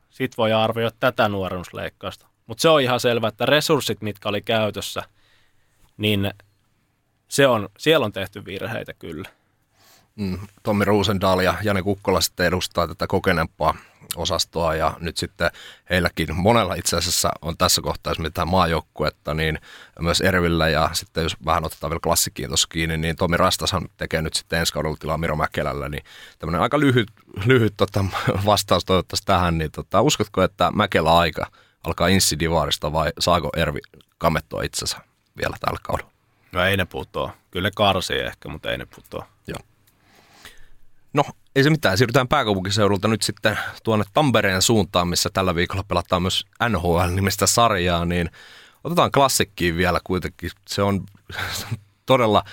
[0.09, 2.30] sitten voi arvioida tätä nuorennusleikkausta.
[2.51, 5.03] Mutta se on ihan selvä, että resurssit, mitkä oli käytössä,
[5.97, 6.31] niin
[7.27, 9.29] se on, siellä on tehty virheitä kyllä.
[10.15, 13.73] Mm, Tommi Ruusendaal ja Jani Kukkola sitten edustaa tätä kokeneempaa
[14.15, 15.51] osastoa ja nyt sitten
[15.89, 19.59] heilläkin monella itse asiassa on tässä kohtaa, jos mitään maajoukkuetta, niin
[19.99, 24.21] myös Ervillä ja sitten jos vähän otetaan vielä klassikkiin tuossa kiinni, niin Tomi Rastashan tekee
[24.21, 26.03] nyt sitten ensi kaudella tilaa Miro Mäkelällä, niin
[26.39, 27.07] tämmöinen aika lyhyt,
[27.45, 28.05] lyhyt tota,
[28.45, 31.47] vastaus toivottavasti tähän, niin tota, uskotko, että Mäkelä aika
[31.83, 33.79] alkaa insidivaarista vai saako Ervi
[34.17, 34.97] kamettua itsensä
[35.37, 36.11] vielä tällä kaudella?
[36.51, 37.33] No ei ne putoa.
[37.51, 39.27] Kyllä ne karsii ehkä, mutta ei ne putoa.
[39.47, 39.59] Joo.
[41.13, 41.23] No,
[41.55, 41.97] ei se mitään.
[41.97, 48.29] Siirrytään pääkaupunkiseudulta nyt sitten tuonne Tampereen suuntaan, missä tällä viikolla pelataan myös NHL-nimistä sarjaa, niin
[48.83, 50.51] otetaan klassikkiin vielä kuitenkin.
[50.67, 51.03] Se on
[52.05, 52.43] todella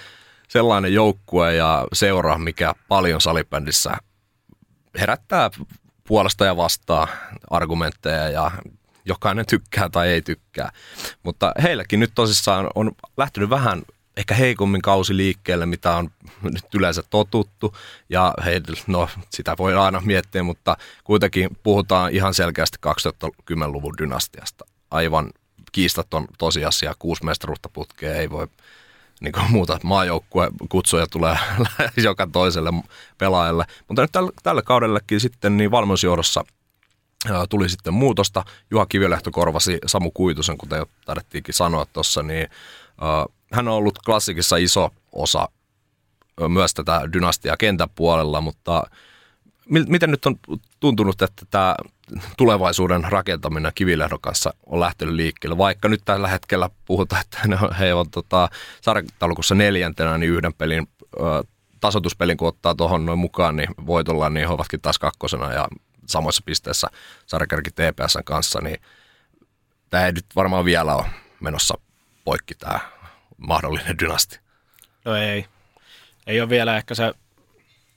[0.49, 3.97] sellainen joukkue ja seura, mikä paljon salibändissä
[5.01, 5.51] herättää
[6.05, 7.09] puolesta ja vastaan
[7.51, 8.51] argumentteja ja
[9.09, 10.73] jokainen tykkää tai ei tykkää.
[11.23, 13.83] Mutta heilläkin nyt tosissaan on lähtenyt vähän
[14.19, 16.11] ehkä heikommin kausi liikkeelle, mitä on
[16.43, 17.77] nyt yleensä totuttu.
[18.09, 24.65] Ja hei, no, sitä voi aina miettiä, mutta kuitenkin puhutaan ihan selkeästi 2010-luvun dynastiasta.
[24.91, 25.31] Aivan
[25.73, 28.49] kiistaton tosiasia, kuusi mestaruutta putkea ei voi
[29.21, 31.37] niin kuin muuta maajoukkue kutsuja tulee
[31.97, 32.73] joka toiselle
[33.19, 33.65] pelaajalle.
[33.89, 36.45] Mutta nyt tällä, tällä kaudellekin sitten niin valmennusjohdossa
[37.49, 38.45] tuli sitten muutosta.
[38.71, 42.49] Juha Kivilehto korvasi Samu Kuitusen, kuten jo taidettiinkin sanoa tuossa, niin
[43.53, 45.49] hän on ollut klassikissa iso osa
[46.49, 48.83] myös tätä dynastiaa kentän puolella, mutta
[49.69, 50.37] miten nyt on
[50.81, 51.75] tuntunut, että tämä
[52.37, 57.39] tulevaisuuden rakentaminen Kivilehdon kanssa on lähtenyt liikkeelle, vaikka nyt tällä hetkellä puhutaan, että
[57.79, 58.49] he ovat tota,
[58.81, 60.89] sarjataulukossa neljäntenä, niin yhden pelin
[61.81, 65.69] tasoituspelin, kun ottaa tuohon noin mukaan, niin voitolla, niin he ovatkin taas kakkosena ja
[66.09, 66.87] samoissa pisteissä
[67.27, 68.81] sarjakärki TPSn kanssa, niin
[69.91, 71.07] tämä ei nyt varmaan vielä ole
[71.41, 71.79] menossa
[72.25, 72.81] poikki tämä
[73.37, 74.41] mahdollinen dynasti.
[75.05, 75.47] No ei.
[76.27, 77.15] Ei ole vielä ehkä se,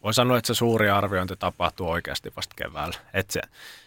[0.04, 2.98] voi sanoa, että se suuri arviointi tapahtuu oikeasti vasta keväällä.
[3.14, 3.42] Että se,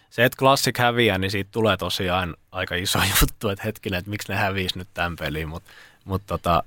[0.09, 4.31] se, että Classic häviää, niin siitä tulee tosiaan aika iso juttu, että hetkinen, että miksi
[4.31, 5.71] ne häviisi nyt tämän peliin, mutta
[6.05, 6.63] mut tota,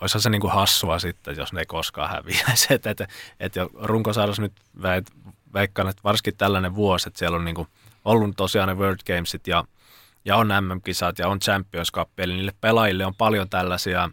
[0.00, 2.74] olisihan se niinku hassua sitten, jos ne ei koskaan häviäisi.
[2.74, 3.08] Että et, et,
[3.40, 4.52] et runkosarjassa nyt
[4.82, 5.06] väit,
[5.54, 7.66] veikkaan, että varsinkin tällainen vuosi, että siellä on niinku
[8.04, 9.64] ollut tosiaan ne World Gamesit ja,
[10.24, 14.10] ja on MM-kisat ja on Champions Cup, eli niille pelaajille on paljon tällaisia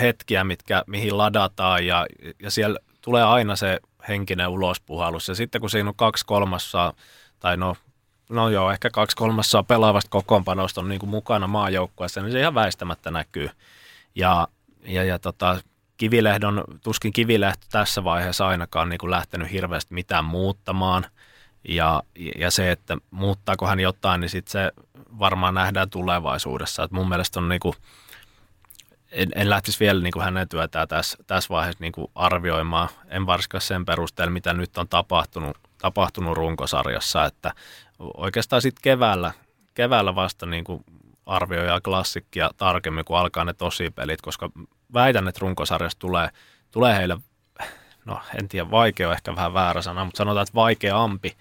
[0.00, 2.06] hetkiä, mitkä, mihin ladataan ja,
[2.42, 5.28] ja siellä tulee aina se henkinen ulospuhallus.
[5.28, 6.94] Ja sitten kun siinä on kaksi kolmassa,
[7.40, 7.76] tai no,
[8.28, 12.54] no joo, ehkä kaksi kolmassa pelaavasta kokoonpanosta on niin kuin mukana maajoukkueessa, niin se ihan
[12.54, 13.50] väistämättä näkyy.
[14.14, 14.48] Ja,
[14.84, 15.60] ja, ja tota,
[15.96, 21.06] Kivilehdon, tuskin Kivilehto tässä vaiheessa ainakaan niin kuin lähtenyt hirveästi mitään muuttamaan.
[21.68, 22.02] Ja,
[22.38, 24.72] ja se, että muuttaako hän jotain, niin sitten se
[25.18, 26.82] varmaan nähdään tulevaisuudessa.
[26.82, 27.74] Et mun mielestä on niin kuin,
[29.12, 32.88] en, en lähtisi vielä niin kuin hänen työtään tässä, tässä vaiheessa niin kuin arvioimaan.
[33.08, 37.24] En varsinkaan sen perusteella, mitä nyt on tapahtunut, tapahtunut runkosarjassa.
[37.24, 37.52] Että
[37.98, 39.32] oikeastaan sitten keväällä,
[39.74, 40.84] keväällä vasta niin kuin
[41.26, 44.50] arvioidaan klassikkia tarkemmin, kun alkaa ne tosipelit, koska
[44.94, 46.28] väitän, että runkosarjassa tulee,
[46.70, 47.16] tulee heille,
[48.04, 51.36] no en tiedä, vaikea on ehkä vähän väärä sana, mutta sanotaan, että vaikeampi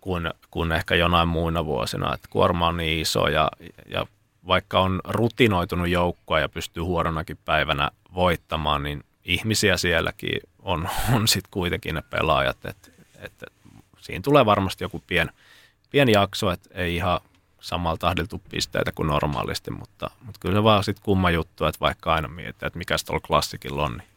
[0.00, 2.14] kuin, kuin ehkä jonain muina vuosina.
[2.14, 3.50] Että kuorma on niin iso ja,
[3.86, 4.06] ja
[4.46, 11.50] vaikka on rutinoitunut joukkoa ja pystyy huononakin päivänä voittamaan, niin ihmisiä sielläkin on, on sitten
[11.50, 12.64] kuitenkin ne pelaajat.
[12.64, 13.44] Et, et,
[14.00, 15.30] siinä tulee varmasti joku pien,
[15.90, 17.20] pieni jakso, että ei ihan
[17.60, 22.14] samalla tahdiltu pisteitä kuin normaalisti, mutta, mutta kyllä se vaan sitten kumma juttu, että vaikka
[22.14, 24.08] aina miettii, että mikä tuolla klassikilla on, niin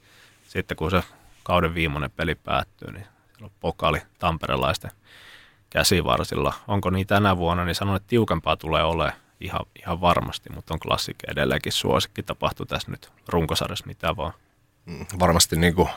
[0.47, 1.03] sitten kun se
[1.43, 4.91] kauden viimeinen peli päättyy, niin siellä on pokali tamperelaisten
[5.69, 6.53] käsivarsilla.
[6.67, 10.79] Onko niin tänä vuonna, niin sanon, että tiukempaa tulee olemaan ihan, ihan varmasti, mutta on
[10.79, 12.23] klassikki edelleenkin suosikki.
[12.23, 14.33] Tapahtuu tässä nyt runkosarjassa mitä vaan.
[15.19, 15.89] Varmasti niin kuin,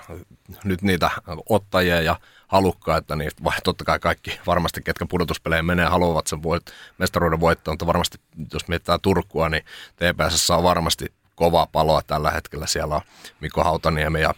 [0.64, 1.10] nyt niitä
[1.48, 3.30] ottajia ja halukkaita, niin
[3.64, 6.62] totta kai kaikki varmasti, ketkä pudotuspelejä menee, haluavat sen voit,
[6.98, 8.18] mestaruuden voittoon, mutta varmasti,
[8.52, 9.64] jos mietitään Turkua, niin
[9.96, 12.66] TPS on varmasti kovaa paloa tällä hetkellä.
[12.66, 13.00] Siellä on
[13.40, 14.34] Mikko Hautaniemi ja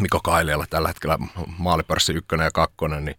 [0.00, 1.18] Mikko Kailialla tällä hetkellä
[1.58, 3.18] maalipörssi ykkönen ja kakkonen, niin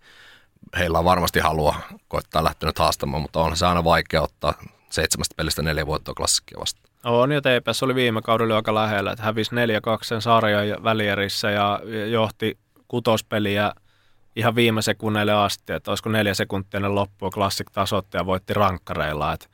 [0.77, 1.75] heillä on varmasti halua
[2.07, 4.53] koittaa lähteä nyt haastamaan, mutta on se aina vaikea ottaa
[4.89, 6.88] seitsemästä pelistä neljä voittoa klassikkia vasta.
[7.03, 9.55] On jo TPS oli viime kaudella aika lähellä, että hävisi 4-2
[10.01, 11.81] sen sarjan välierissä ja
[12.11, 12.57] johti
[12.87, 13.73] kutospeliä
[14.35, 19.33] ihan viime sekunneille asti, että olisiko neljä sekuntia ennen loppua klassik tasotti ja voitti rankkareilla,
[19.33, 19.47] että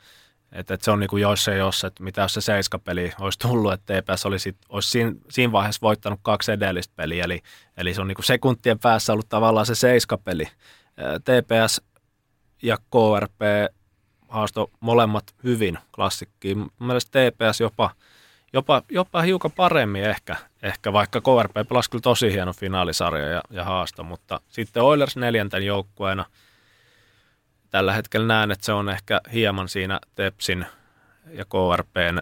[0.55, 3.39] että, että se on niin kuin jos ei jos, että mitä jos se seiskapeli olisi
[3.39, 7.41] tullut, että TPS olisi, olisi siinä, siinä vaiheessa voittanut kaksi edellistä peliä, eli,
[7.77, 10.47] eli se on niin kuin sekuntien päässä ollut tavallaan se seiskapeli.
[11.23, 11.81] TPS
[12.63, 13.41] ja KRP
[14.36, 16.57] haasto molemmat hyvin klassikkiin.
[16.57, 17.90] Mun mielestä TPS jopa,
[18.53, 23.64] jopa, jopa hiukan paremmin ehkä, ehkä vaikka KRP pelasi kyllä tosi hieno finaalisarja ja, ja
[23.64, 26.26] haasto, mutta sitten Oilers neljänten joukkueena
[27.70, 30.66] tällä hetkellä näen, että se on ehkä hieman siinä Tepsin
[31.30, 32.20] ja KRPn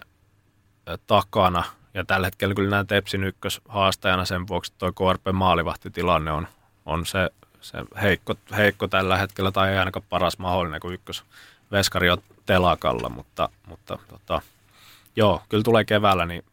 [1.06, 1.64] takana.
[1.94, 6.48] Ja tällä hetkellä kyllä näen Tepsin ykköshaastajana sen vuoksi, että tuo KRP maalivahtitilanne on,
[6.86, 7.30] on se,
[7.60, 11.24] se heikko, heikko tällä hetkellä tai ei ainakaan paras mahdollinen kuin ykkös,
[11.74, 14.42] veskari on telakalla, mutta, mutta tota,
[15.16, 16.44] joo, kyllä tulee keväällä, niin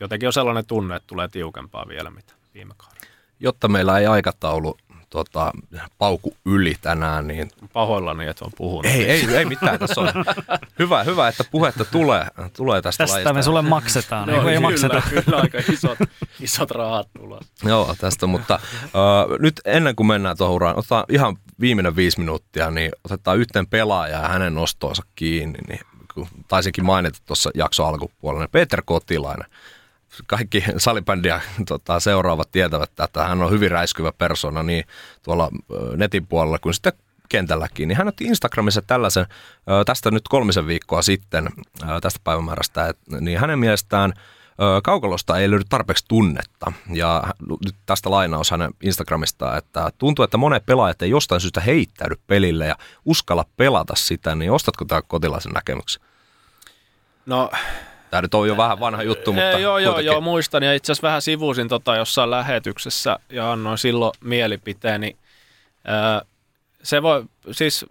[0.00, 3.06] jotenkin on sellainen tunne, että tulee tiukempaa vielä mitä viime kaudella.
[3.40, 4.76] Jotta meillä ei aikataulu
[5.10, 5.52] tota,
[5.98, 7.26] pauku yli tänään.
[7.26, 7.50] Niin...
[7.72, 8.86] Pahoillani, että on puhunut.
[8.86, 9.78] Ei, ei, ei mitään.
[9.78, 10.08] Tässä on
[10.78, 12.26] hyvä, hyvä, että puhetta tulee,
[12.56, 13.32] tulee tästä Tästä lajista.
[13.32, 14.28] me sulle maksetaan.
[14.28, 15.02] no, ei kyllä, makseta.
[15.24, 15.98] kyllä aika isot,
[16.40, 17.40] isot rahat tulee.
[17.64, 22.70] Joo, tästä, mutta uh, nyt ennen kuin mennään tuohon uraan, otetaan ihan viimeinen viisi minuuttia,
[22.70, 25.58] niin otetaan yhteen pelaaja ja hänen nostoonsa kiinni.
[25.68, 25.80] Niin,
[26.14, 29.46] kun taisinkin mainita tuossa jakso alkupuolella, niin Peter Kotilainen
[30.26, 34.84] kaikki salibändiä tota, seuraavat tietävät, että hän on hyvin räiskyvä persona niin
[35.22, 35.48] tuolla
[35.96, 36.92] netin puolella kuin sitten
[37.28, 39.26] kentälläkin, niin hän otti Instagramissa tällaisen,
[39.86, 41.48] tästä nyt kolmisen viikkoa sitten,
[42.02, 44.12] tästä päivämäärästä, niin hänen mielestään
[44.82, 46.72] kaukalosta ei löydy tarpeeksi tunnetta.
[46.92, 47.24] Ja
[47.64, 52.66] nyt tästä lainaus hänen Instagramista, että tuntuu, että monet pelaajat ei jostain syystä heittäydy pelille
[52.66, 56.02] ja uskalla pelata sitä, niin ostatko tämä kotilaisen näkemyksen?
[57.26, 57.50] No
[58.10, 60.62] Tämä nyt on jo vähän vanha juttu, mutta Joo, joo, joo, muistan.
[60.62, 65.16] Ja itse asiassa vähän sivuusin tota jossain lähetyksessä ja annoin silloin mielipiteeni.
[65.88, 66.26] Öö,
[66.82, 67.86] se voi, siis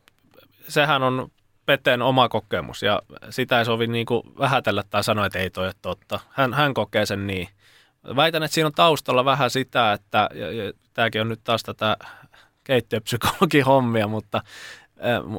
[0.68, 1.32] sehän on
[1.70, 5.66] Peteen oma kokemus ja sitä ei sovi niin kuin vähätellä tai sanoa, että ei toi
[5.66, 6.20] ole totta.
[6.30, 7.50] Hän, hän kokee sen niin.
[8.16, 11.98] Väitän, että siinä on taustalla vähän sitä, että ja, ja, tämäkin on nyt taas tätä
[12.64, 14.44] keittiöpsykologin hommia, mutta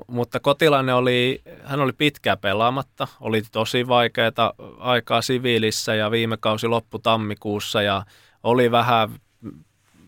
[0.06, 6.66] mutta kotilainen oli, hän oli pitkään pelaamatta, oli tosi vaikeaa aikaa siviilissä ja viime kausi
[6.66, 8.04] loppu tammikuussa ja
[8.42, 9.10] oli vähän,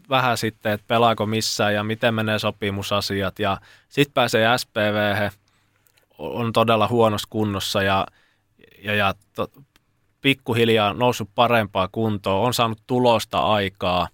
[0.08, 3.38] vähän sitten, että pelaako missään ja miten menee sopimusasiat.
[3.38, 5.30] Ja sitten pääsee SPV,
[6.18, 8.06] on todella huonossa kunnossa ja,
[8.78, 9.50] ja, ja to,
[10.20, 14.08] pikkuhiljaa noussut parempaa kuntoa, on saanut tulosta aikaa,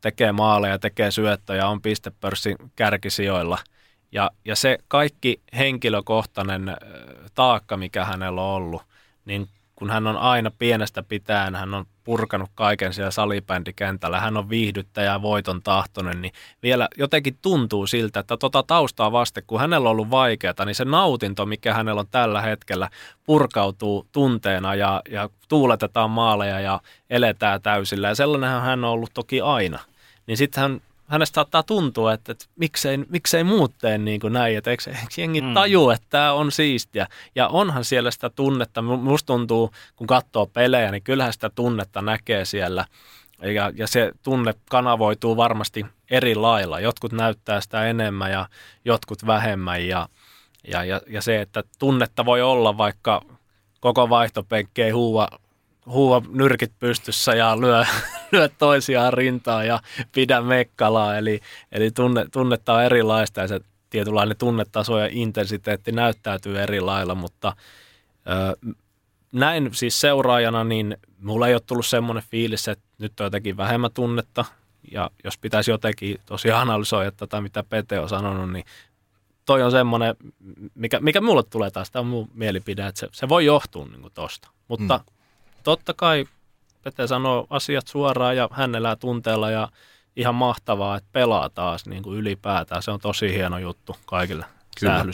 [0.00, 3.58] tekee maaleja, tekee syöttöjä, on pistepörssin kärkisijoilla–
[4.12, 6.76] ja, ja se kaikki henkilökohtainen
[7.34, 8.82] taakka, mikä hänellä on ollut,
[9.24, 14.48] niin kun hän on aina pienestä pitäen, hän on purkanut kaiken siellä salibändikentällä, hän on
[14.48, 16.32] viihdyttäjä ja voiton tahtoinen, niin
[16.62, 20.84] vielä jotenkin tuntuu siltä, että tota taustaa vasten, kun hänellä on ollut vaikeaa, niin se
[20.84, 22.90] nautinto, mikä hänellä on tällä hetkellä,
[23.24, 26.80] purkautuu tunteena ja, ja tuuletetaan maaleja ja
[27.10, 28.08] eletään täysillä.
[28.08, 29.78] Ja sellainenhan hän on ollut toki aina.
[30.26, 30.80] Niin sitten hän
[31.12, 35.00] hänestä saattaa tuntua, että, että miksei, miksei muut tee niin kuin näin, että eikö, eikö
[35.16, 35.54] jengi mm.
[35.54, 37.06] taju, että tämä on siistiä.
[37.34, 42.44] Ja onhan siellä sitä tunnetta, musta tuntuu, kun katsoo pelejä, niin kyllähän sitä tunnetta näkee
[42.44, 42.84] siellä.
[43.42, 46.80] Ja, ja se tunne kanavoituu varmasti eri lailla.
[46.80, 48.48] Jotkut näyttää sitä enemmän ja
[48.84, 49.86] jotkut vähemmän.
[49.86, 50.08] Ja,
[50.68, 53.22] ja, ja, ja se, että tunnetta voi olla, vaikka
[53.80, 55.28] koko vaihtopenkki ei huua
[55.86, 57.84] huuva nyrkit pystyssä ja lyö,
[58.32, 59.80] lyö toisiaan rintaan ja
[60.12, 61.16] pidä mekkalaa.
[61.16, 61.40] Eli,
[61.72, 63.60] eli tunne, tunnetta on erilaista ja se
[63.90, 67.56] tietynlainen tunnetaso ja intensiteetti näyttäytyy eri lailla, mutta
[68.26, 68.72] ö,
[69.32, 73.90] näin siis seuraajana, niin mulla ei ole tullut semmoinen fiilis, että nyt on jotenkin vähemmän
[73.94, 74.44] tunnetta.
[74.92, 78.64] Ja jos pitäisi jotenkin tosiaan analysoida tätä, mitä Pete on sanonut, niin
[79.44, 80.14] toi on semmoinen,
[80.74, 84.12] mikä, mikä mulle tulee taas, tämä on mun mielipide, että se, se voi johtua niin
[84.14, 84.48] tosta.
[84.68, 85.12] Mutta mm
[85.62, 86.24] totta kai
[86.82, 89.68] Pete sanoo asiat suoraan ja hän elää tunteella ja
[90.16, 92.82] ihan mahtavaa, että pelaa taas niin kuin ylipäätään.
[92.82, 94.44] Se on tosi hieno juttu kaikille
[94.80, 95.04] Kyllä.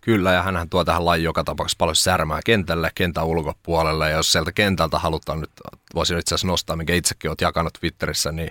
[0.00, 4.32] Kyllä, ja hän tuo tähän lajiin joka tapauksessa paljon särmää kentälle, kentän ulkopuolelle, ja jos
[4.32, 5.50] sieltä kentältä halutaan nyt,
[5.94, 8.50] voisin itse asiassa nostaa, minkä itsekin olet jakanut Twitterissä, niin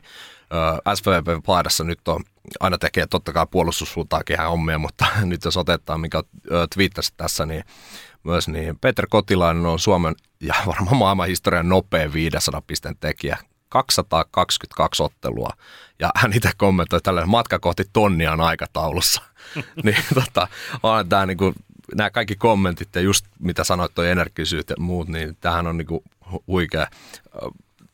[0.95, 2.23] SVP-paidassa nyt on,
[2.59, 6.23] aina tekee totta kai puolustussuuntaakin ihan hommia, mutta nyt jos otetaan, mikä
[6.75, 7.63] Twitterissä tässä, niin
[8.27, 13.37] myös, niin Peter Kotilainen on Suomen ja varmaan maailman historian nopein 500 pisteen tekijä.
[13.69, 15.49] 222 ottelua.
[15.99, 19.21] Ja hän itse kommentoi tällainen matka kohti tonniaan aikataulussa.
[19.83, 20.47] niin tota,
[20.83, 21.55] on tämä niin kuin,
[21.95, 25.87] nämä kaikki kommentit ja just mitä sanoit, toi energisyys ja muut, niin tämähän on niin
[25.87, 26.03] kuin
[26.47, 26.87] huikea.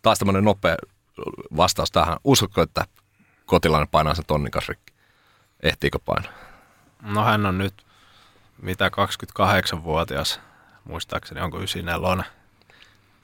[0.01, 0.75] Taas tämmöinen nopea
[1.57, 2.17] vastaus tähän.
[2.23, 2.85] Uskotko, että
[3.45, 4.93] kotilainen painaa sen tonnin kanssa rikki?
[5.63, 6.31] Ehtiikö painaa?
[7.01, 7.82] No hän on nyt
[8.63, 8.91] mitä
[9.75, 10.39] 28-vuotias,
[10.83, 12.23] muistaakseni onko 94,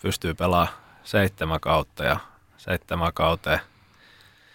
[0.02, 2.20] pystyy pelaamaan seitsemän kautta ja
[2.58, 3.60] seitsemän kauteen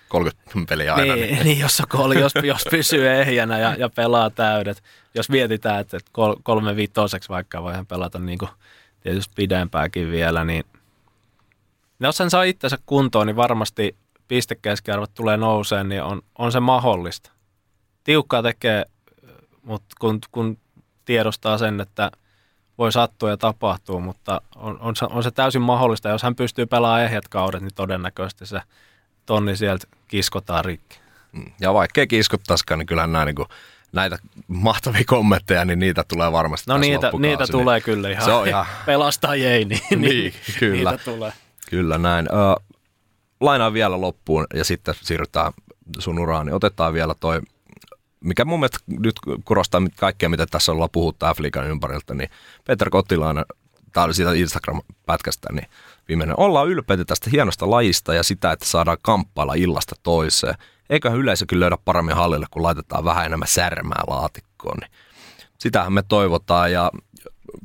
[0.08, 1.14] 30 peliä aina.
[1.14, 1.44] Niin, niin.
[1.44, 4.82] niin jos, on, jos, jos pysyy ehjänä ja, ja pelaa täydet.
[5.14, 6.10] Jos mietitään, että, että
[6.42, 8.50] kolme viitoseksi vaikka voi pelata niin kuin
[9.00, 10.64] tietysti pidempääkin vielä, niin
[12.00, 13.96] jos hän saa itsensä kuntoon, niin varmasti
[14.28, 17.30] pistekeskiarvot tulee nouseen, niin on, on se mahdollista.
[18.04, 18.84] Tiukkaa tekee,
[19.62, 20.58] mutta kun, kun
[21.04, 22.10] tiedostaa sen, että
[22.78, 26.08] voi sattua ja tapahtua, mutta on, on, on se täysin mahdollista.
[26.08, 28.60] Jos hän pystyy pelaamaan ehjät kaudet, niin todennäköisesti se
[29.26, 30.98] tonni sieltä kiskotaan rikki.
[31.32, 31.52] Mm.
[31.60, 33.48] Ja vaikkei kiskottaisikaan, niin kyllä näin niin kuin
[33.92, 34.18] näitä
[34.48, 38.48] mahtavia kommentteja, niin niitä tulee varmasti No niitä, niitä niin tulee kyllä ihan, se on
[38.48, 38.66] ihan...
[38.86, 40.90] pelastaa jei, niin, niin, niin kyllä.
[40.90, 41.32] niitä tulee.
[41.70, 42.28] Kyllä näin.
[42.28, 42.72] Ö,
[43.40, 45.52] lainaan vielä loppuun ja sitten siirrytään
[45.98, 47.40] sun uraan, niin otetaan vielä toi
[48.24, 52.30] mikä mun mielestä nyt korostaa kaikkea, mitä tässä ollaan puhuttu Afrikan ympäriltä, niin
[52.66, 53.44] Peter Kotilainen,
[53.92, 55.66] tämä oli siitä Instagram-pätkästä, niin
[56.08, 60.54] viimeinen, ollaan ylpeitä tästä hienosta lajista ja sitä, että saadaan kamppailla illasta toiseen.
[60.90, 64.76] Eiköhän yleisökin löydä paremmin hallille, kun laitetaan vähän enemmän särmää laatikkoon.
[64.80, 64.90] Niin
[65.58, 66.90] sitähän me toivotaan ja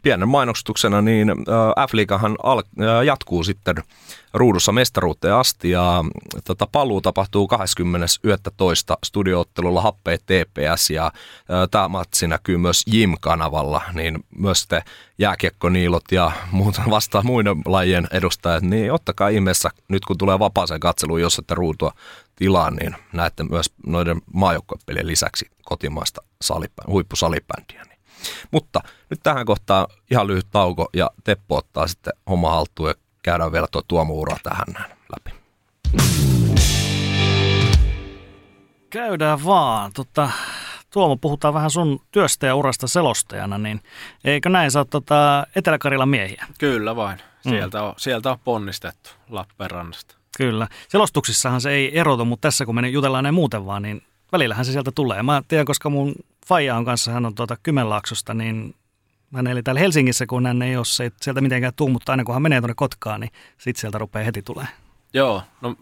[0.04, 1.30] pienen mainostuksena, niin
[1.90, 2.64] F-liigahan al-
[3.06, 3.76] jatkuu sitten
[4.34, 6.04] ruudussa mestaruuteen asti ja
[6.44, 8.98] tota, paluu tapahtuu 20.11.
[9.06, 11.12] studioottelulla Happeet TPS ja
[11.72, 14.84] tämä matsi näkyy myös Jim-kanavalla, niin myös te
[15.18, 21.22] jääkiekkoniilot ja muut vasta muiden lajien edustajat, niin ottakaa ihmeessä nyt kun tulee vapaaseen katseluun,
[21.22, 21.94] jos ette ruutua
[22.36, 27.89] tilaan, niin näette myös noiden maajoukkuepelien lisäksi kotimaista salipä, huippusalibändiä.
[28.52, 28.80] Mutta
[29.10, 33.68] nyt tähän kohtaan ihan lyhyt tauko ja Teppo ottaa sitten homma haltuun ja käydään vielä
[33.72, 35.40] tuo tuomuura tähän näin läpi.
[38.90, 39.92] Käydään vaan.
[39.94, 40.30] Tota,
[40.94, 43.82] Tuomo, puhutaan vähän sun työstä ja urasta selostajana, niin
[44.24, 46.46] eikö näin saa tota Etelä-Karjalan miehiä?
[46.60, 47.20] Kyllä vain.
[47.46, 47.50] Mm.
[47.50, 50.16] Sieltä on, sieltä on ponnistettu Lappeenrannasta.
[50.38, 50.68] Kyllä.
[50.88, 54.02] Selostuksissahan se ei erotu, mutta tässä kun me jutellaan ne muuten vaan, niin
[54.32, 55.24] välillähän se sieltä tulee.
[55.24, 56.16] Mä tiedän, koska mun
[56.48, 58.76] faija on kanssa, hän on tuota Kymenlaaksosta, niin
[59.36, 62.36] hän eli täällä Helsingissä, kun hän ei ole se, sieltä mitenkään tuu, mutta aina kun
[62.36, 64.68] hän menee tuonne Kotkaan, niin sitten sieltä rupeaa heti tulee.
[65.14, 65.76] Joo, no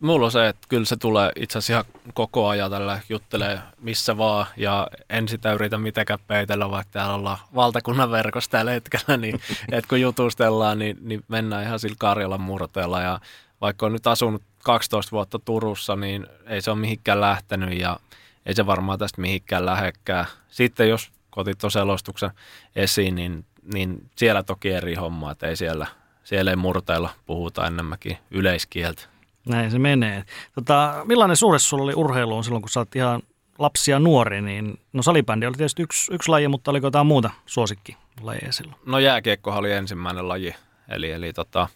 [0.00, 4.18] mulla on se, että kyllä se tulee itse asiassa ihan koko ajan tällä juttelee missä
[4.18, 9.40] vaan ja en sitä yritä mitenkään peitellä, vaikka täällä ollaan valtakunnan verkossa tällä hetkellä, niin
[9.72, 13.20] että kun jutustellaan, niin, niin mennään ihan sillä Karjalan murteella ja
[13.60, 18.00] vaikka on nyt asunut 12 vuotta Turussa, niin ei se ole mihinkään lähtenyt ja
[18.46, 20.26] ei se varmaan tästä mihinkään lähekkää.
[20.48, 22.30] Sitten jos kotit tuon selostuksen
[22.76, 25.86] esiin, niin, niin siellä toki eri homma, että ei siellä,
[26.24, 29.02] siellä ei murteilla puhuta enemmänkin yleiskieltä.
[29.48, 30.24] Näin se menee.
[30.54, 33.22] Tota, millainen suhde sulla oli urheiluun silloin, kun sä oot ihan
[33.58, 37.30] lapsi ja nuori, niin no salibändi oli tietysti yksi, yksi laji, mutta oliko jotain muuta
[37.46, 38.76] suosikkilajia silloin?
[38.86, 40.54] No jääkiekkohan oli ensimmäinen laji,
[40.88, 41.68] eli, eli tota,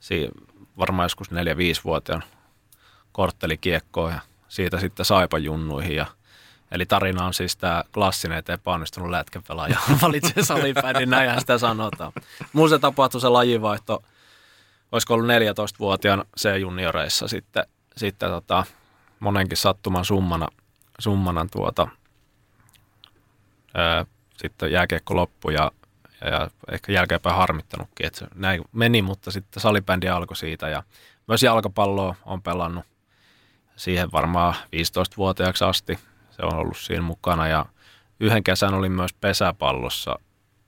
[0.00, 0.28] si,
[0.78, 2.22] varmaan joskus 4-5-vuotiaan
[3.12, 6.06] korttelikiekkoa ja siitä sitten saipa junnuihin ja
[6.72, 12.12] Eli tarina on siis tämä klassinen, että epäonnistunut lätkäpelaaja valitsee salipäin, näinhän sitä sanotaan.
[12.52, 14.02] Mun se tapahtui se lajivaihto,
[14.92, 17.64] olisiko ollut 14-vuotiaan C-junioreissa sitten,
[17.96, 18.64] sitten tota,
[19.20, 20.48] monenkin sattuman summana,
[20.98, 21.88] summana tuota,
[23.74, 25.70] ää, sitten jääkiekko loppui ja,
[26.30, 30.82] ja ehkä jälkeenpäin harmittanutkin, että se näin meni, mutta sitten salibändi alkoi siitä ja
[31.28, 32.84] myös jalkapalloa on pelannut
[33.76, 35.98] siihen varmaan 15-vuotiaaksi asti.
[36.30, 37.66] Se on ollut siinä mukana ja
[38.20, 40.18] yhden kesän olin myös pesäpallossa,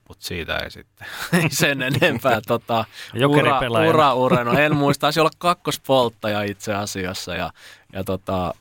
[0.08, 1.06] mutta siitä ei sitten
[1.42, 2.84] ei sen enempää tota,
[3.28, 7.50] ura, ura, ura, no en muista, taisi olla kakkospolttaja itse asiassa ja,
[7.92, 8.54] ja tota,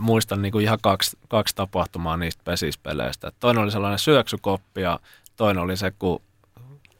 [0.00, 3.32] muistan niinku ihan kaksi, kaksi tapahtumaa niistä pesispeleistä.
[3.40, 5.00] Toinen oli sellainen syöksykoppi ja
[5.36, 6.22] toinen oli se, kun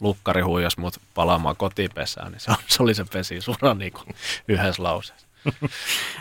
[0.00, 4.00] lukkari huijas mut palaamaan kotipesään, niin se, se oli se pesisura niinku
[4.48, 5.30] yhdessä lauseessa.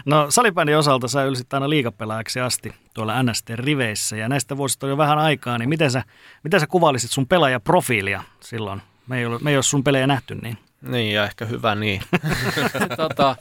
[0.05, 4.97] No salibändin osalta sä ylsit aina liikapelaajaksi asti tuolla NST-riveissä ja näistä vuosista on jo
[4.97, 6.03] vähän aikaa, niin miten sä,
[6.43, 8.81] miten sä kuvailisit sun pelaajaprofiilia silloin?
[9.07, 10.57] Me ei ole, me ei ole sun pelejä nähty niin.
[10.81, 12.01] Niin ja ehkä hyvä niin.
[12.97, 13.35] tota,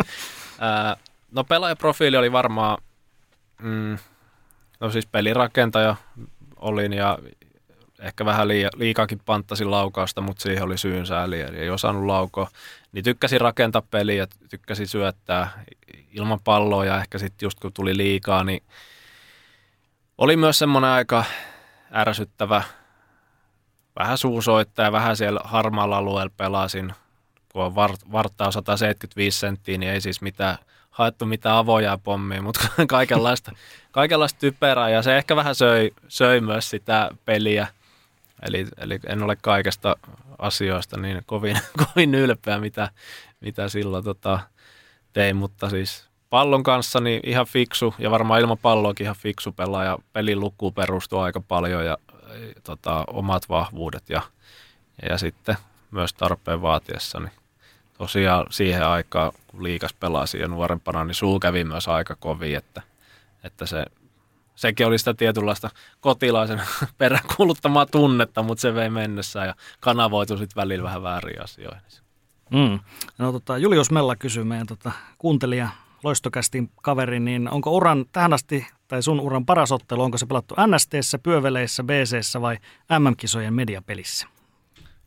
[0.59, 0.97] ää,
[1.33, 2.79] no pelaajaprofiili oli varmaan,
[3.63, 3.99] mm,
[4.81, 5.97] no siis pelirakentaja
[6.57, 7.19] olin ja
[7.99, 12.49] ehkä vähän liia, liikaakin panttasin laukausta, mutta siihen oli syynsä, eli ei osannut laukoa.
[12.93, 15.65] Niin tykkäsin rakentaa peliä, tykkäsin syöttää
[16.13, 18.63] ilman palloa ja ehkä sitten just kun tuli liikaa, niin
[20.19, 21.25] oli myös semmoinen aika
[21.95, 22.63] ärsyttävä,
[23.99, 26.93] vähän suusoittaja, vähän siellä harmaalla alueella pelasin,
[27.53, 27.75] kun on
[28.13, 30.59] varttaa 175 senttiä, niin ei siis mitään
[30.99, 33.53] haettu mitään avoja pommia, mutta kaikenlaista,
[33.91, 37.67] kaikenlaista typerää ja se ehkä vähän söi, söi myös sitä peliä.
[38.47, 39.97] Eli, eli en ole kaikesta
[40.39, 42.91] asioista niin kovin, kovin ylpeä, mitä,
[43.41, 44.41] mitä silloin tota,
[45.13, 49.99] tein, mutta siis pallon kanssa niin ihan fiksu ja varmaan ilman palloakin ihan fiksu pelaaja.
[50.13, 51.99] Pelin lukuun perustuu aika paljon ja
[52.65, 54.23] tota, omat vahvuudet ja,
[55.09, 55.57] ja sitten
[55.91, 57.21] myös tarpeen vaatiessa.
[57.21, 57.33] Niin
[57.99, 62.83] tosiaan siihen aikaan, kun liikas pelasi ja nuorempana, niin suu kävi myös aika kovin, että,
[63.45, 63.85] että se
[64.59, 65.71] sekin oli sitä tietynlaista
[66.01, 66.61] kotilaisen
[66.99, 71.83] peräkuuluttamaa tunnetta, mutta se vei mennessä ja kanavoitu sitten välillä vähän väärin asioihin.
[72.51, 72.79] Mm.
[73.19, 75.69] No, tota, Julius Mella kysyy meidän tota, kuuntelija
[76.05, 80.55] loistokästin kaveri, niin onko uran tähän asti, tai sun uran paras ottelu, onko se pelattu
[80.67, 82.59] NSTssä, pyöveleissä, BCssä vai
[82.99, 84.27] MM-kisojen mediapelissä?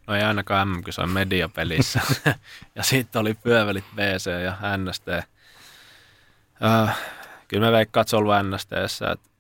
[0.07, 2.01] No ei ainakaan MM-kisojen mediapelissä.
[2.75, 5.07] ja sitten oli pyövelit BC ja NST.
[6.63, 6.97] Äh,
[7.47, 9.30] kyllä me veikkaan, että se on ollut NSTssä, että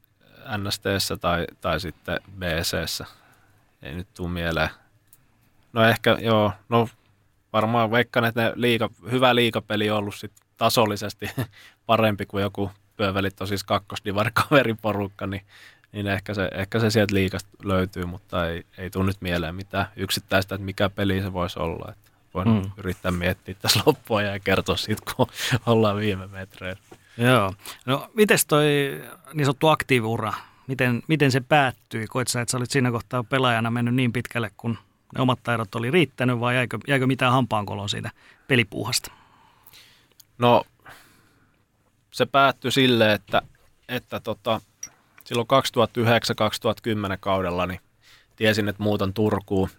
[0.57, 3.05] NSTssä tai, tai sitten BCssä.
[3.81, 4.69] Ei nyt tule mieleen.
[5.73, 6.89] No ehkä, joo, no
[7.53, 11.29] varmaan veikkaan, että ne liiga, hyvä liikapeli on ollut sit tasollisesti
[11.85, 15.41] parempi kuin joku pyövelit on siis kakkosdivar kaveriporukka, niin,
[15.91, 19.85] niin ehkä se, ehkä se sieltä liikasta löytyy, mutta ei, ei tule nyt mieleen mitään
[19.95, 21.91] yksittäistä, että mikä peli se voisi olla.
[21.91, 22.71] Että voin mm.
[22.77, 25.27] yrittää miettiä tässä loppua ja kertoa siitä, kun
[25.65, 26.81] ollaan viime metreillä.
[27.17, 27.53] Joo.
[27.85, 28.65] No, miten toi
[29.33, 30.33] niin sanottu aktiiviura,
[30.67, 32.07] miten, miten se päättyi?
[32.07, 34.77] Koit sä, että sä olit siinä kohtaa pelaajana mennyt niin pitkälle, kun
[35.15, 38.11] ne omat taidot oli riittänyt vai jäikö, jäikö mitään hampaankoloa siitä
[38.47, 39.11] pelipuuhasta?
[40.37, 40.63] No,
[42.11, 43.41] se päättyi sille, että,
[43.89, 44.61] että tota,
[45.23, 45.47] silloin
[47.13, 47.79] 2009-2010 kaudella niin
[48.35, 49.69] tiesin, että muutan Turkuun.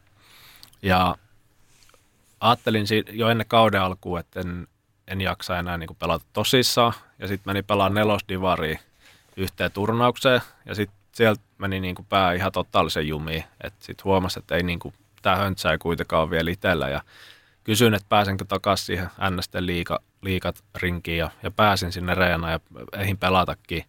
[0.83, 1.17] Ja
[2.41, 4.69] ajattelin jo ennen kauden alkuun, että en,
[5.09, 6.93] en jaksa enää niin pelata tosissaan.
[7.19, 8.79] Ja sitten meni pelaamaan nelosdivariin
[9.37, 10.41] yhteen turnaukseen.
[10.67, 13.45] Ja sitten sieltä meni niin kuin pää ihan totaalisen jumiin.
[13.79, 16.89] Sitten huomasi, että ei niin kuin, tämä höntsä ei kuitenkaan ole vielä itsellä.
[16.89, 17.01] Ja
[17.65, 22.61] kysyin, että pääsenkö takaisin siihen NST liiga, liikat rinkiin ja, ja pääsin sinne Reenaan ja
[22.99, 23.85] eihin pelatakin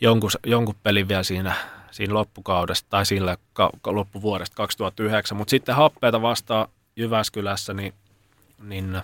[0.00, 1.54] jonkun, jonkun pelin vielä siinä,
[1.90, 7.94] siinä loppukaudesta tai sillä ka, loppuvuodesta 2009, mutta sitten happeita vastaan Jyväskylässä, niin,
[8.62, 9.02] niin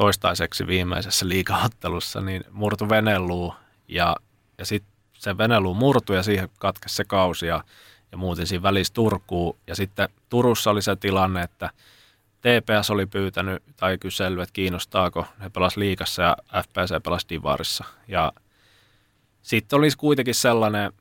[0.00, 3.54] toistaiseksi viimeisessä liikaottelussa niin murtu veneluu
[3.88, 4.16] ja,
[4.58, 7.64] ja sitten se veneluu murtui ja siihen katkesi se kausi ja,
[8.12, 9.58] ja muutin siinä välissä Turkuun.
[9.66, 11.70] Ja sitten Turussa oli se tilanne, että
[12.40, 15.26] TPS oli pyytänyt tai kysellyt, että kiinnostaako.
[15.42, 17.84] He pelas liikassa ja FPC pelasi Divarissa.
[18.08, 18.32] Ja
[19.42, 20.92] sitten olisi kuitenkin sellainen,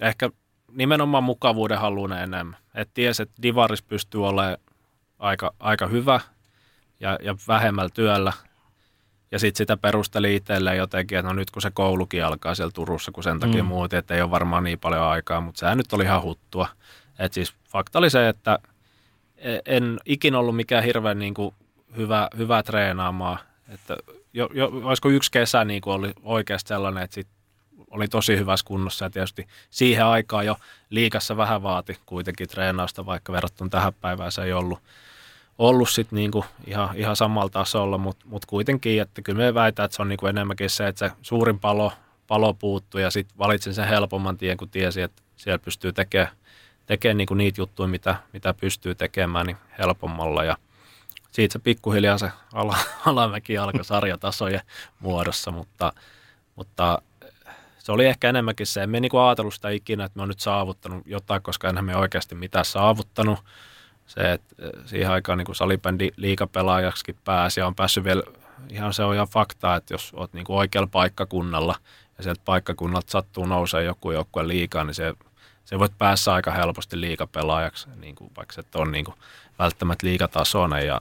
[0.00, 0.30] ehkä
[0.70, 2.58] nimenomaan mukavuuden halunen enemmän.
[2.74, 4.56] Että tiesi, että Divaris pystyy olemaan
[5.18, 6.20] aika, aika hyvä
[7.02, 8.32] ja, ja vähemmällä työllä.
[9.30, 13.12] Ja sitten sitä perusteli itselleen jotenkin, että no nyt kun se koulukin alkaa siellä Turussa,
[13.12, 13.68] kun sen takia mm.
[13.68, 16.68] muutin, että ei ole varmaan niin paljon aikaa, mutta sehän nyt oli ihan huttua.
[17.18, 18.58] Et siis fakta oli se, että
[19.36, 21.54] e, en ikinä ollut mikään hirveän niin kuin
[21.96, 23.38] hyvä, hyvä treenaamaan.
[23.68, 23.96] Että
[24.32, 27.28] jo, jo, olisiko yksi kesä niin kuin oli oikeasti sellainen, että sit
[27.90, 30.56] oli tosi hyvässä kunnossa ja tietysti siihen aikaan jo
[30.90, 34.78] liikassa vähän vaati kuitenkin treenausta, vaikka verrattuna tähän päivään se ei ollut
[35.68, 39.96] ollut sit niinku ihan, ihan samalla tasolla, mutta mut kuitenkin, että kyllä me väitän, että
[39.96, 41.92] se on niinku enemmänkin se, että se suurin palo,
[42.26, 46.30] palo puuttuu ja sitten valitsin sen helpomman tien, kun tiesi, että siellä pystyy tekemään
[46.86, 50.44] tekee niinku niitä juttuja, mitä, mitä pystyy tekemään niin helpommalla.
[50.44, 50.56] Ja
[51.30, 52.76] siitä se pikkuhiljaa se ala,
[53.06, 54.60] alamäki alkoi sarjatasojen
[55.00, 55.92] muodossa, mutta,
[56.56, 57.02] mutta
[57.78, 61.02] se oli ehkä enemmänkin se, emme niinku ajatellut sitä ikinä, että me on nyt saavuttanut
[61.06, 63.38] jotain, koska enhän me oikeasti mitään saavuttanut,
[64.06, 68.22] se, että eh, siihen aikaan niin salibändi liikapelaajaksikin pääsi ja on päässyt vielä,
[68.70, 71.74] ihan se on ihan fakta, että jos olet niin oikealla paikkakunnalla
[72.18, 75.14] ja sieltä paikkakunnalta sattuu nousee joku joukkue liikaa, niin se,
[75.64, 79.14] se voit päässä aika helposti liikapelaajaksi, niin kuin, vaikka se on niin kuin,
[79.58, 81.00] välttämättä liikatasoinen ja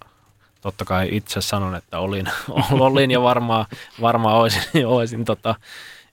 [0.62, 2.26] totta kai itse sanon, että olin,
[2.72, 3.66] olin ja varmaan,
[4.02, 5.56] varmaan olisin, olisin tota,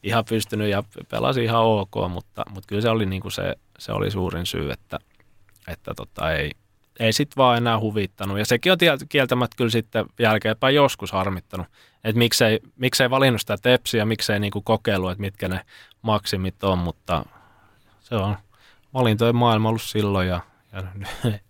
[0.03, 3.93] ihan pystynyt ja pelasin ihan ok, mutta, mutta kyllä se oli, niin kuin se, se
[3.93, 4.99] oli suurin syy, että,
[5.69, 6.51] että tota, ei,
[6.99, 8.39] ei sit vaan enää huvittanut.
[8.39, 11.67] Ja sekin on kieltämättä kyllä sitten jälkeenpäin joskus harmittanut,
[12.05, 15.61] että miksei, miksei valinnut sitä tepsiä, miksei niinku kokeilu, että mitkä ne
[16.03, 17.25] maksimit on, mutta
[18.01, 18.37] se on
[18.95, 20.41] valintojen maailma ollut silloin ja,
[20.73, 20.83] ja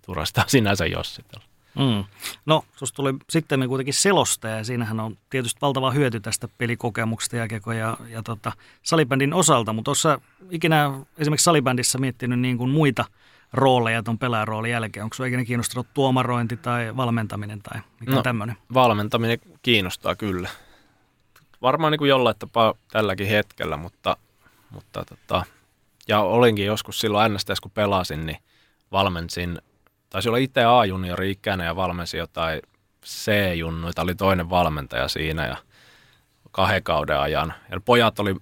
[0.06, 1.42] turastaa sinänsä jos sitten.
[1.78, 2.04] Mm.
[2.46, 7.72] No, tuossa tuli sitten kuitenkin selosta ja siinähän on tietysti valtava hyöty tästä pelikokemuksesta jääkiekko
[7.72, 8.52] ja, ja tota,
[8.82, 10.20] salibändin osalta, mutta tuossa
[10.50, 13.04] ikinä esimerkiksi salibändissä miettinyt niin kuin muita–
[13.52, 15.04] rooleja tuon pelaajaroolin jälkeen?
[15.04, 18.56] Onko sinua ikinä kiinnostunut tuomarointi tai valmentaminen tai mikä no, tämmöinen?
[18.74, 20.48] Valmentaminen kiinnostaa kyllä.
[21.62, 24.16] Varmaan niin kuin jollain tapaa tälläkin hetkellä, mutta,
[24.70, 25.44] mutta tota,
[26.08, 28.38] ja olinkin joskus silloin NSTS, kun pelasin, niin
[28.92, 29.62] valmensin,
[30.10, 32.62] taisi olla itse A-juniori ikäinen ja valmensin jotain
[33.04, 35.56] C-junnuita, oli toinen valmentaja siinä ja
[36.50, 37.54] kahden kauden ajan.
[37.70, 38.36] Ja pojat oli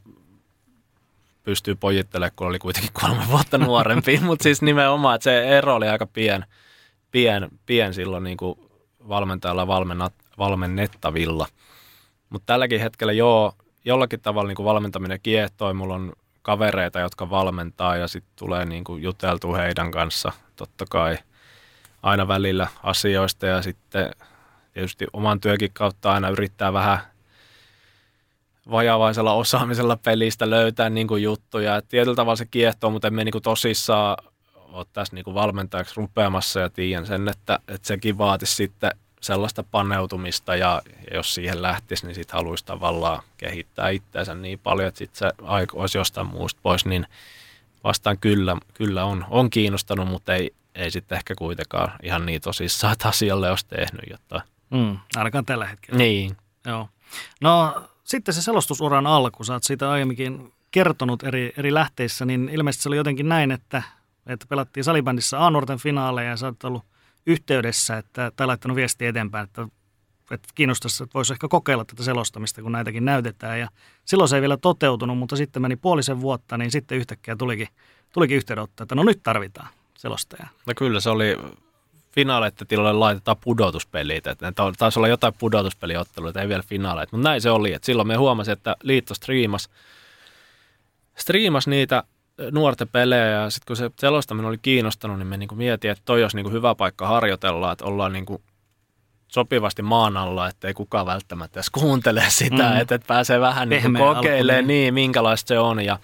[1.46, 4.20] pystyy pojittelemaan, kun oli kuitenkin kolme vuotta nuorempi.
[4.22, 6.44] Mutta siis nimenomaan, että se ero oli aika pien,
[7.10, 8.58] pien, pien silloin niin kuin
[9.08, 11.46] valmentajalla valmennat, valmennettavilla.
[12.30, 13.52] Mutta tälläkin hetkellä joo,
[13.84, 15.74] jollakin tavalla niin kuin valmentaminen kiehtoi.
[15.74, 16.12] Mulla on
[16.42, 21.18] kavereita, jotka valmentaa ja sitten tulee niin kuin juteltua heidän kanssa totta kai
[22.02, 24.10] aina välillä asioista ja sitten
[24.72, 26.98] tietysti oman työkin kautta aina yrittää vähän
[28.70, 31.76] vajavaisella osaamisella pelistä löytää niin kuin juttuja.
[31.76, 34.16] Et tietyllä tavalla se kiehtoo, mutta emme niin kuin tosissaan
[34.54, 38.90] ole tässä niin kuin valmentajaksi rupeamassa ja tiedän sen, että, että sekin vaatisi sitten
[39.20, 44.88] sellaista paneutumista ja, ja jos siihen lähtisi, niin sitten haluaisi tavallaan kehittää itseänsä niin paljon,
[44.88, 47.06] että sitten se aika olisi jostain muusta pois, niin
[47.84, 52.92] vastaan kyllä, kyllä on, on kiinnostanut, mutta ei, ei sitten ehkä kuitenkaan ihan niin tosissaan,
[52.92, 54.42] että asialle olisi tehnyt jotain.
[54.70, 55.98] Mm, ainakaan tällä hetkellä.
[55.98, 56.36] Niin.
[56.66, 56.88] Joo.
[57.40, 62.82] No sitten se selostusuran alku, sä oot siitä aiemminkin kertonut eri, eri lähteissä, niin ilmeisesti
[62.82, 63.82] se oli jotenkin näin, että,
[64.26, 66.84] että pelattiin salibändissä A-nuorten finaaleja ja sä oot ollut
[67.26, 69.68] yhteydessä, että, tai laittanut viesti eteenpäin, että,
[70.30, 73.60] että kiinnostaisi, että voisi ehkä kokeilla tätä selostamista, kun näitäkin näytetään.
[73.60, 73.68] Ja
[74.04, 77.68] silloin se ei vielä toteutunut, mutta sitten meni puolisen vuotta, niin sitten yhtäkkiä tulikin,
[78.12, 79.68] tulikin yhteydenotto, että no nyt tarvitaan
[79.98, 80.48] selostajaa.
[80.66, 81.36] No kyllä se oli
[82.16, 84.26] finaaleita tilalle laitetaan pudotuspelit.
[84.26, 87.16] Että taisi olla jotain pudotuspeliotteluita, ei vielä finaaleita.
[87.16, 87.72] Mutta näin se oli.
[87.72, 89.70] Että silloin me huomasin, että liitto striimas,
[91.18, 92.04] striimas niitä
[92.50, 96.22] nuorten pelejä ja sitten kun se selostaminen oli kiinnostanut, niin me niinku mietin, että toi
[96.22, 98.42] olisi niinku hyvä paikka harjoitella, että ollaan niinku
[99.28, 102.76] sopivasti maan alla, että ei kukaan välttämättä edes kuuntele sitä, mm.
[102.76, 104.82] että, että pääsee vähän niinku kokeilemaan niin.
[104.82, 105.98] niin, minkälaista se on ja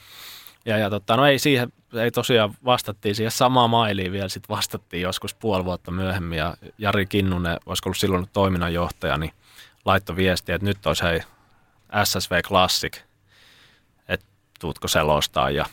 [0.66, 5.02] ja, ja tota, no ei siihen, ei tosiaan vastattiin siihen samaan mailiin vielä, sitten vastattiin
[5.02, 9.32] joskus puoli vuotta myöhemmin ja Jari Kinnunen, olisiko ollut silloin toiminnanjohtaja, niin
[9.84, 11.20] laittoi viestiä, että nyt olisi hei
[12.04, 13.00] SSV Classic,
[14.08, 14.26] että
[14.60, 15.66] tuutko selostaa ja,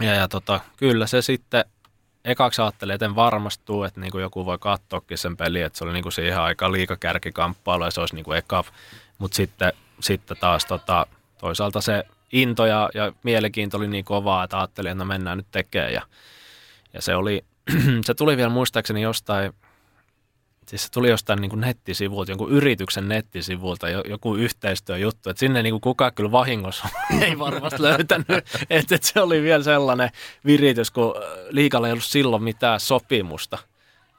[0.00, 1.64] ja, ja tota, kyllä se sitten
[2.24, 5.78] ekaksi ajattelin, että en varmasti tuu, että niin kuin joku voi katsoakin sen peli, että
[5.78, 8.64] se oli niin kuin siihen aikaan liikakärkikamppailu ja se olisi niin kuin eka,
[9.18, 11.06] mutta sitten, sitten taas tota,
[11.38, 15.46] toisaalta se into ja, ja mielenkiinto oli niin kovaa, että ajattelin, että no mennään nyt
[15.50, 15.92] tekemään.
[15.92, 16.02] Ja,
[16.92, 17.44] ja se, oli,
[18.06, 19.52] se tuli vielä muistaakseni jostain,
[20.66, 25.72] siis se tuli jostain niin kuin nettisivuilta, jonkun yrityksen nettisivuilta, joku yhteistyöjuttu, että sinne niin
[25.72, 26.88] kuin kukaan kyllä vahingossa
[27.20, 28.28] ei varmasti löytänyt,
[28.70, 30.10] että, että se oli vielä sellainen
[30.46, 31.14] viritys, kun
[31.50, 33.58] liikalla ei ollut silloin mitään sopimusta,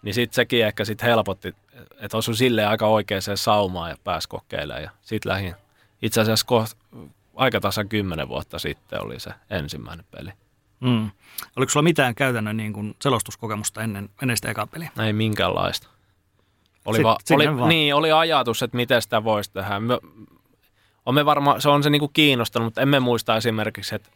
[0.02, 1.56] niin sitten sekin ehkä sit helpotti,
[2.00, 4.84] että osui silleen aika oikeaan saumaan ja pääsi kokeilemaan.
[4.84, 5.56] Ja sitten lähin
[6.02, 6.46] itse asiassa
[7.38, 10.30] aika tasan kymmenen vuotta sitten oli se ensimmäinen peli.
[10.80, 11.12] Mm.
[11.56, 14.92] Oliko sulla mitään käytännön niin kuin selostuskokemusta ennen, ennen sitä ekaa peliä?
[15.06, 15.88] Ei minkäänlaista.
[16.86, 17.70] Oli, va, oli, vaan.
[17.70, 19.80] Niin, oli ajatus, että miten sitä voisi tehdä.
[19.80, 20.00] Me,
[21.06, 24.10] on me varma, se on se niin kuin kiinnostanut, mutta emme muista esimerkiksi, että,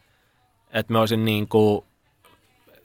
[0.70, 1.84] että me olisin niin kuin,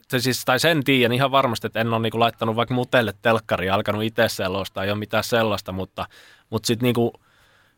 [0.08, 3.14] se siis, tai sen tiedän ihan varmasti, että en ole niin kuin laittanut vaikka mutelle
[3.22, 6.06] telkkaria alkanut itse selostaa, ei ole mitään sellaista, mutta,
[6.50, 7.12] mutta sitten niin kuin,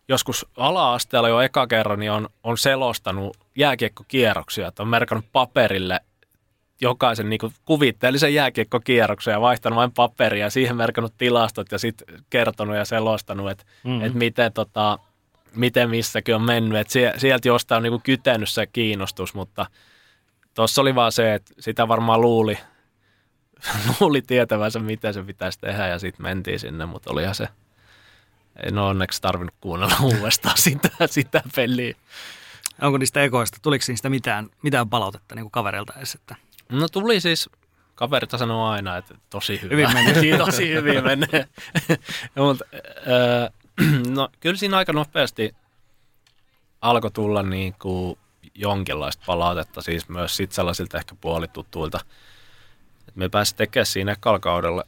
[0.10, 6.00] joskus ala-asteella jo eka kerran niin on, on selostanut jääkiekkokierroksia, että on merkannut paperille
[6.82, 12.76] jokaisen niin kuvitteellisen jääkiekkokierroksen ja vaihtanut vain paperia ja siihen merkannut tilastot ja sitten kertonut
[12.76, 14.06] ja selostanut, että, mm-hmm.
[14.06, 15.00] että miten, tota,
[15.56, 16.80] miten missäkin on mennyt.
[16.80, 19.66] Että sieltä jostain on niin kytenyt se kiinnostus, mutta
[20.54, 22.58] tuossa oli vaan se, että sitä varmaan luuli,
[24.00, 27.48] luuli tietävänsä, miten se pitäisi tehdä ja sitten mentiin sinne, mutta olihan se–
[28.64, 31.96] en ole onneksi tarvinnut kuunnella uudestaan sitä, sitä peliä.
[32.82, 36.16] Onko niistä ekoista, tuliko niistä mitään, mitään palautetta niin kuin kavereilta edes?
[36.16, 36.36] Että...
[36.70, 37.50] No tuli siis,
[37.96, 39.76] kaverit sanoo aina, että tosi hyvä.
[39.76, 40.38] Hyvin menee.
[40.38, 41.48] tosi hyvin menee.
[42.36, 43.50] Mutta, äh,
[44.10, 45.56] no, kyllä siinä aika nopeasti
[46.82, 48.20] alkoi tulla niin kuin
[48.56, 52.00] jonkinlaista palautetta, siis myös sit sellaisilta ehkä puolituttuilta.
[53.16, 54.84] me pääsimme tekemään siinä kaudella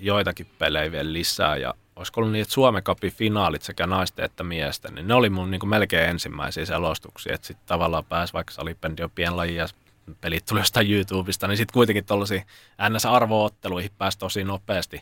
[0.00, 4.44] joitakin pelejä vielä lisää ja olisiko ollut niin, että Suomen Cupin finaalit sekä naisten että
[4.44, 8.54] miesten, niin ne oli mun niin kuin melkein ensimmäisiä selostuksia, että sitten tavallaan pääsi, vaikka
[8.54, 9.68] salipendi on pienlaji ja
[10.20, 12.46] pelit tuli jostain YouTubesta, niin sitten kuitenkin tuollaisiin
[12.88, 15.00] NS-arvootteluihin pääsi tosi nopeasti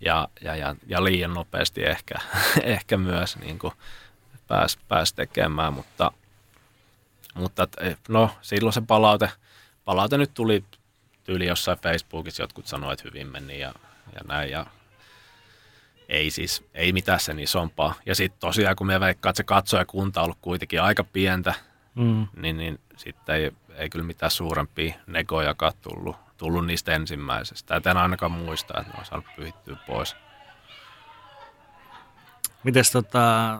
[0.00, 2.14] ja, ja, ja, ja liian nopeasti ehkä,
[2.62, 3.72] ehkä myös niin kuin
[4.48, 6.12] pääsi, pääsi tekemään, mutta,
[7.34, 7.68] mutta
[8.08, 9.30] no silloin se palaute,
[9.84, 10.64] palaute nyt tuli
[11.24, 13.74] tyyli jossain Facebookissa, jotkut sanoivat, että hyvin meni ja,
[14.14, 14.66] ja näin ja
[16.08, 17.94] ei siis, ei mitään sen isompaa.
[18.06, 21.54] Ja sitten tosiaan, kun me veikkaan, että se katsojakunta on ollut kuitenkin aika pientä,
[21.94, 22.26] mm.
[22.36, 27.76] niin, niin sitten ei, ei kyllä mitään suurempia negojakaan tullut, tullut niistä ensimmäisestä.
[27.76, 30.16] Et en ainakaan muista, että ne on saanut pyhittyä pois.
[32.64, 33.58] Mites tota,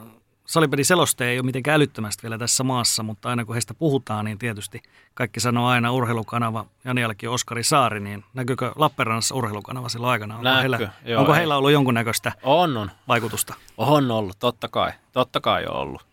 [0.83, 4.83] seloste ei ole mitenkään älyttömästi vielä tässä maassa, mutta aina kun heistä puhutaan, niin tietysti
[5.15, 10.35] kaikki sanoo aina urheilukanava, Jani jälkeen Oskari Saari, niin näkyykö Lappeenrannassa urheilukanava silloin aikana?
[10.35, 12.91] Onko, Näkö, heillä, joo, onko heillä ollut jonkunnäköistä on, on.
[13.09, 13.55] vaikutusta?
[13.77, 14.93] On ollut, totta kai.
[15.12, 16.07] Totta kai on ollut.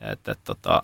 [0.00, 0.82] Et, et, tota,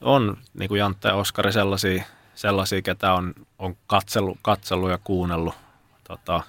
[0.00, 2.04] on, niin kuin Jantte ja Oskari, sellaisia,
[2.34, 5.54] sellaisia ketä on, on katsellut, katsellut ja kuunnellut
[6.08, 6.42] tota,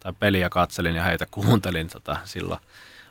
[0.00, 2.60] tai peliä katselin ja heitä kuuntelin tota, silloin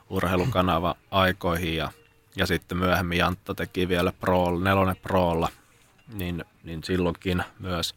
[0.09, 1.91] urheilukanava aikoihin ja,
[2.35, 5.49] ja sitten myöhemmin Jantta teki vielä Pro, nelonen Proolla,
[6.13, 7.95] niin, niin silloinkin myös,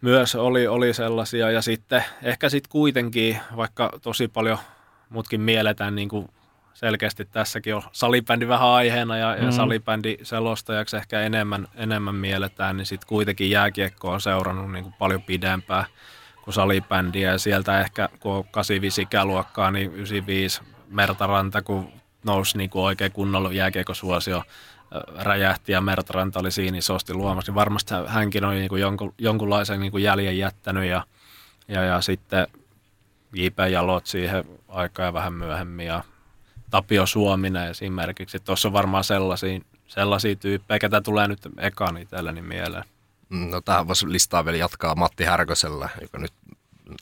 [0.00, 4.58] myös oli, oli sellaisia ja sitten ehkä sitten kuitenkin, vaikka tosi paljon
[5.08, 6.28] mutkin mielletään niin kuin
[6.74, 9.44] selkeästi tässäkin on salibändi vähän aiheena ja, mm.
[9.44, 14.94] ja salibändi selostajaksi ehkä enemmän, enemmän mielletään, niin sitten kuitenkin jääkiekko on seurannut niin kuin
[14.98, 15.84] paljon pidempään
[16.50, 21.92] kuin salibändiä ja sieltä ehkä kun on 85 ikäluokkaa, niin 95 Mertaranta, kun
[22.24, 24.42] nousi niin kuin oikein kunnolla jääkiekosuosio
[25.18, 29.80] räjähti ja Mertranta oli siinä isosti luomassa, niin varmasti hänkin on niin kuin jonkun, jonkunlaisen
[29.80, 31.04] niin kuin jäljen jättänyt ja,
[31.68, 32.46] ja, ja sitten
[33.32, 33.58] J.P.
[33.70, 36.04] Jalot siihen aikaa ja vähän myöhemmin ja
[36.70, 38.40] Tapio Suominen esimerkiksi.
[38.40, 42.84] Tuossa on varmaan sellaisia, sellaisia tyyppejä, ketä tulee nyt ekaan itselleni mieleen.
[43.30, 46.32] Mm, no tähän voisi listaa vielä jatkaa Matti Härkösellä, joka nyt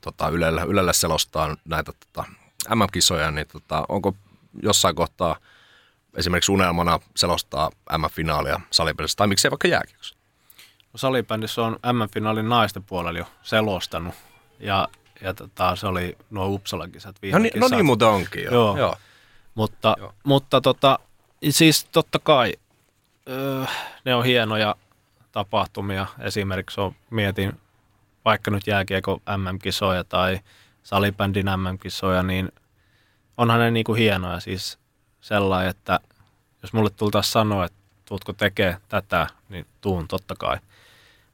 [0.01, 2.29] tota, Ylelle, Ylelle selostaa näitä tota,
[2.75, 4.15] MM-kisoja, niin tota, onko
[4.63, 5.37] jossain kohtaa
[6.17, 10.17] esimerkiksi unelmana selostaa MM-finaalia salipelissä, tai miksei vaikka jääkiekossa?
[10.93, 14.15] No, salibändissä on MM-finaalin naisten puolella jo selostanut,
[14.61, 14.89] ja,
[15.21, 18.53] ja tota, se oli nuo Uppsala-kisat viime no, niin, no niin muuten onkin jo.
[18.53, 18.77] Joo.
[18.77, 18.97] Joo.
[19.55, 20.15] Mutta, Joo.
[20.25, 20.99] mutta tota,
[21.51, 22.53] siis totta kai
[23.29, 23.65] öö,
[24.05, 24.77] ne on hienoja
[25.39, 26.07] tapahtumia.
[26.21, 27.61] Esimerkiksi on, mietin
[28.25, 30.41] vaikka nyt jääkiekko MM-kisoja tai
[30.83, 32.53] salibändin MM-kisoja, niin
[33.37, 34.41] onhan ne niinku hienoja.
[34.41, 34.79] Siis
[35.21, 36.01] sellainen, että
[36.63, 40.59] jos mulle tultaisiin sanoa, että tuutko tekee tätä, niin tuun totta kai.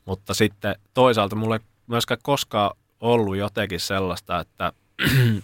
[0.04, 4.72] Mutta sitten toisaalta mulle myöskään koskaan ollut jotenkin sellaista, että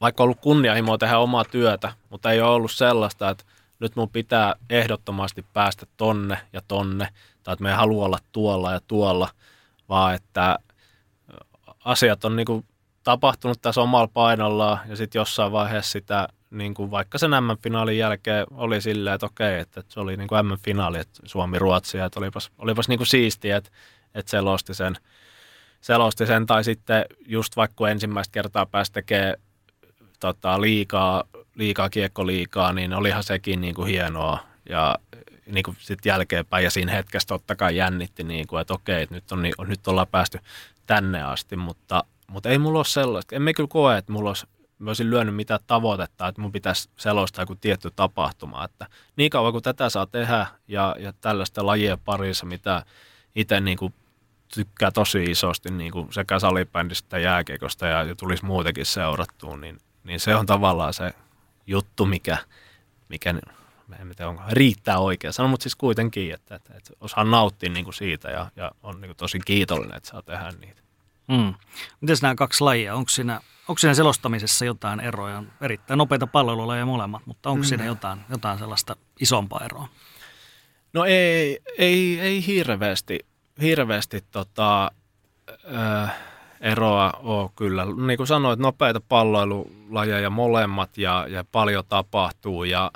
[0.00, 3.44] vaikka ollut kunnianhimoa tehdä omaa työtä, mutta ei ole ollut sellaista, että
[3.82, 7.08] nyt mun pitää ehdottomasti päästä tonne ja tonne,
[7.42, 9.28] tai että me ei halua olla tuolla ja tuolla,
[9.88, 10.58] vaan että
[11.84, 12.66] asiat on niin
[13.04, 18.46] tapahtunut tässä omalla painollaan, ja sitten jossain vaiheessa sitä niin kuin vaikka sen M-finaalin jälkeen
[18.50, 22.50] oli silleen, että okei, että, että se oli niin kuin M-finaali, että Suomi-Ruotsi, että olipas,
[22.58, 23.70] olipas niin kuin siistiä, että,
[24.14, 24.96] että selosti sen,
[25.80, 29.34] selosti sen, tai sitten just vaikka ensimmäistä kertaa pääsi tekemään
[30.20, 31.24] tota, liikaa,
[31.54, 31.88] liikaa
[32.24, 34.38] liikaa, niin olihan sekin niin kuin hienoa.
[34.68, 34.96] Ja
[35.46, 39.14] niin kuin sitten jälkeenpäin ja siinä hetkessä totta kai jännitti, niin kuin, että okei, että
[39.14, 40.38] nyt, on, niin, nyt ollaan päästy
[40.86, 43.36] tänne asti, mutta, mutta ei mulla ole sellaista.
[43.36, 44.46] En me kyllä koe, että mulla olisi
[44.82, 48.64] mä olisin lyönyt mitään tavoitetta, että mun pitäisi selostaa joku tietty tapahtuma.
[48.64, 52.82] Että niin kauan kuin tätä saa tehdä ja, ja tällaista lajien parissa, mitä
[53.34, 53.94] itse niin kuin
[54.54, 60.20] tykkää tosi isosti niin kuin sekä salibändistä, jääkiekosta ja, ja tulisi muutenkin seurattua, niin, niin
[60.20, 61.12] se on tavallaan se
[61.66, 62.38] juttu, mikä,
[63.08, 63.40] mikä en
[64.16, 67.94] tiedä, onko, riittää oikein sanoa, mutta siis kuitenkin, että, että, että osaa nauttia niin kuin
[67.94, 70.82] siitä ja, ja on niin kuin tosi kiitollinen, että saa tehdä niitä.
[71.28, 71.54] Mm.
[72.00, 75.42] Miten nämä kaksi lajia, onko siinä Onko siinä selostamisessa jotain eroja?
[75.60, 77.66] Erittäin nopeita palvelulajeja molemmat, mutta onko mm.
[77.66, 79.88] siinä jotain, jotain sellaista isompaa eroa?
[80.92, 83.26] No ei, ei, ei hirveästi,
[83.62, 84.90] hirveästi tota,
[85.74, 86.14] äh,
[86.62, 87.86] eroa ole kyllä.
[88.06, 92.90] Niin kuin sanoit, nopeita palloilulajeja molemmat ja, ja paljon tapahtuu ja,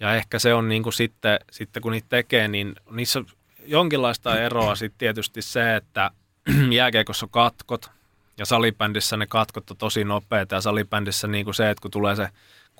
[0.00, 3.26] ja ehkä se on niin kuin sitten, sitten kun niitä tekee, niin niissä on
[3.66, 6.10] jonkinlaista eroa sitten tietysti se, että
[6.70, 7.90] jääkiekossa on katkot–
[8.38, 12.16] ja salibändissä ne katkot on tosi nopeita ja salibändissä niin kuin se, että kun tulee
[12.16, 12.28] se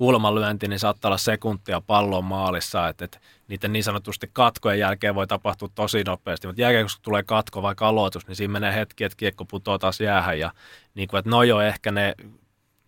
[0.03, 5.27] kulmalyönti, niin saattaa olla sekuntia pallon maalissa, että, että niiden niin sanotusti katkojen jälkeen voi
[5.27, 9.17] tapahtua tosi nopeasti, mutta jälkeen kun tulee katko vai aloitus, niin siinä menee hetki, että
[9.17, 10.53] kiekko putoaa taas jäähän ja
[10.95, 12.15] niin kuin, että no jo ehkä ne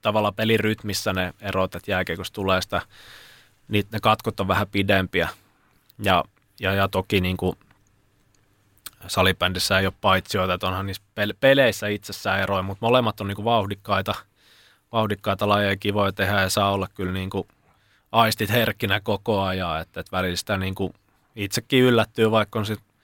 [0.03, 2.82] tavallaan pelirytmissä ne erot, että jääkiekossa tulee sitä,
[3.69, 5.28] niin ne katkot on vähän pidempiä.
[6.03, 6.24] Ja,
[6.61, 7.59] ja, ja toki niin kuin
[9.07, 11.03] salibändissä ei ole paitsioita, että onhan niissä
[11.41, 14.15] peleissä itsessään eroja, mutta molemmat on niinku vauhdikkaita,
[14.95, 17.47] vauhdikkaita lajeja, kivoja tehdä ja saa olla kyllä niinku
[18.12, 20.95] aistit herkkinä koko ajan, että, että välillä sitä niinku
[21.37, 22.95] itsekin yllättyy, vaikka on sitten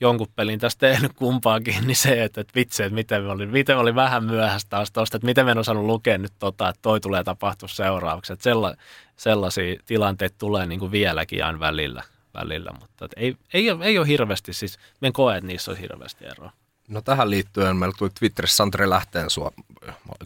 [0.00, 3.94] jonkun pelin tästä tehnyt kumpaakin, niin se, että, että vitsi, että miten oli, miten oli
[3.94, 7.24] vähän myöhäistä taas tosta, että miten me en osannut lukea nyt tota, että toi tulee
[7.24, 8.32] tapahtua seuraavaksi.
[8.32, 8.74] Että sella,
[9.16, 12.02] sellaisia tilanteita tulee niin kuin vieläkin aina välillä
[12.34, 16.24] välillä, mutta ei, ei, ole, ei ole hirveästi, siis en koe, että niissä on hirveästi
[16.24, 16.52] eroa.
[16.88, 19.52] No tähän liittyen meillä tuli Twitterissä Santeri Lähteen sua.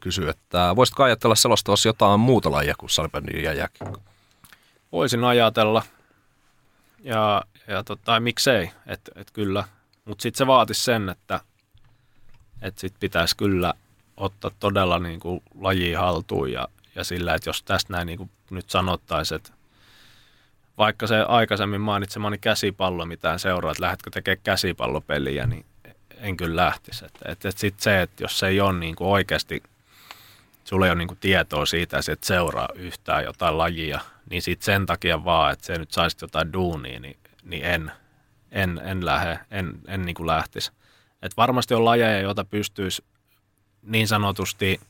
[0.01, 4.01] Kysyä, että voisitko ajatella selostavassa jotain muuta lajia kuin salibändi ja jääkiekko?
[4.93, 5.83] Voisin ajatella.
[7.05, 9.65] Ja, ja tota, miksei, että et kyllä,
[10.05, 11.41] mutta sitten se vaatisi sen, että
[12.63, 13.75] et sit pitäisi kyllä
[14.17, 18.31] ottaa todella niin kuin laji haltuun ja, ja sillä, että jos tästä näin niin kuin
[18.51, 19.53] nyt sanottaisiin, että
[20.79, 25.65] vaikka se aikaisemmin mainitsemani käsipallo mitään seuraa, että lähdetkö tekemään käsipallopeliä, niin
[26.23, 27.05] en kyllä lähtisi.
[27.05, 29.63] Että, että, että sitten se, että jos se ei ole niin kuin oikeasti,
[30.65, 34.01] sulla ei ole niin kuin tietoa siitä, että seuraa yhtään jotain lajia,
[34.31, 37.93] niin sitten sen takia vaan, että se nyt saisi jotain duunia, niin, niin en,
[38.51, 40.73] en, en lähde, en, en niin kuin lähtisi.
[41.23, 43.05] Et varmasti on lajeja, joita pystyisi
[43.83, 44.81] niin sanotusti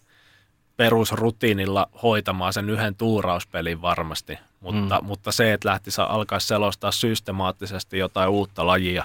[0.76, 5.06] perusrutiinilla hoitamaan sen yhden tuurauspelin varmasti, mutta, mm.
[5.06, 9.04] mutta se, että lähtisi alkaisi selostaa systemaattisesti jotain uutta lajia,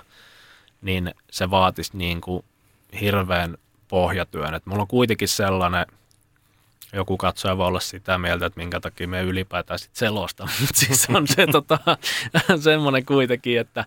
[0.82, 2.46] niin se vaatisi niin kuin
[3.02, 4.54] hirveän pohjatyön.
[4.54, 5.86] Et mulla on kuitenkin sellainen
[6.94, 10.44] joku katsoja voi olla sitä mieltä, että minkä takia me ylipäätään sit selosta.
[10.62, 11.80] Mutta siis on se tota,
[12.60, 13.86] semmoinen kuitenkin, että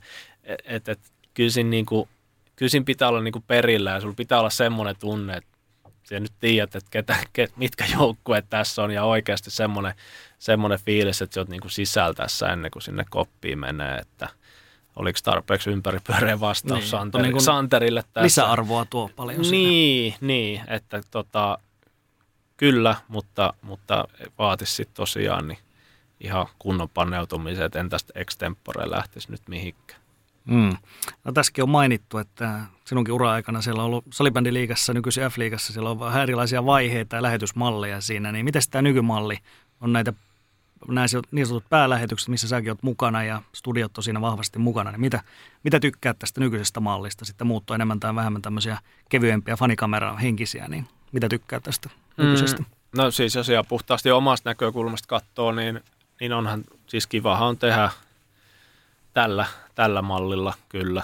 [0.64, 1.00] et, et,
[1.34, 2.08] kyllä, siinä niinku,
[2.56, 5.50] kyllä siinä pitää olla niinku perillä ja sulla pitää olla semmoinen tunne, että
[6.08, 9.94] sä nyt tiedät, että ketä, ket, mitkä joukkueet tässä on ja oikeasti semmoinen,
[10.38, 14.28] semmoinen fiilis, että sä oot niinku sisältäessä ennen kuin sinne koppiin menee, että
[15.00, 18.24] oliko tarpeeksi ympäripyöreä vastaus niin, Santeri, niin Santerille tässä.
[18.24, 20.26] Lisäarvoa tuo paljon Niin, siinä.
[20.26, 21.58] niin että tota,
[22.56, 24.04] kyllä, mutta, mutta
[24.38, 25.58] vaatisi sitten tosiaan niin
[26.20, 30.00] ihan kunnon paneutumisen, että en tästä extempore lähtisi nyt mihinkään.
[30.44, 30.76] Mm.
[31.24, 36.00] No, tässäkin on mainittu, että sinunkin ura-aikana siellä on ollut salibändiliigassa, nykyisin F-liigassa, siellä on
[36.00, 39.38] vähän erilaisia vaiheita ja lähetysmalleja siinä, niin miten tämä nykymalli
[39.80, 40.12] on näitä
[40.88, 45.00] näissä niin sanotut päälähetykset, missä säkin olet mukana ja studiot on siinä vahvasti mukana, niin
[45.00, 45.22] mitä,
[45.64, 47.24] mitä tykkäät tästä nykyisestä mallista?
[47.24, 48.78] Sitten muuttuu enemmän tai vähemmän tämmöisiä
[49.08, 52.62] kevyempiä fanikameran henkisiä, niin mitä tykkää tästä nykyisestä?
[52.62, 52.66] Mm,
[52.96, 55.80] no siis jos ihan puhtaasti omasta näkökulmasta katsoo, niin,
[56.20, 57.90] niin onhan siis kivahan tehdä
[59.14, 61.02] tällä, tällä mallilla kyllä,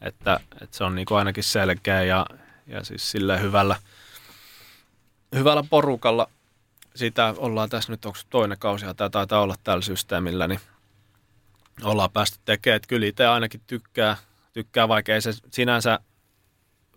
[0.00, 2.26] että, että se on niin ainakin selkeä ja,
[2.66, 3.76] ja siis sille hyvällä,
[5.34, 6.28] hyvällä porukalla
[6.98, 10.60] sitä ollaan tässä nyt, onko toinen kausi tämä taitaa olla tällä systeemillä, niin
[11.82, 14.16] ollaan päästy tekemään, että kyllä itse ainakin tykkää,
[14.52, 16.00] tykkää vaikka ei se sinänsä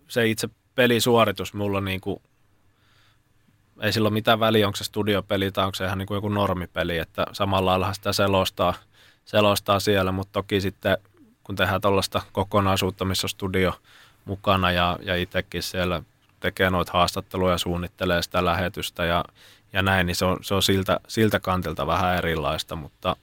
[0.08, 2.22] se itse pelisuoritus mulla niin kuin,
[3.80, 6.28] ei sillä ole mitään väliä, onko se studiopeli tai onko se ihan niin kuin joku
[6.28, 8.74] normipeli, että samalla lailla sitä selostaa,
[9.24, 10.98] selostaa siellä, mutta toki sitten
[11.44, 13.72] kun tehdään tällaista kokonaisuutta, missä on studio
[14.24, 16.02] mukana ja, ja itsekin siellä
[16.40, 19.24] tekee noita haastatteluja, suunnittelee sitä lähetystä ja,
[19.72, 23.16] ja näin, niin se on, se on siltä, siltä kantilta vähän erilaista, mutta,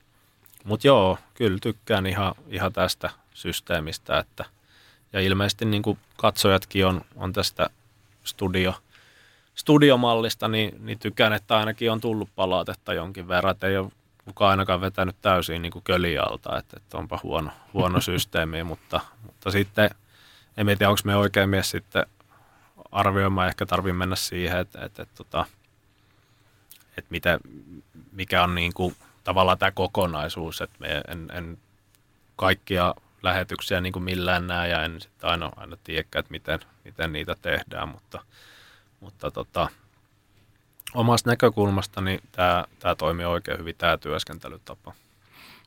[0.63, 4.45] mutta joo, kyllä tykkään ihan, ihan tästä systeemistä, että
[5.13, 7.69] ja ilmeisesti niin kuin katsojatkin on, on tästä
[8.23, 8.73] studio,
[9.55, 13.91] studiomallista, niin, niin tykkään, että ainakin on tullut palautetta jonkin verran, että ei ole
[14.25, 19.89] kukaan ainakaan vetänyt täysin niin kölialta, että, että onpa huono, huono systeemi, mutta, mutta sitten
[20.57, 22.05] en tiedä, onko me oikein mies sitten
[22.91, 25.45] arvioimaan, ehkä tarvii mennä siihen, että, että, että, että,
[26.99, 27.39] että mitä,
[28.11, 31.57] mikä on niin kuin, tavallaan tämä kokonaisuus, että me en, en
[32.35, 37.13] kaikkia lähetyksiä niin kuin millään näe ja en sitten aina, aina tiedä, että miten, miten
[37.13, 38.21] niitä tehdään, mutta,
[38.99, 39.69] mutta tota,
[40.93, 44.93] omasta näkökulmasta niin tämä, tämä toimii oikein hyvin, tämä työskentelytapa.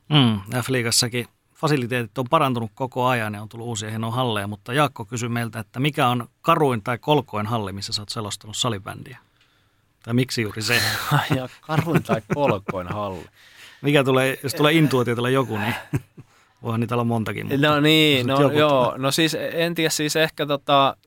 [0.09, 5.05] Mm, F-liigassakin fasiliteetit on parantunut koko ajan ja on tullut uusia hienoja halleja, mutta Jaakko
[5.05, 9.17] kysyi meiltä, että mikä on karuin tai kolkoin halli, missä sä oot selostanut salibändiä?
[10.03, 10.81] Tai miksi juuri se?
[11.37, 13.25] ja karuin tai kolkoin halli.
[13.81, 15.75] Mikä tulee, jos tulee intuitio joku, niin
[16.63, 17.47] voihan niitä olla montakin.
[17.47, 18.93] Mutta no niin, no joo.
[18.97, 20.97] No siis en tiedä, siis ehkä tota,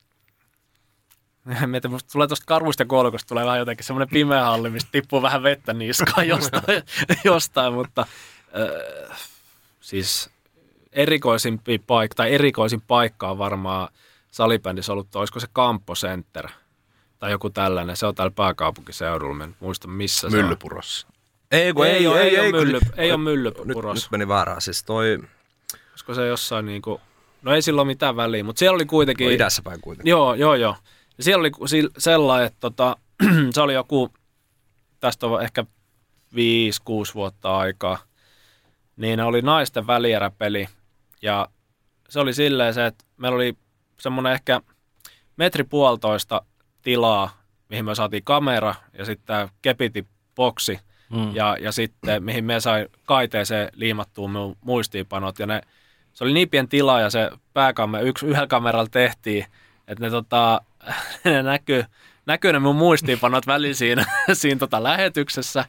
[1.66, 5.22] Mietin, musta tulee tuosta karvusta ja kolkosta tulee vähän jotenkin semmoinen pimeä halli, mistä tippuu
[5.22, 6.82] vähän vettä niskaan jostain,
[7.24, 8.06] jostain mutta
[9.10, 9.18] äh,
[9.80, 10.30] siis
[10.92, 13.88] erikoisimpi paikka, tai erikoisin paikka on varmaan
[14.30, 16.48] salibändissä ollut, olisiko se Campo Center
[17.18, 17.96] tai joku tällainen.
[17.96, 21.06] Se on täällä pääkaupunkiseudulla, mä en muista missä Myllypurossa.
[21.50, 23.94] Ei, kun ei, ei, ole, ei, ei, ole mylly, ei ole Myllypurossa.
[23.94, 25.18] Nyt, nyt meni väärään, siis toi...
[25.90, 27.00] Olisiko se jossain niinku,
[27.42, 29.24] no ei sillä ole mitään väliä, mutta siellä oli kuitenkin...
[29.24, 30.10] No idässä päin kuitenkin.
[30.10, 30.76] Joo, joo, joo.
[31.18, 31.50] Ja siellä oli
[31.98, 32.96] sellainen, että tota,
[33.54, 34.12] se oli joku,
[35.00, 35.64] tästä on ehkä
[36.34, 36.36] 5-6
[37.14, 37.98] vuotta aikaa,
[38.96, 40.68] niin oli naisten välieräpeli.
[41.22, 41.48] Ja
[42.08, 43.56] se oli silleen se, että meillä oli
[44.00, 44.60] semmoinen ehkä
[45.36, 46.42] metri puolitoista
[46.86, 50.80] tilaa, mihin me saatiin kamera ja sitten kepiti boksi.
[51.10, 51.34] Mm.
[51.34, 55.38] Ja, ja sitten mihin me sai kaiteeseen liimattua mun muistiinpanot.
[55.38, 55.60] Ja ne,
[56.14, 59.46] se oli niin pieni tila ja se pääkamme, yksi, yhdellä kameralla tehtiin,
[59.88, 60.60] että ne tota,
[61.24, 61.84] ne näkyy,
[62.26, 65.64] näkyy ne mun muistiinpanot väliin siinä, siinä tota lähetyksessä.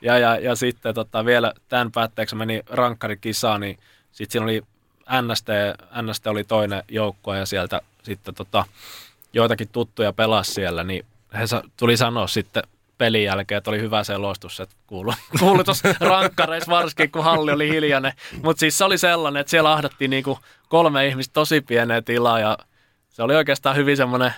[0.00, 3.78] Ja, ja, ja sitten tota, vielä tämän päätteeksi meni rankkarikisaan, niin
[4.12, 4.62] sitten siinä oli
[5.22, 5.48] NST,
[6.02, 8.64] NST oli toinen joukko ja sieltä sitten tota,
[9.32, 11.06] joitakin tuttuja pelasi siellä, niin
[11.38, 12.62] he sa- tuli sanoa sitten
[12.98, 17.68] pelin jälkeen, että oli hyvä selostus, että kuului, kuului tuossa rankkareissa varsinkin, kun halli oli
[17.68, 18.12] hiljainen.
[18.42, 20.38] Mutta siis se oli sellainen, että siellä ahdattiin niinku
[20.68, 22.58] kolme ihmistä tosi pieneen tilaa ja
[23.08, 24.34] se oli oikeastaan hyvin semmoinen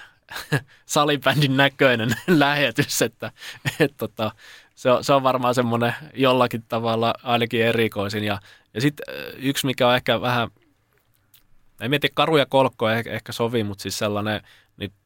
[0.87, 3.33] salibändin näköinen lähetys, että
[3.81, 4.31] et, tota,
[4.75, 8.25] se, on, se on varmaan semmoinen jollakin tavalla ainakin erikoisin.
[8.25, 8.39] Ja,
[8.75, 10.49] ja sitten yksi, mikä on ehkä vähän,
[11.81, 14.41] en mieti karuja kolkkoja ehkä, ehkä sovi, mutta siis sellainen,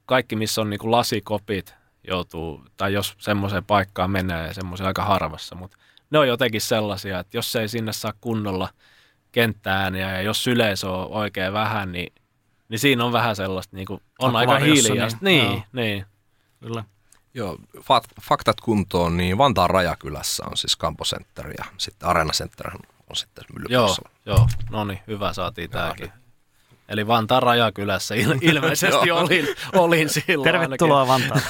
[0.08, 1.74] kaikki missä on niin kuin lasikopit
[2.08, 5.76] joutuu, tai jos semmoiseen paikkaan menee, semmoisen aika harvassa, mutta
[6.10, 8.68] ne on jotenkin sellaisia, että jos ei sinne saa kunnolla
[9.32, 12.12] kenttääniä ja jos yleisö on oikein vähän, niin
[12.68, 15.18] niin siinä on vähän sellaista, niin kuin, on aika hiljaista.
[15.22, 16.06] Niin, niin, niin.
[16.60, 16.84] Kyllä.
[17.34, 17.58] Joo,
[18.22, 22.70] faktat kuntoon, niin Vantaan Rajakylässä on siis Campo Center ja sitten Arena Center
[23.10, 26.12] on sitten Joo, joo, no niin, hyvä saatiin tämäkin.
[26.88, 30.52] Eli Vantaan Rajakylässä il- ilmeisesti olin, olin silloin.
[30.52, 31.40] Tervetuloa Vantaan.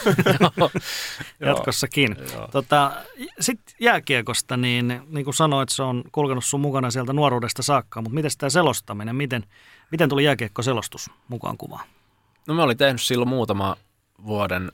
[1.46, 2.16] Jatkossakin.
[2.52, 2.92] Tota,
[3.40, 8.14] Sitten jääkiekosta, niin, niin kuin sanoit, se on kulkenut sun mukana sieltä nuoruudesta saakka, mutta
[8.14, 9.44] miten tämä selostaminen, miten,
[9.90, 11.86] miten tuli jääkiekko-selostus mukaan kuvaan?
[12.46, 13.76] No mä olin tehnyt silloin muutama
[14.26, 14.72] vuoden,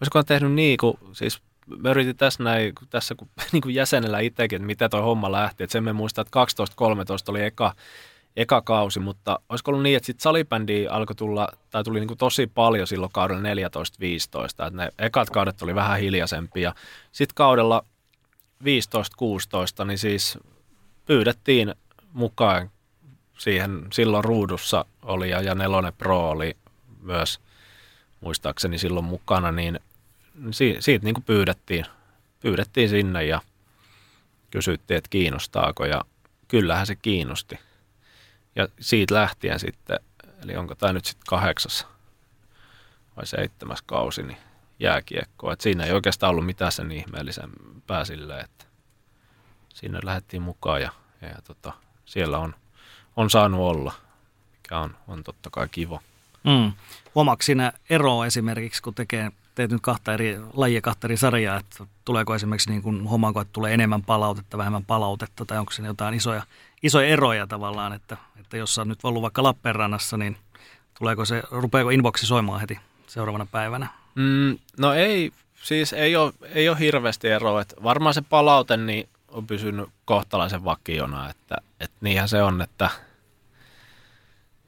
[0.00, 1.42] olisiko tehnyt niin kuin, siis
[1.78, 5.64] mä yritin tässä näin, tässä kun, niin kuin jäsenellä itsekin, että mitä toi homma lähti.
[5.64, 6.64] Että sen me muistaa, että
[7.26, 7.74] 12-13 oli eka,
[8.36, 12.18] eka kausi, mutta olisiko ollut niin, että sitten salibändi alkoi tulla, tai tuli niin kuin
[12.18, 16.74] tosi paljon silloin kaudella 14-15, että ne ekat kaudet oli vähän hiljaisempia.
[17.12, 17.84] Sitten kaudella
[18.62, 18.64] 15-16,
[19.86, 20.38] niin siis
[21.06, 21.74] pyydettiin
[22.12, 22.70] mukaan
[23.38, 26.56] siihen, silloin ruudussa oli ja, ja Nelonen Pro oli
[27.02, 27.40] myös
[28.20, 29.80] muistaakseni silloin mukana, niin
[30.50, 31.86] si, siitä niin kuin pyydettiin,
[32.40, 33.40] pyydettiin sinne ja
[34.50, 36.04] kysyttiin, että kiinnostaako ja
[36.48, 37.58] kyllähän se kiinnosti.
[38.56, 40.00] Ja siitä lähtien sitten,
[40.42, 41.86] eli onko tämä nyt sitten kahdeksas
[43.16, 44.38] vai seitsemäs kausi, niin
[44.78, 45.52] jääkiekkoa.
[45.52, 47.50] Et siinä ei oikeastaan ollut mitään sen ihmeellisen
[47.86, 48.64] pääsille, että
[49.74, 50.90] sinne lähdettiin mukaan ja,
[51.22, 51.72] ja, ja tota,
[52.04, 52.54] siellä on,
[53.16, 53.92] on saanut olla,
[54.52, 56.00] mikä on, on totta kai kiva.
[56.44, 56.72] Mm.
[57.14, 61.86] Huomaatko siinä eroa esimerkiksi, kun tekee teet nyt kahta eri lajia, kahta eri sarjaa, että
[62.04, 66.14] tuleeko esimerkiksi niin kuin, huomaako, että tulee enemmän palautetta, vähemmän palautetta, tai onko siinä jotain
[66.14, 66.42] isoja,
[66.82, 70.36] isoja eroja tavallaan, että, että jos sä nyt ollut vaikka Lappeenrannassa, niin
[70.98, 73.88] tuleeko se, rupeako inboxi soimaan heti seuraavana päivänä?
[74.14, 75.32] Mm, no ei,
[75.62, 80.64] siis ei ole, ei ole hirveästi eroa, että varmaan se palaute niin on pysynyt kohtalaisen
[80.64, 82.90] vakiona, että, että niinhän se on, että–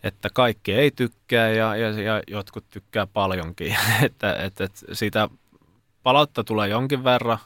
[0.03, 3.77] että kaikki ei tykkää ja, ja, ja jotkut tykkää paljonkin.
[4.03, 5.29] että, että, että siitä
[6.03, 7.39] palautta tulee jonkin verran,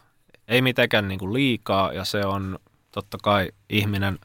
[0.49, 2.59] ei mitenkään niin kuin liikaa ja se on
[2.93, 4.19] totta kai ihminen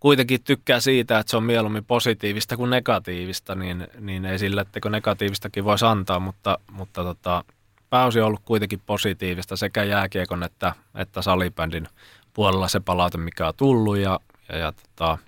[0.00, 4.90] kuitenkin tykkää siitä, että se on mieluummin positiivista kuin negatiivista, niin, niin ei sillä, että
[4.90, 7.44] negatiivistakin voisi antaa, mutta, mutta tota,
[7.90, 11.88] pääosin on ollut kuitenkin positiivista sekä jääkiekon että, että salibändin
[12.34, 15.18] puolella se palaute, mikä on tullut ja, ja, ja tota,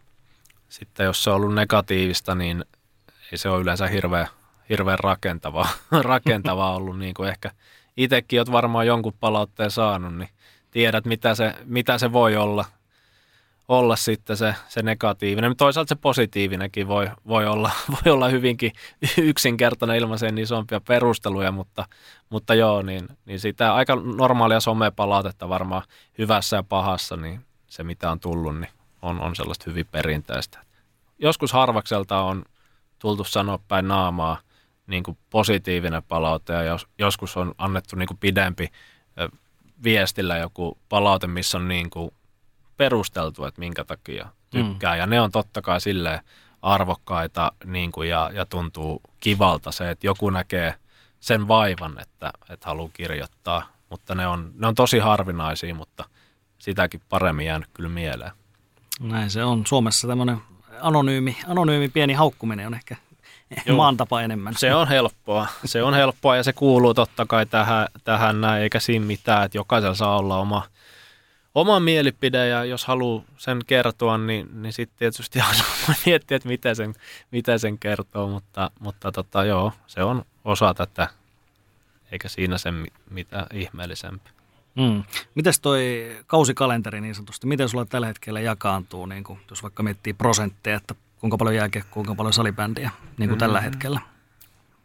[0.72, 2.64] sitten jos se on ollut negatiivista, niin
[3.32, 4.26] ei se ole yleensä hirveän,
[4.68, 5.68] hirveän rakentavaa,
[6.02, 7.50] rakentavaa ollut, niin kuin ehkä
[7.96, 10.28] itsekin olet varmaan jonkun palautteen saanut, niin
[10.70, 12.64] tiedät, mitä se, mitä se voi olla,
[13.68, 15.56] olla sitten se, se negatiivinen.
[15.56, 18.72] Toisaalta se positiivinenkin voi, voi, olla, voi olla hyvinkin
[19.18, 21.84] yksinkertainen ilman sen isompia perusteluja, mutta,
[22.30, 25.82] mutta joo, niin, niin sitä aika normaalia somepalautetta varmaan
[26.18, 30.58] hyvässä ja pahassa, niin se mitä on tullut, niin on, on sellaista hyvin perinteistä.
[31.18, 32.44] Joskus harvakselta on
[32.98, 34.38] tultu sanoa päin naamaa
[34.86, 38.68] niin kuin positiivinen palaute ja jos, joskus on annettu niin kuin pidempi
[39.84, 42.10] viestillä joku palaute, missä on niin kuin
[42.76, 44.94] perusteltu, että minkä takia tykkää.
[44.94, 44.98] Mm.
[44.98, 46.20] Ja ne on totta kai silleen
[46.62, 50.74] arvokkaita niin kuin ja, ja tuntuu kivalta se, että joku näkee
[51.20, 53.66] sen vaivan, että, että haluaa kirjoittaa.
[53.90, 56.04] Mutta ne on, ne on tosi harvinaisia, mutta
[56.58, 58.32] sitäkin paremmin jäänyt kyllä mieleen.
[59.00, 59.66] Näin se on.
[59.66, 60.38] Suomessa tämmöinen
[60.80, 62.96] anonyymi, anonyymi pieni haukkuminen on ehkä
[63.66, 63.76] Joo.
[63.76, 64.54] maan tapa enemmän.
[64.56, 65.46] Se on helppoa.
[65.64, 69.58] Se on helppoa ja se kuuluu totta kai tähän, tähän näin, eikä siinä mitään, että
[69.58, 70.62] jokaisella saa olla oma,
[71.54, 75.38] oma mielipide ja jos haluaa sen kertoa, niin, niin sitten tietysti
[75.88, 76.94] voi miettiä, että miten sen,
[77.30, 81.08] miten sen kertoo, mutta, mutta tota, joo, se on osa tätä,
[82.12, 84.30] eikä siinä sen mitä ihmeellisempi.
[84.74, 85.02] Mm.
[85.34, 90.12] Mites toi kausikalenteri niin sanotusti, miten sulla tällä hetkellä jakaantuu, niin kun, jos vaikka miettii
[90.12, 93.40] prosentteja, että kuinka paljon jääkiekkoa, kuinka paljon salibändiä niin kuin mm.
[93.40, 94.00] tällä hetkellä?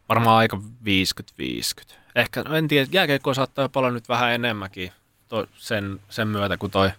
[0.09, 1.95] Varmaan aika 50-50.
[2.15, 4.91] Ehkä, no en tiedä, jääkiekkoa saattaa jo paljon nyt vähän enemmänkin
[5.27, 6.91] toi, sen, sen myötä, kun toi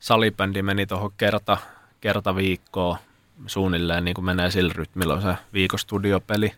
[0.00, 1.58] salibändi meni tuohon kerta,
[2.00, 2.98] kerta viikkoa
[3.46, 6.52] suunnilleen, niin kuin menee sillä rytmillä, on se viikostudiopeli.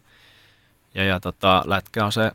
[0.94, 2.32] Ja, ja tota, lätkä on se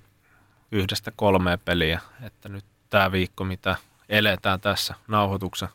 [0.71, 3.75] yhdestä kolmea peliä, että nyt tämä viikko, mitä
[4.09, 5.69] eletään tässä nauhoituksen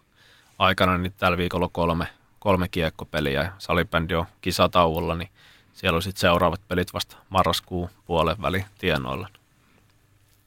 [0.59, 2.07] aikana, niin tällä viikolla kolme,
[2.39, 5.28] kolme kiekkopeliä ja salibändi on kisatauolla, niin
[5.73, 9.28] siellä on sitten seuraavat pelit vasta marraskuun puolen väli tienoilla.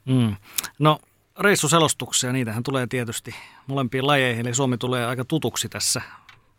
[0.04, 0.36] Mm.
[0.78, 0.98] No
[1.38, 3.34] reissuselostuksia, niitähän tulee tietysti
[3.66, 6.02] molempiin lajeihin, eli Suomi tulee aika tutuksi tässä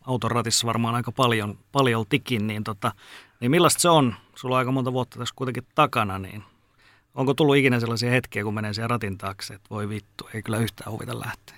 [0.07, 2.91] auton ratissa varmaan aika paljon, paljon tikin, niin, tota,
[3.39, 4.15] niin millaista se on?
[4.35, 6.43] Sulla on aika monta vuotta tässä kuitenkin takana, niin
[7.15, 10.57] Onko tullut ikinä sellaisia hetkiä, kun menee siellä ratin taakse, että voi vittu, ei kyllä
[10.57, 11.57] yhtään huvita lähteä?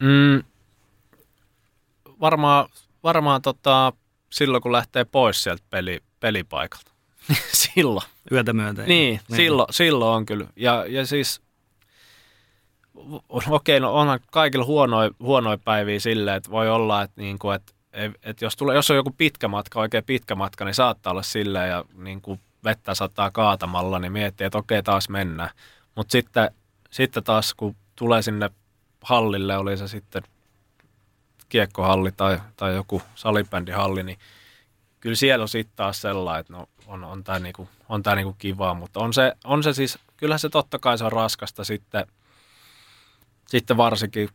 [0.00, 0.42] Mm,
[2.20, 2.68] varmaan
[3.04, 3.92] varmaan tota,
[4.30, 6.92] silloin, kun lähtee pois sieltä peli, pelipaikalta.
[7.74, 8.06] silloin.
[8.32, 8.88] Yötä myönteinen.
[8.88, 9.36] Niin, niin.
[9.36, 10.46] Silloin, silloin on kyllä.
[10.56, 11.40] Ja, ja siis,
[13.50, 17.72] okei, no onhan kaikilla huonoja, huonoja päiviä silleen, että voi olla, että, niin kuin, että,
[18.22, 21.70] että jos, tulee, jos on joku pitkä matka, oikein pitkä matka, niin saattaa olla silleen
[21.70, 25.50] ja niin kuin vettä saattaa kaatamalla, niin miettii, että okei, taas mennään.
[25.94, 26.50] Mutta sitten,
[26.90, 28.50] sitten taas, kun tulee sinne
[29.02, 30.22] hallille, oli se sitten
[31.48, 34.18] kiekkohalli tai, tai joku salibändihalli, niin
[35.00, 38.74] kyllä siellä on sitten taas sellainen, että no, on, on tämä niinku, on niinku kivaa,
[38.74, 42.06] mutta on se, on se siis, kyllä se totta kai se on raskasta sitten,
[43.46, 44.28] sitten varsinkin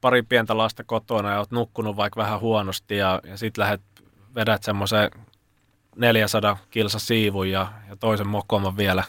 [0.00, 3.80] pari pientä lasta kotona ja oot nukkunut vaikka vähän huonosti ja, ja sitten lähdet,
[4.34, 5.10] vedät semmoisen
[5.96, 9.04] 400 kilsa siivun ja, ja toisen mokoman vielä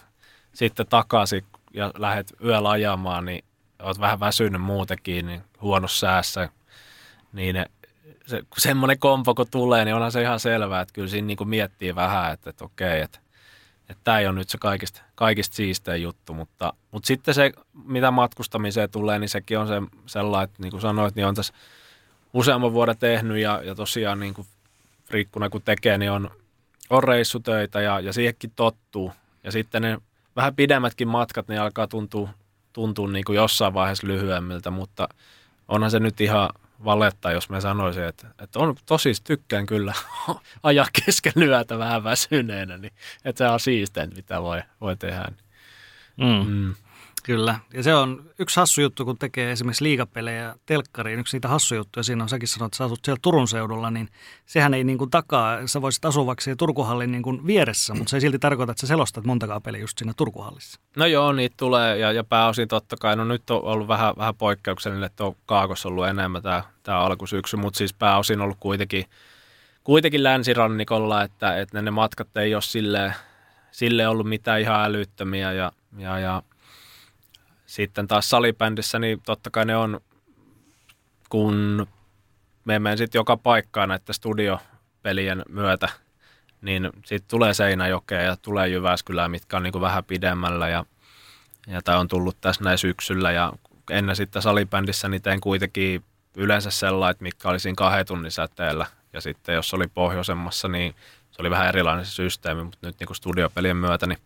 [0.54, 3.44] sitten takaisin ja lähdet yöllä ajamaan, niin
[3.80, 6.50] oot vähän väsynyt muutenkin, niin huonossa säässä,
[7.34, 7.66] niin ne,
[8.26, 11.96] se, semmoinen kompo kun tulee, niin onhan se ihan selvää, että kyllä siinä niin miettii
[11.96, 13.20] vähän, että, että okei, että,
[13.90, 17.52] että tämä ei ole nyt se kaikista, kaikista siistein juttu, mutta, mutta sitten se,
[17.86, 21.54] mitä matkustamiseen tulee, niin sekin on se sellainen, että niin kuin sanoit, niin on tässä
[22.34, 24.48] useamman vuoden tehnyt ja, ja tosiaan niin kuin
[25.06, 26.32] friikkuna kun tekee, niin on,
[26.92, 29.12] on reissutöitä ja, ja siihenkin tottuu.
[29.44, 29.98] Ja sitten ne
[30.36, 32.30] vähän pidemmätkin matkat, niin alkaa tuntua,
[32.74, 35.10] tuntua niin kuin jossain vaiheessa lyhyemmiltä, mutta
[35.68, 36.50] onhan se nyt ihan
[36.86, 39.94] valetta, jos mä sanoisin, että, että on tosi tykkään kyllä
[40.64, 42.94] ajaa kesken lyötä vähän väsyneenä, niin
[43.26, 45.26] että se on siisteintä, mitä voi, voi tehdä.
[46.18, 46.46] Mm.
[46.48, 46.76] Mm.
[47.24, 47.60] Kyllä.
[47.74, 51.20] Ja se on yksi hassu juttu, kun tekee esimerkiksi liigapelejä telkkariin.
[51.20, 54.10] Yksi niitä hassu siinä on, säkin sanoit, että sä asut siellä Turun seudulla, niin
[54.46, 58.18] sehän ei niin kuin takaa, sä voisit asua vaikka Turkuhallin niin kuin vieressä, mutta se
[58.18, 60.80] ei silti tarkoita, että sä selostat montakaan peliä just siinä Turkuhallissa.
[60.96, 63.16] No joo, niitä tulee ja, ja pääosin totta kai.
[63.16, 67.58] No nyt on ollut vähän, vähän poikkeuksellinen, että on Kaakossa ollut enemmän tämä, tämä alkusyksy,
[67.58, 69.06] mutta siis pääosin ollut kuitenkin,
[69.84, 73.14] kuitenkin länsirannikolla, että, että ne matkat ei ole silleen,
[73.72, 76.44] sille ollut mitään ihan älyttömiä ja, ja, ja
[77.72, 80.02] sitten taas salibändissä, niin totta kai ne on,
[81.30, 81.88] kun
[82.66, 85.90] me menen sitten joka paikkaan näiden studiopelien myötä,
[86.62, 90.86] niin sitten tulee Seinäjokea ja tulee Jyväskylää, mitkä on niin kuin vähän pidemmällä ja,
[91.68, 93.32] ja tämä on tullut tässä näin syksyllä.
[93.32, 93.54] Ja
[93.90, 96.04] ennen sitten salibändissä niin tein kuitenkin
[96.38, 98.86] yleensä sellainen, mitkä oli siinä kahden tunnin säteellä.
[99.14, 100.96] Ja sitten jos oli pohjoisemmassa, niin
[101.32, 104.20] se oli vähän erilainen se systeemi, mutta nyt niin kuin studiopelien myötä niin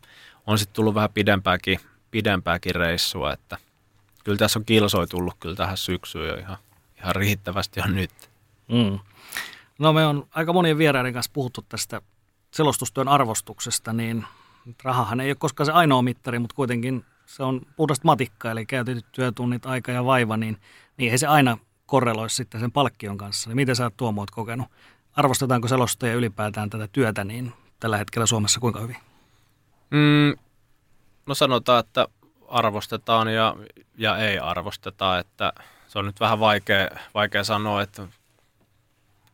[0.47, 1.80] on sitten tullut vähän pidempääkin
[2.15, 3.57] pidempääkin reissua, että
[4.23, 6.57] kyllä tässä on kilsoi tullut kyllä tähän syksyyn jo ihan,
[6.97, 8.11] ihan riittävästi on nyt.
[8.67, 8.99] Mm.
[9.79, 12.01] No me on aika monien vieraiden kanssa puhuttu tästä
[12.51, 14.25] selostustyön arvostuksesta, niin
[14.83, 19.05] rahahan ei ole koskaan se ainoa mittari, mutta kuitenkin se on puhdasta matikkaa, eli käytetyt
[19.11, 20.57] työtunnit, aika ja vaiva, niin,
[20.97, 23.49] niin ei se aina korreloi sitten sen palkkion kanssa.
[23.49, 24.67] Niin miten sä oot Tuomo kokenut?
[25.15, 28.97] Arvostetaanko selostajia ylipäätään tätä työtä niin tällä hetkellä Suomessa kuinka hyvin?
[29.91, 30.44] Mm,
[31.26, 32.07] No sanotaan, että
[32.47, 33.56] arvostetaan ja,
[33.97, 35.53] ja ei arvosteta, että
[35.88, 38.07] se on nyt vähän vaikea, vaikea sanoa, että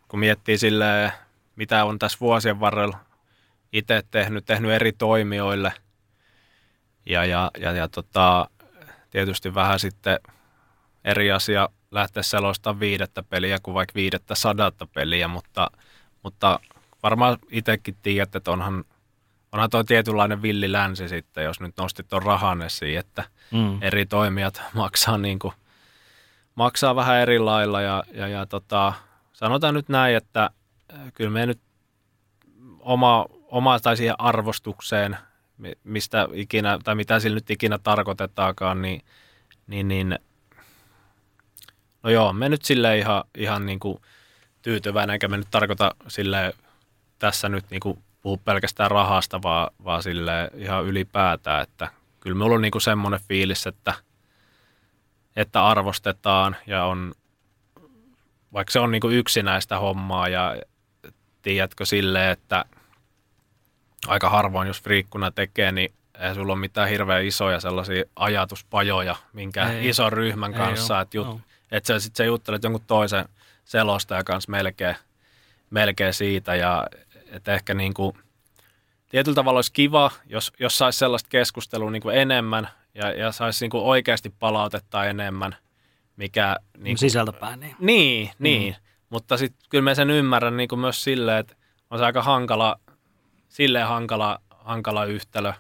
[0.07, 1.11] kun miettii silleen,
[1.55, 2.97] mitä on tässä vuosien varrella
[3.73, 5.73] itse tehnyt, tehnyt eri toimijoille
[7.05, 8.49] ja, ja, ja, ja tota,
[9.09, 10.19] tietysti vähän sitten
[11.05, 15.71] eri asia lähteä selostamaan viidettä peliä kuin vaikka viidettä sadatta peliä, mutta,
[16.23, 16.59] mutta
[17.03, 18.85] varmaan itsekin tiedät, että onhan
[19.51, 23.77] onhan tuo tietynlainen villi länsi sitten, jos nyt nostit tuon rahan esiin, että mm.
[23.81, 25.53] eri toimijat maksaa, niin kuin,
[26.55, 28.93] maksaa vähän eri lailla ja, ja, ja tota,
[29.33, 30.49] sanotaan nyt näin, että
[30.93, 31.59] äh, kyllä me nyt
[32.79, 35.17] oma, oma tai siihen arvostukseen,
[35.83, 39.01] mistä ikinä, tai mitä sillä nyt ikinä tarkoitetaankaan, niin,
[39.67, 40.19] niin, niin
[42.03, 44.01] no joo, me nyt sille ihan, ihan niin kuin
[44.61, 46.53] tyytyväinen, eikä me nyt tarkoita sille
[47.19, 51.87] tässä nyt niin kuin puhu pelkästään rahasta, vaan, vaan sille ihan ylipäätään, että
[52.19, 53.93] kyllä minulla on niinku semmoinen fiilis, että,
[55.35, 57.13] että arvostetaan ja on,
[58.53, 60.55] vaikka se on niinku yksinäistä hommaa ja
[61.41, 62.65] tiedätkö silleen, että
[64.07, 69.69] aika harvoin, jos friikkuna tekee, niin ei sulla ole mitään hirveän isoja sellaisia ajatuspajoja minkä
[69.69, 71.41] ei, ison ryhmän kanssa, että, jut, no.
[71.71, 73.25] että sä, sit sä juttelet jonkun toisen
[73.65, 74.95] selostajan kanssa melkein,
[75.69, 76.87] melkein siitä ja
[77.31, 78.13] että ehkä niin kuin,
[79.09, 83.63] tietyllä tavalla olisi kiva, jos, jos saisi sellaista keskustelua niin kuin enemmän ja, ja saisi
[83.63, 85.55] niin kuin oikeasti palautetta enemmän,
[86.15, 86.55] mikä...
[86.77, 87.75] Niin kuin, Sisältäpäin, niin.
[87.79, 88.43] Niin, mm.
[88.43, 88.75] niin.
[89.09, 91.55] Mutta sitten kyllä mä sen ymmärrän niin kuin myös silleen, että
[91.89, 92.79] on se aika hankala,
[93.49, 95.53] silleen hankala, hankala yhtälö.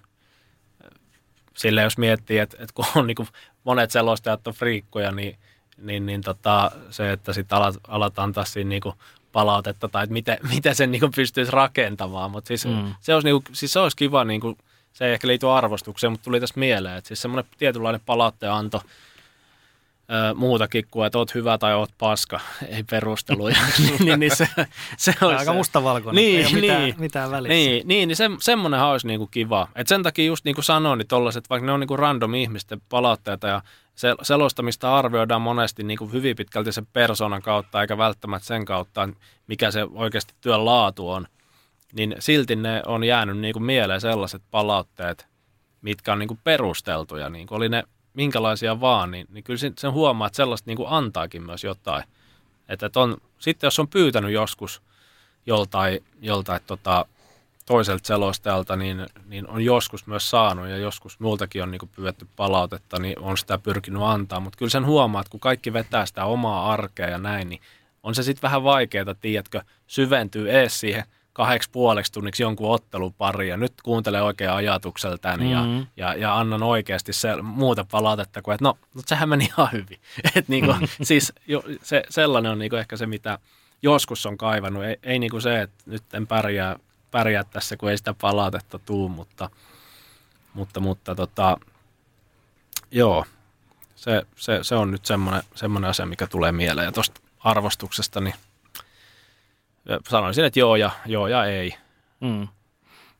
[1.57, 3.27] Silleen jos miettii, että, että kun on niin kuin
[3.63, 5.37] monet selostajat on friikkoja, niin
[5.81, 8.93] niin, niin tota, se, että sitten alat, alat antaa siinä niinku
[9.31, 12.31] palautetta tai että miten, miten sen niinku pystyisi rakentamaan.
[12.31, 12.95] Mutta siis, mm.
[12.99, 14.57] se, olisi niinku, siis se olisi kiva, niinku,
[14.93, 18.01] se ei ehkä liity arvostukseen, mutta tuli tässä mieleen, että siis semmoinen tietynlainen
[20.35, 22.39] muutakin kuin, että oot hyvä tai oot paska,
[22.75, 23.55] ei perusteluja.
[23.79, 24.47] niin, niin, niin se,
[24.97, 25.51] se on Aika se.
[25.51, 27.53] mustavalkoinen, niin, ei ole mitään, niin, mitään välissä.
[27.53, 29.67] Niin, niin, niin se, semmoinen olisi niinku kiva.
[29.75, 32.81] Et sen takia just niin kuin sanoin, niin tollaset, vaikka ne on niinku random ihmisten
[32.89, 33.61] palautteita ja
[33.95, 39.09] se, selostamista arvioidaan monesti niinku hyvin pitkälti sen persoonan kautta, eikä välttämättä sen kautta,
[39.47, 41.27] mikä se oikeasti työn laatu on,
[41.93, 45.27] niin silti ne on jäänyt niinku mieleen sellaiset palautteet,
[45.81, 47.29] mitkä on niinku perusteltuja.
[47.29, 47.83] Niinku oli ne
[48.13, 52.03] minkälaisia vaan, niin, niin kyllä sen huomaa, että sellaista niin kuin antaakin myös jotain.
[52.69, 54.81] Että, että on, sitten jos on pyytänyt joskus
[55.45, 57.05] joltain, joltain tota,
[57.65, 62.99] toiselta selostajalta, niin, niin on joskus myös saanut ja joskus multakin on niin pyydetty palautetta,
[62.99, 64.39] niin on sitä pyrkinyt antaa.
[64.39, 67.61] Mutta kyllä sen huomaa, että kun kaikki vetää sitä omaa arkea ja näin, niin
[68.03, 73.57] on se sitten vähän vaikeaa, tiedätkö, syventyy ees siihen– kahdeksi puoleksi tunniksi jonkun ottelupari ja
[73.57, 75.79] nyt kuuntele oikein ajatukseltaan mm-hmm.
[75.79, 79.69] ja, ja, ja annan oikeasti se, muuta palautetta kuin, että no, no sehän meni ihan
[79.71, 79.99] hyvin.
[80.35, 80.87] Et niinku, mm-hmm.
[81.01, 83.39] siis jo, se, sellainen on niinku ehkä se, mitä
[83.81, 84.83] joskus on kaivannut.
[84.83, 86.79] Ei, ei niinku se, että nyt en pärjää,
[87.11, 89.49] pärjää tässä, kun ei sitä palautetta tuu, mutta,
[90.53, 91.57] mutta, mutta tota,
[92.91, 93.25] joo,
[93.95, 96.85] se, se, se on nyt semmoinen, semmoinen asia, mikä tulee mieleen.
[96.85, 98.35] Ja tuosta arvostuksesta, niin
[100.09, 101.73] sanoisin, että joo ja, joo ja ei.
[102.19, 102.47] Mm.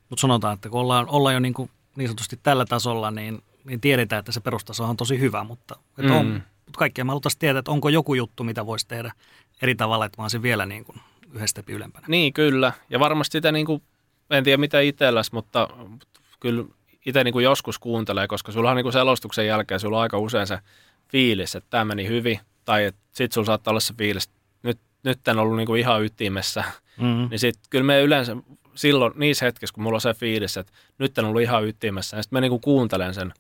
[0.10, 3.82] Mutta sanotaan, että kun ollaan, ollaan jo niin, kuin niin sanotusti tällä tasolla, niin, niin
[3.82, 6.12] tiedetään, että se perustaso on tosi hyvä, mutta mm.
[6.12, 9.12] on, mutta kaikkea me haluttaisiin tietää, että onko joku juttu, mitä voisi tehdä
[9.62, 10.98] eri tavalla, että mä olisin vielä niin kuin
[11.34, 12.06] yhdestä ylempänä.
[12.10, 12.74] Niin, kyllä.
[12.90, 13.82] Ja varmasti sitä, niin kuin,
[14.30, 15.70] en tiedä mitä itselläs, mutta
[16.40, 16.66] kyllä
[17.06, 20.18] itse niin kuin joskus kuuntelee, koska sulla on niin kuin selostuksen jälkeen sulla on aika
[20.18, 20.60] usein se
[21.08, 24.41] fiilis, että tämä meni hyvin, tai sitten sulla saattaa olla se fiilis, että
[25.04, 26.64] nyt en ollut niinku ihan ytimessä,
[26.98, 27.28] mm-hmm.
[27.30, 28.38] niin sitten kyllä me yleensä
[28.76, 32.24] silloin niissä hetkissä, kun mulla on se fiilis, että nyt en ollut ihan ytimessä, niin
[32.24, 33.34] sitten mä niinku kuuntelen sen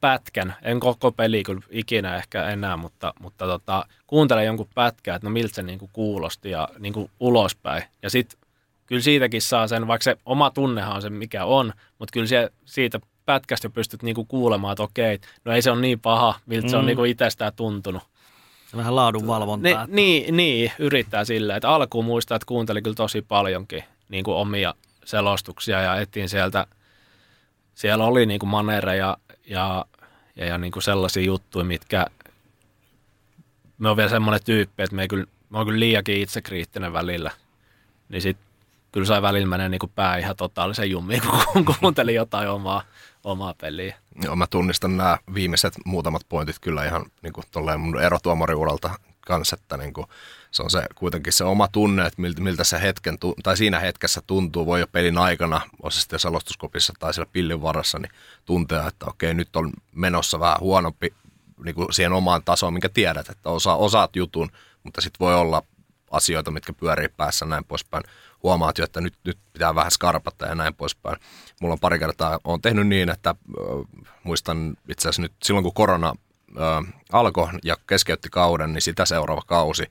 [0.00, 5.26] pätkän, en koko peli kyllä ikinä ehkä enää, mutta, mutta tota, kuuntelen jonkun pätkän, että
[5.26, 7.82] no miltä se niinku kuulosti ja niinku ulospäin.
[8.02, 8.38] Ja sitten
[8.86, 12.50] kyllä siitäkin saa sen, vaikka se oma tunnehan on se mikä on, mutta kyllä se,
[12.64, 16.70] siitä pätkästä pystyt niinku kuulemaan, että okei, no ei se ole niin paha, miltä mm.
[16.70, 16.86] se on mm.
[16.86, 18.02] niinku itsestään tuntunut.
[18.76, 19.86] Vähän laadunvalvontaa.
[19.86, 24.36] Ne, niin, niin, yrittää sillä, että alkuun muistaa, että kuuntelin kyllä tosi paljonkin niin kuin
[24.36, 24.74] omia
[25.04, 26.66] selostuksia ja etsin sieltä,
[27.74, 29.86] siellä oli niin kuin manereja ja,
[30.36, 32.06] ja, ja niin kuin sellaisia juttuja, mitkä
[33.78, 37.30] me on vielä semmoinen tyyppi, että me, ei kyllä, me on kyllä liiakin itsekriittinen välillä.
[38.08, 38.36] Niin sit
[38.92, 41.22] kyllä sai välillä menee niin kuin pää ihan totaalisen jummiin,
[41.52, 42.82] kun kuuntelin jotain omaa,
[43.24, 43.96] omaa peliä.
[44.22, 47.44] Joo, mä tunnistan nämä viimeiset muutamat pointit kyllä ihan niin kuin
[47.78, 48.90] mun erotuomariuralta
[49.26, 50.06] kanssa, että niin kuin,
[50.50, 54.66] se on se kuitenkin se oma tunne, että miltä, se hetken, tai siinä hetkessä tuntuu,
[54.66, 58.12] voi jo pelin aikana, on se sitten salostuskopissa tai siellä pillin varassa, niin
[58.44, 61.14] tuntea, että okei, nyt on menossa vähän huonompi
[61.64, 64.50] niin kuin siihen omaan tasoon, minkä tiedät, että osa, osaat jutun,
[64.82, 65.62] mutta sitten voi olla
[66.10, 68.04] asioita, mitkä pyörii päässä näin poispäin
[68.44, 71.16] huomaat jo, että nyt, nyt pitää vähän skarpata ja näin poispäin.
[71.60, 73.36] Mulla on pari kertaa, on tehnyt niin, että äh,
[74.24, 76.14] muistan itse asiassa nyt silloin kun korona
[76.60, 79.82] äh, alkoi ja keskeytti kauden, niin sitä seuraava kausi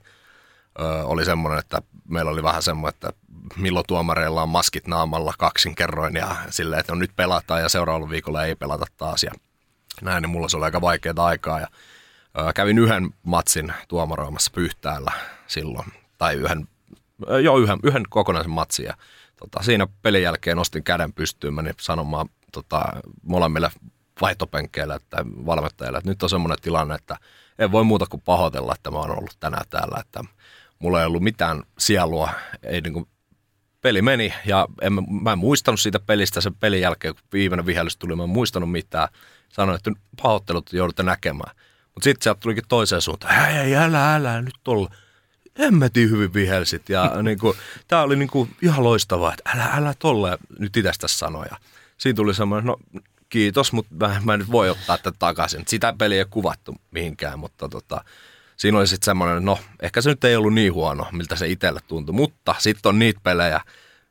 [0.80, 3.12] äh, oli semmoinen, että meillä oli vähän semmoinen, että
[3.56, 8.10] milloin tuomareilla on maskit naamalla kaksin kerroin ja silleen, että no nyt pelataan ja seuraavalla
[8.10, 9.32] viikolla ei pelata taas ja
[10.02, 11.68] näin, niin mulla se oli aika vaikeaa aikaa ja
[12.54, 15.12] kävin yhden matsin tuomaroimassa Pyhtäällä
[15.46, 16.68] silloin, tai yhden
[17.42, 18.94] jo yhden, yhden kokonaisen matsin ja
[19.38, 22.82] tota, siinä pelin jälkeen nostin käden pystyyn, menin sanomaan tota,
[23.22, 23.70] molemmille
[24.20, 27.16] vaihtopenkkeille että valmentajille, että nyt on semmoinen tilanne, että
[27.58, 30.24] en voi muuta kuin pahoitella, että mä oon ollut tänään täällä, että
[30.78, 32.30] mulla ei ollut mitään sielua,
[32.62, 33.06] ei niin kuin,
[33.80, 34.92] peli meni ja en,
[35.22, 38.70] mä en muistanut siitä pelistä sen pelin jälkeen, kun viimeinen vihellys tuli, mä en muistanut
[38.70, 39.08] mitään.
[39.48, 39.90] Sanoin, että
[40.22, 41.56] pahoittelut joudutte näkemään.
[41.94, 44.90] Mutta sitten sieltä tulikin toiseen suuntaan, ei, ei, älä, älä nyt tulla
[45.58, 46.88] hemmetin hyvin vihelsit.
[46.88, 47.56] Ja niin kuin,
[47.88, 51.56] tämä oli niin kuin ihan loistavaa, että älä, älä tolle nyt itsestä sanoja.
[51.98, 52.76] Siinä tuli semmoinen, no
[53.28, 55.62] kiitos, mutta mä, mä nyt voi ottaa tätä takaisin.
[55.66, 58.04] Sitä peliä ei kuvattu mihinkään, mutta tota,
[58.56, 61.80] siinä oli sitten semmoinen, no ehkä se nyt ei ollut niin huono, miltä se itselle
[61.88, 63.60] tuntui, mutta sitten on niitä pelejä,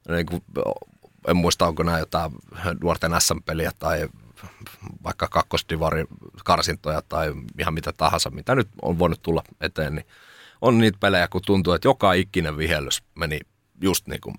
[0.10, 0.44] niin kuin,
[1.28, 2.32] en muista onko nämä jotain
[2.82, 4.07] nuorten SM-peliä tai
[5.03, 6.06] vaikka kakkosdivari
[6.44, 10.06] karsintoja tai ihan mitä tahansa, mitä nyt on voinut tulla eteen, niin
[10.64, 13.40] on niitä pelejä, kun tuntuu, että joka ikinen vihellys meni
[13.81, 14.35] just niin kuin,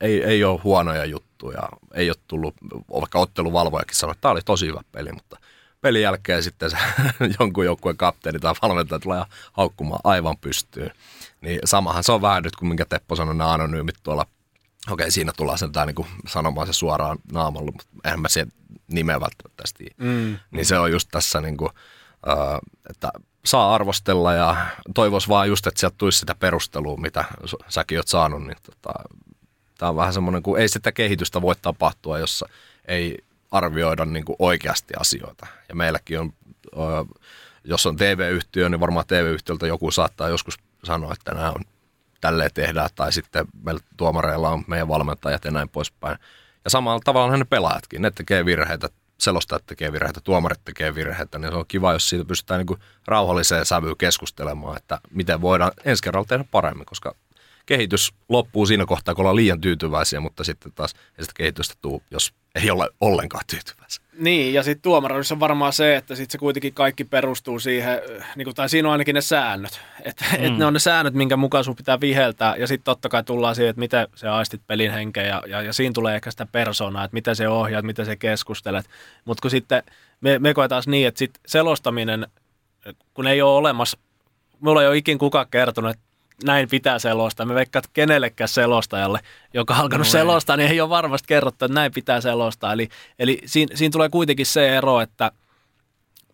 [0.00, 2.54] ei, ei ole huonoja juttuja, ei ole tullut,
[3.00, 5.38] vaikka otteluvalvojakin sanoi, että tämä oli tosi hyvä peli, mutta
[5.80, 6.76] pelin jälkeen sitten se,
[7.40, 10.90] jonkun joukkueen kapteeni tai valmentaja tulee haukkumaan aivan pystyyn.
[11.40, 14.26] Niin samahan se on vähän nyt, kun minkä Teppo sanoi, nämä anonyymit tuolla
[14.90, 18.52] okei, siinä tullaan sen niin sanomaan se suoraan naamalla, mutta eihän mä sen
[18.88, 19.94] nimeä välttämättä tiedä.
[19.98, 20.38] Mm.
[20.50, 21.70] Niin se on just tässä, niin kuin,
[22.28, 22.58] äh,
[22.90, 23.12] että
[23.48, 24.56] saa arvostella ja
[24.94, 27.24] toivois vaan just, että sieltä tulisi sitä perustelua, mitä
[27.68, 28.92] säkin oot saanut, niin tota,
[29.78, 32.48] tämä on vähän semmoinen, kun ei sitä kehitystä voi tapahtua, jossa
[32.84, 33.18] ei
[33.50, 35.46] arvioida niin kuin oikeasti asioita.
[35.68, 36.32] Ja meilläkin on,
[37.64, 41.64] jos on TV-yhtiö, niin varmaan TV-yhtiöltä joku saattaa joskus sanoa, että nämä on
[42.20, 46.18] tälleen tehdään, tai sitten meillä tuomareilla on meidän valmentajat ja näin poispäin.
[46.64, 48.88] Ja samalla tavalla ne pelaajatkin, ne tekee virheitä,
[49.18, 53.66] selostajat tekee virheitä, tuomarit tekee virheitä, niin se on kiva, jos siitä pystytään niin rauhalliseen
[53.66, 57.14] sävyyn keskustelemaan, että miten voidaan ensi kerralla tehdä paremmin, koska
[57.66, 62.02] kehitys loppuu siinä kohtaa, kun ollaan liian tyytyväisiä, mutta sitten taas ei sitä kehitystä tuu,
[62.10, 64.04] jos ei ole ollenkaan tyytyväisiä.
[64.18, 68.00] Niin, ja sitten tuomaroissa on varmaan se, että sitten se kuitenkin kaikki perustuu siihen,
[68.36, 69.80] niin kuin, tai siinä on ainakin ne säännöt.
[70.04, 70.44] Että mm.
[70.44, 73.54] et ne on ne säännöt, minkä mukaan sun pitää viheltää, ja sitten totta kai tullaan
[73.54, 77.04] siihen, että miten se aistit pelin henkeä, ja, ja, ja siinä tulee ehkä sitä persoonaa,
[77.04, 78.86] että miten se ohjaat, miten se keskustelet.
[79.24, 79.82] Mutta kun sitten
[80.20, 82.26] me, me koetaan niin, että sit selostaminen,
[83.14, 83.98] kun ei ole olemassa,
[84.60, 86.07] mulla ei ole ikin kukaan kertonut, että
[86.44, 87.46] näin pitää selostaa.
[87.46, 89.20] Me veikkaat kenellekään selostajalle,
[89.54, 92.72] joka on alkanut no selostaa, niin ei ole varmasti kerrottu, että näin pitää selostaa.
[92.72, 92.88] Eli,
[93.18, 95.32] eli siinä, siinä tulee kuitenkin se ero, että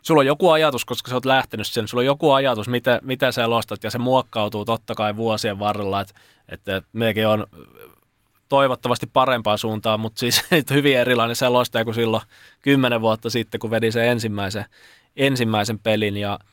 [0.03, 3.33] sulla on joku ajatus, koska sä oot lähtenyt sen, sulla on joku ajatus, mitä, mitä
[3.33, 6.15] selostat, ja se muokkautuu totta kai vuosien varrella, että,
[6.49, 7.47] että mekin on
[8.49, 12.23] toivottavasti parempaan suuntaan, mutta siis hyvin erilainen selostaja kuin silloin
[12.63, 14.65] kymmenen vuotta sitten, kun vedi sen ensimmäisen,
[15.17, 16.39] ensimmäisen pelin, ja–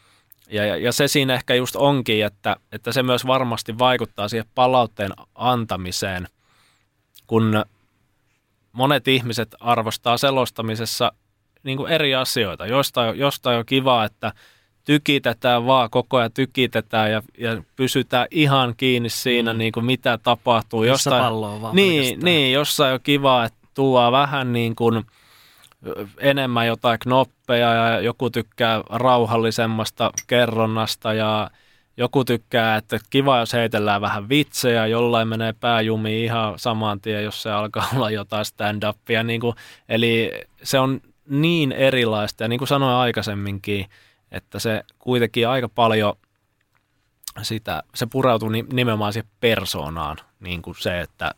[0.52, 4.45] ja, ja, ja se siinä ehkä just onkin, että, että se myös varmasti vaikuttaa siihen
[4.56, 6.28] palautteen antamiseen,
[7.28, 7.65] kun
[8.72, 11.11] monet ihmiset arvostaa selostamisessa
[11.64, 12.65] niin kuin eri asioita.
[12.65, 14.34] Jostain, jostain on kiva, että
[14.86, 19.60] tykitetään vaan, koko ajan tykitetään ja, ja pysytään ihan kiinni siinä, mm.
[19.60, 20.84] niin kuin mitä tapahtuu.
[20.84, 25.03] Jostain, palloa vaan niin, niin, jossain on kiva, että tuo vähän niin kuin–
[26.17, 31.51] enemmän jotain knoppeja ja joku tykkää rauhallisemmasta kerronnasta ja
[31.97, 37.41] joku tykkää, että kiva, jos heitellään vähän vitsejä, jollain menee pääjumi ihan saman tien, jos
[37.41, 39.23] se alkaa olla jotain stand-upia.
[39.23, 39.55] Niin kuin,
[39.89, 40.31] eli
[40.63, 43.85] se on niin erilaista ja niin kuin sanoin aikaisemminkin,
[44.31, 46.13] että se kuitenkin aika paljon
[47.41, 51.31] sitä, se pureutuu nimenomaan siihen persoonaan, niin kuin se, että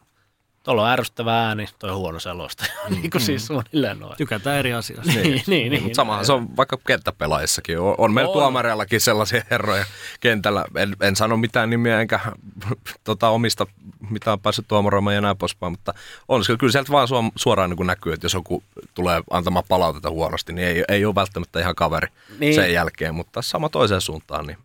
[0.64, 2.65] tuolla on ärsyttävä ääni, toi on huono selosta.
[2.90, 2.94] Mm.
[2.95, 3.26] niin kuin mm.
[3.26, 4.18] siis suunnilleen noin.
[4.18, 5.14] Tykätään eri asioista.
[5.14, 7.80] niin, niin, niin, niin, mutta samahan se on vaikka kenttäpelaajissakin.
[7.80, 9.85] On, on meillä tuomareillakin sellaisia herroja
[10.19, 10.65] kentällä.
[10.76, 12.19] En, en sano mitään nimiä enkä
[13.03, 13.68] tota, omista
[14.10, 15.94] mitään päässyt tuomaroimaan ja näin poispäin, mutta
[16.27, 18.64] on se kyllä sieltä vaan suoraan niin kuin näkyy, että jos joku
[18.94, 22.07] tulee antamaan palautetta huonosti, niin ei, ei ole välttämättä ihan kaveri
[22.40, 22.56] niin.
[22.56, 24.57] sen jälkeen, mutta sama toiseen suuntaan, niin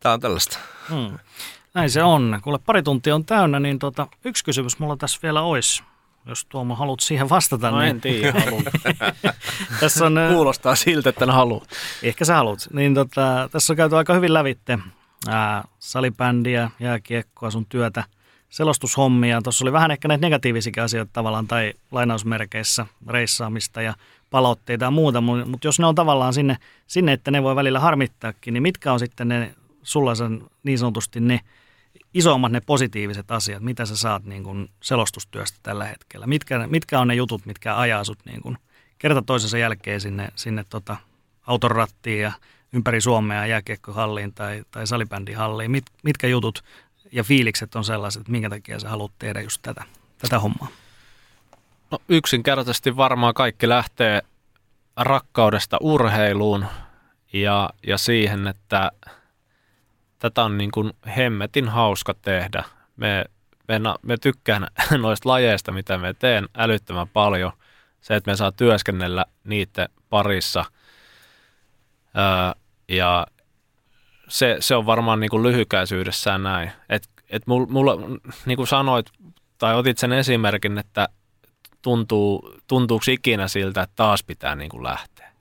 [0.00, 0.58] tämä on tällaista.
[0.88, 1.18] Hmm.
[1.74, 2.40] Näin se on.
[2.42, 5.82] Kuule, pari tuntia on täynnä, niin tota, yksi kysymys mulla tässä vielä olisi.
[6.26, 7.70] Jos Tuomo haluat siihen vastata.
[7.70, 7.90] No niin...
[7.90, 8.42] en tiedä,
[9.80, 11.64] tässä on, Kuulostaa siltä, että en halua.
[12.02, 12.68] Ehkä sä haluat.
[12.72, 14.78] Niin tota, tässä on käyty aika hyvin lävitte
[15.28, 18.04] ää, salibändiä, jääkiekkoa, sun työtä,
[18.48, 19.42] selostushommia.
[19.42, 23.94] Tuossa oli vähän ehkä näitä negatiivisia asioita tavallaan tai lainausmerkeissä reissaamista ja
[24.30, 26.56] palautteita ja muuta, mutta jos ne on tavallaan sinne,
[26.86, 31.20] sinne, että ne voi välillä harmittaakin, niin mitkä on sitten ne sulla sen niin sanotusti
[31.20, 31.40] ne
[32.14, 36.26] isommat ne positiiviset asiat, mitä sä saat niin kuin selostustyöstä tällä hetkellä?
[36.26, 38.58] Mitkä, mitkä on ne jutut, mitkä ajaa sut niin kuin
[38.98, 40.96] kerta toisensa jälkeen sinne, sinne tota
[41.46, 42.32] auton rattiin ja
[42.72, 45.70] ympäri Suomea jääkiekkohalliin tai, tai salibändihalliin?
[45.70, 46.64] Mit, mitkä jutut
[47.12, 49.84] ja fiilikset on sellaiset, että minkä takia sä haluat tehdä just tätä,
[50.18, 50.68] tätä hommaa?
[51.90, 54.22] No yksinkertaisesti varmaan kaikki lähtee
[54.96, 56.66] rakkaudesta urheiluun
[57.32, 58.90] ja, ja siihen, että–
[60.20, 62.64] tätä on niin kuin hemmetin hauska tehdä.
[62.96, 63.24] Me,
[63.68, 64.66] me, me tykkään
[65.02, 67.52] noista lajeista, mitä me teen älyttömän paljon.
[68.00, 70.64] Se, että me saa työskennellä niiden parissa.
[72.16, 73.26] Öö, ja
[74.28, 76.72] se, se on varmaan niin kuin lyhykäisyydessään näin.
[76.88, 77.96] Et, et mulla,
[78.46, 79.06] niin kuin sanoit,
[79.58, 81.08] tai otit sen esimerkin, että
[81.82, 85.32] tuntuu, tuntuuko ikinä siltä, että taas pitää niin kuin lähteä.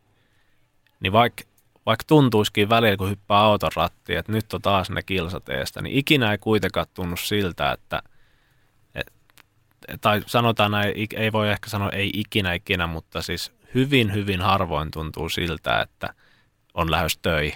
[1.00, 1.44] Niin vaikka
[1.90, 5.98] vaikka tuntuisikin välillä, kun hyppää auton rattiin, että nyt on taas ne kilsat eestä, niin
[5.98, 8.04] ikinä ei kuitenkaan tunnu siltä, että
[8.96, 9.14] et,
[10.02, 14.92] tai sanotaan näin, ei voi ehkä sanoa ei ikinä ikinä, mutta siis hyvin, hyvin harvoin
[14.92, 16.14] tuntuu siltä, että
[16.74, 17.54] on lähes töi,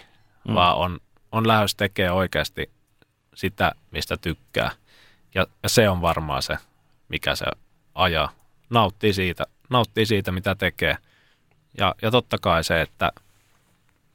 [0.48, 0.54] mm.
[0.54, 1.00] vaan on,
[1.32, 2.70] on lähes tekee oikeasti
[3.36, 4.72] sitä, mistä tykkää.
[5.36, 6.58] Ja, ja se on varmaan se,
[7.10, 7.46] mikä se
[7.96, 8.32] ajaa.
[8.70, 10.98] Nauttii siitä, nauttii siitä mitä tekee.
[11.78, 13.12] Ja, ja totta kai se, että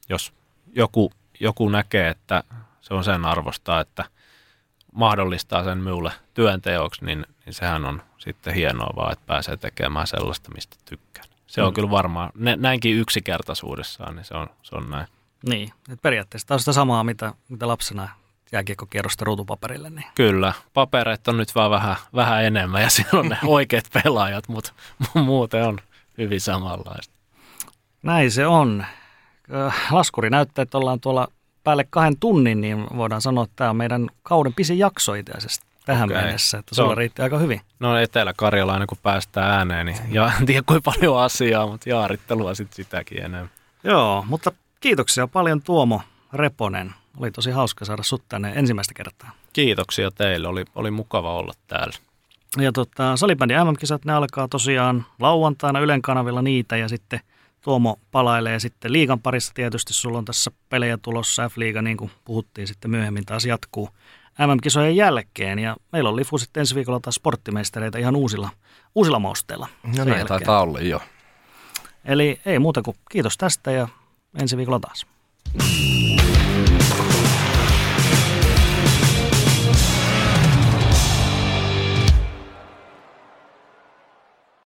[0.09, 0.33] jos
[0.73, 2.43] joku, joku näkee, että
[2.81, 4.05] se on sen arvosta, että
[4.93, 10.51] mahdollistaa sen minulle työnteoksi, niin, niin sehän on sitten hienoa vaan, että pääsee tekemään sellaista,
[10.53, 11.27] mistä tykkään.
[11.47, 11.73] Se on mm.
[11.73, 15.07] kyllä varmaan, näinkin yksinkertaisuudessaan, niin se on, se on näin.
[15.49, 18.09] Niin, että periaatteessa tämä on sitä samaa, mitä, mitä lapsena
[18.51, 19.89] jääkiekkokierrosta ruutupaperille.
[19.89, 20.05] Niin.
[20.15, 24.71] Kyllä, papereet on nyt vaan vähän, vähän enemmän ja siinä on ne oikeat pelaajat, mutta
[25.13, 25.79] muuten on
[26.17, 27.13] hyvin samanlaista.
[28.03, 28.85] Näin se on.
[29.91, 31.27] Laskuri näyttää, että ollaan tuolla
[31.63, 35.61] päälle kahden tunnin, niin voidaan sanoa, että tämä on meidän kauden pisin jakso itse asiassa
[35.85, 36.21] tähän okay.
[36.21, 37.61] mennessä, että sulla riitti aika hyvin.
[37.79, 42.75] No Etelä-Karjalainen, kun päästään ääneen, niin ja en tiedä kuinka paljon asiaa, mutta jaarittelua sitten
[42.75, 43.49] sitäkin enemmän.
[43.83, 46.01] Joo, mutta kiitoksia paljon Tuomo
[46.33, 46.93] Reponen.
[47.19, 49.31] Oli tosi hauska saada sut tänne ensimmäistä kertaa.
[49.53, 51.93] Kiitoksia teille, oli, oli mukava olla täällä.
[52.57, 57.19] Ja tota, salibändi MM-kisat, ne alkaa tosiaan lauantaina Ylen kanavilla niitä ja sitten
[57.61, 59.93] Tuomo palailee sitten liigan parissa tietysti.
[59.93, 63.89] Sulla on tässä pelejä tulossa, F-liiga niin kuin puhuttiin sitten myöhemmin taas jatkuu
[64.39, 65.59] MM-kisojen jälkeen.
[65.59, 68.49] Ja meillä on Lifu sitten ensi viikolla taas sporttimeistereitä ihan uusilla,
[68.95, 69.67] uusilla mausteilla.
[69.97, 71.01] No niin, taitaa olla jo.
[72.05, 73.87] Eli ei muuta kuin kiitos tästä ja
[74.41, 75.05] ensi viikolla taas.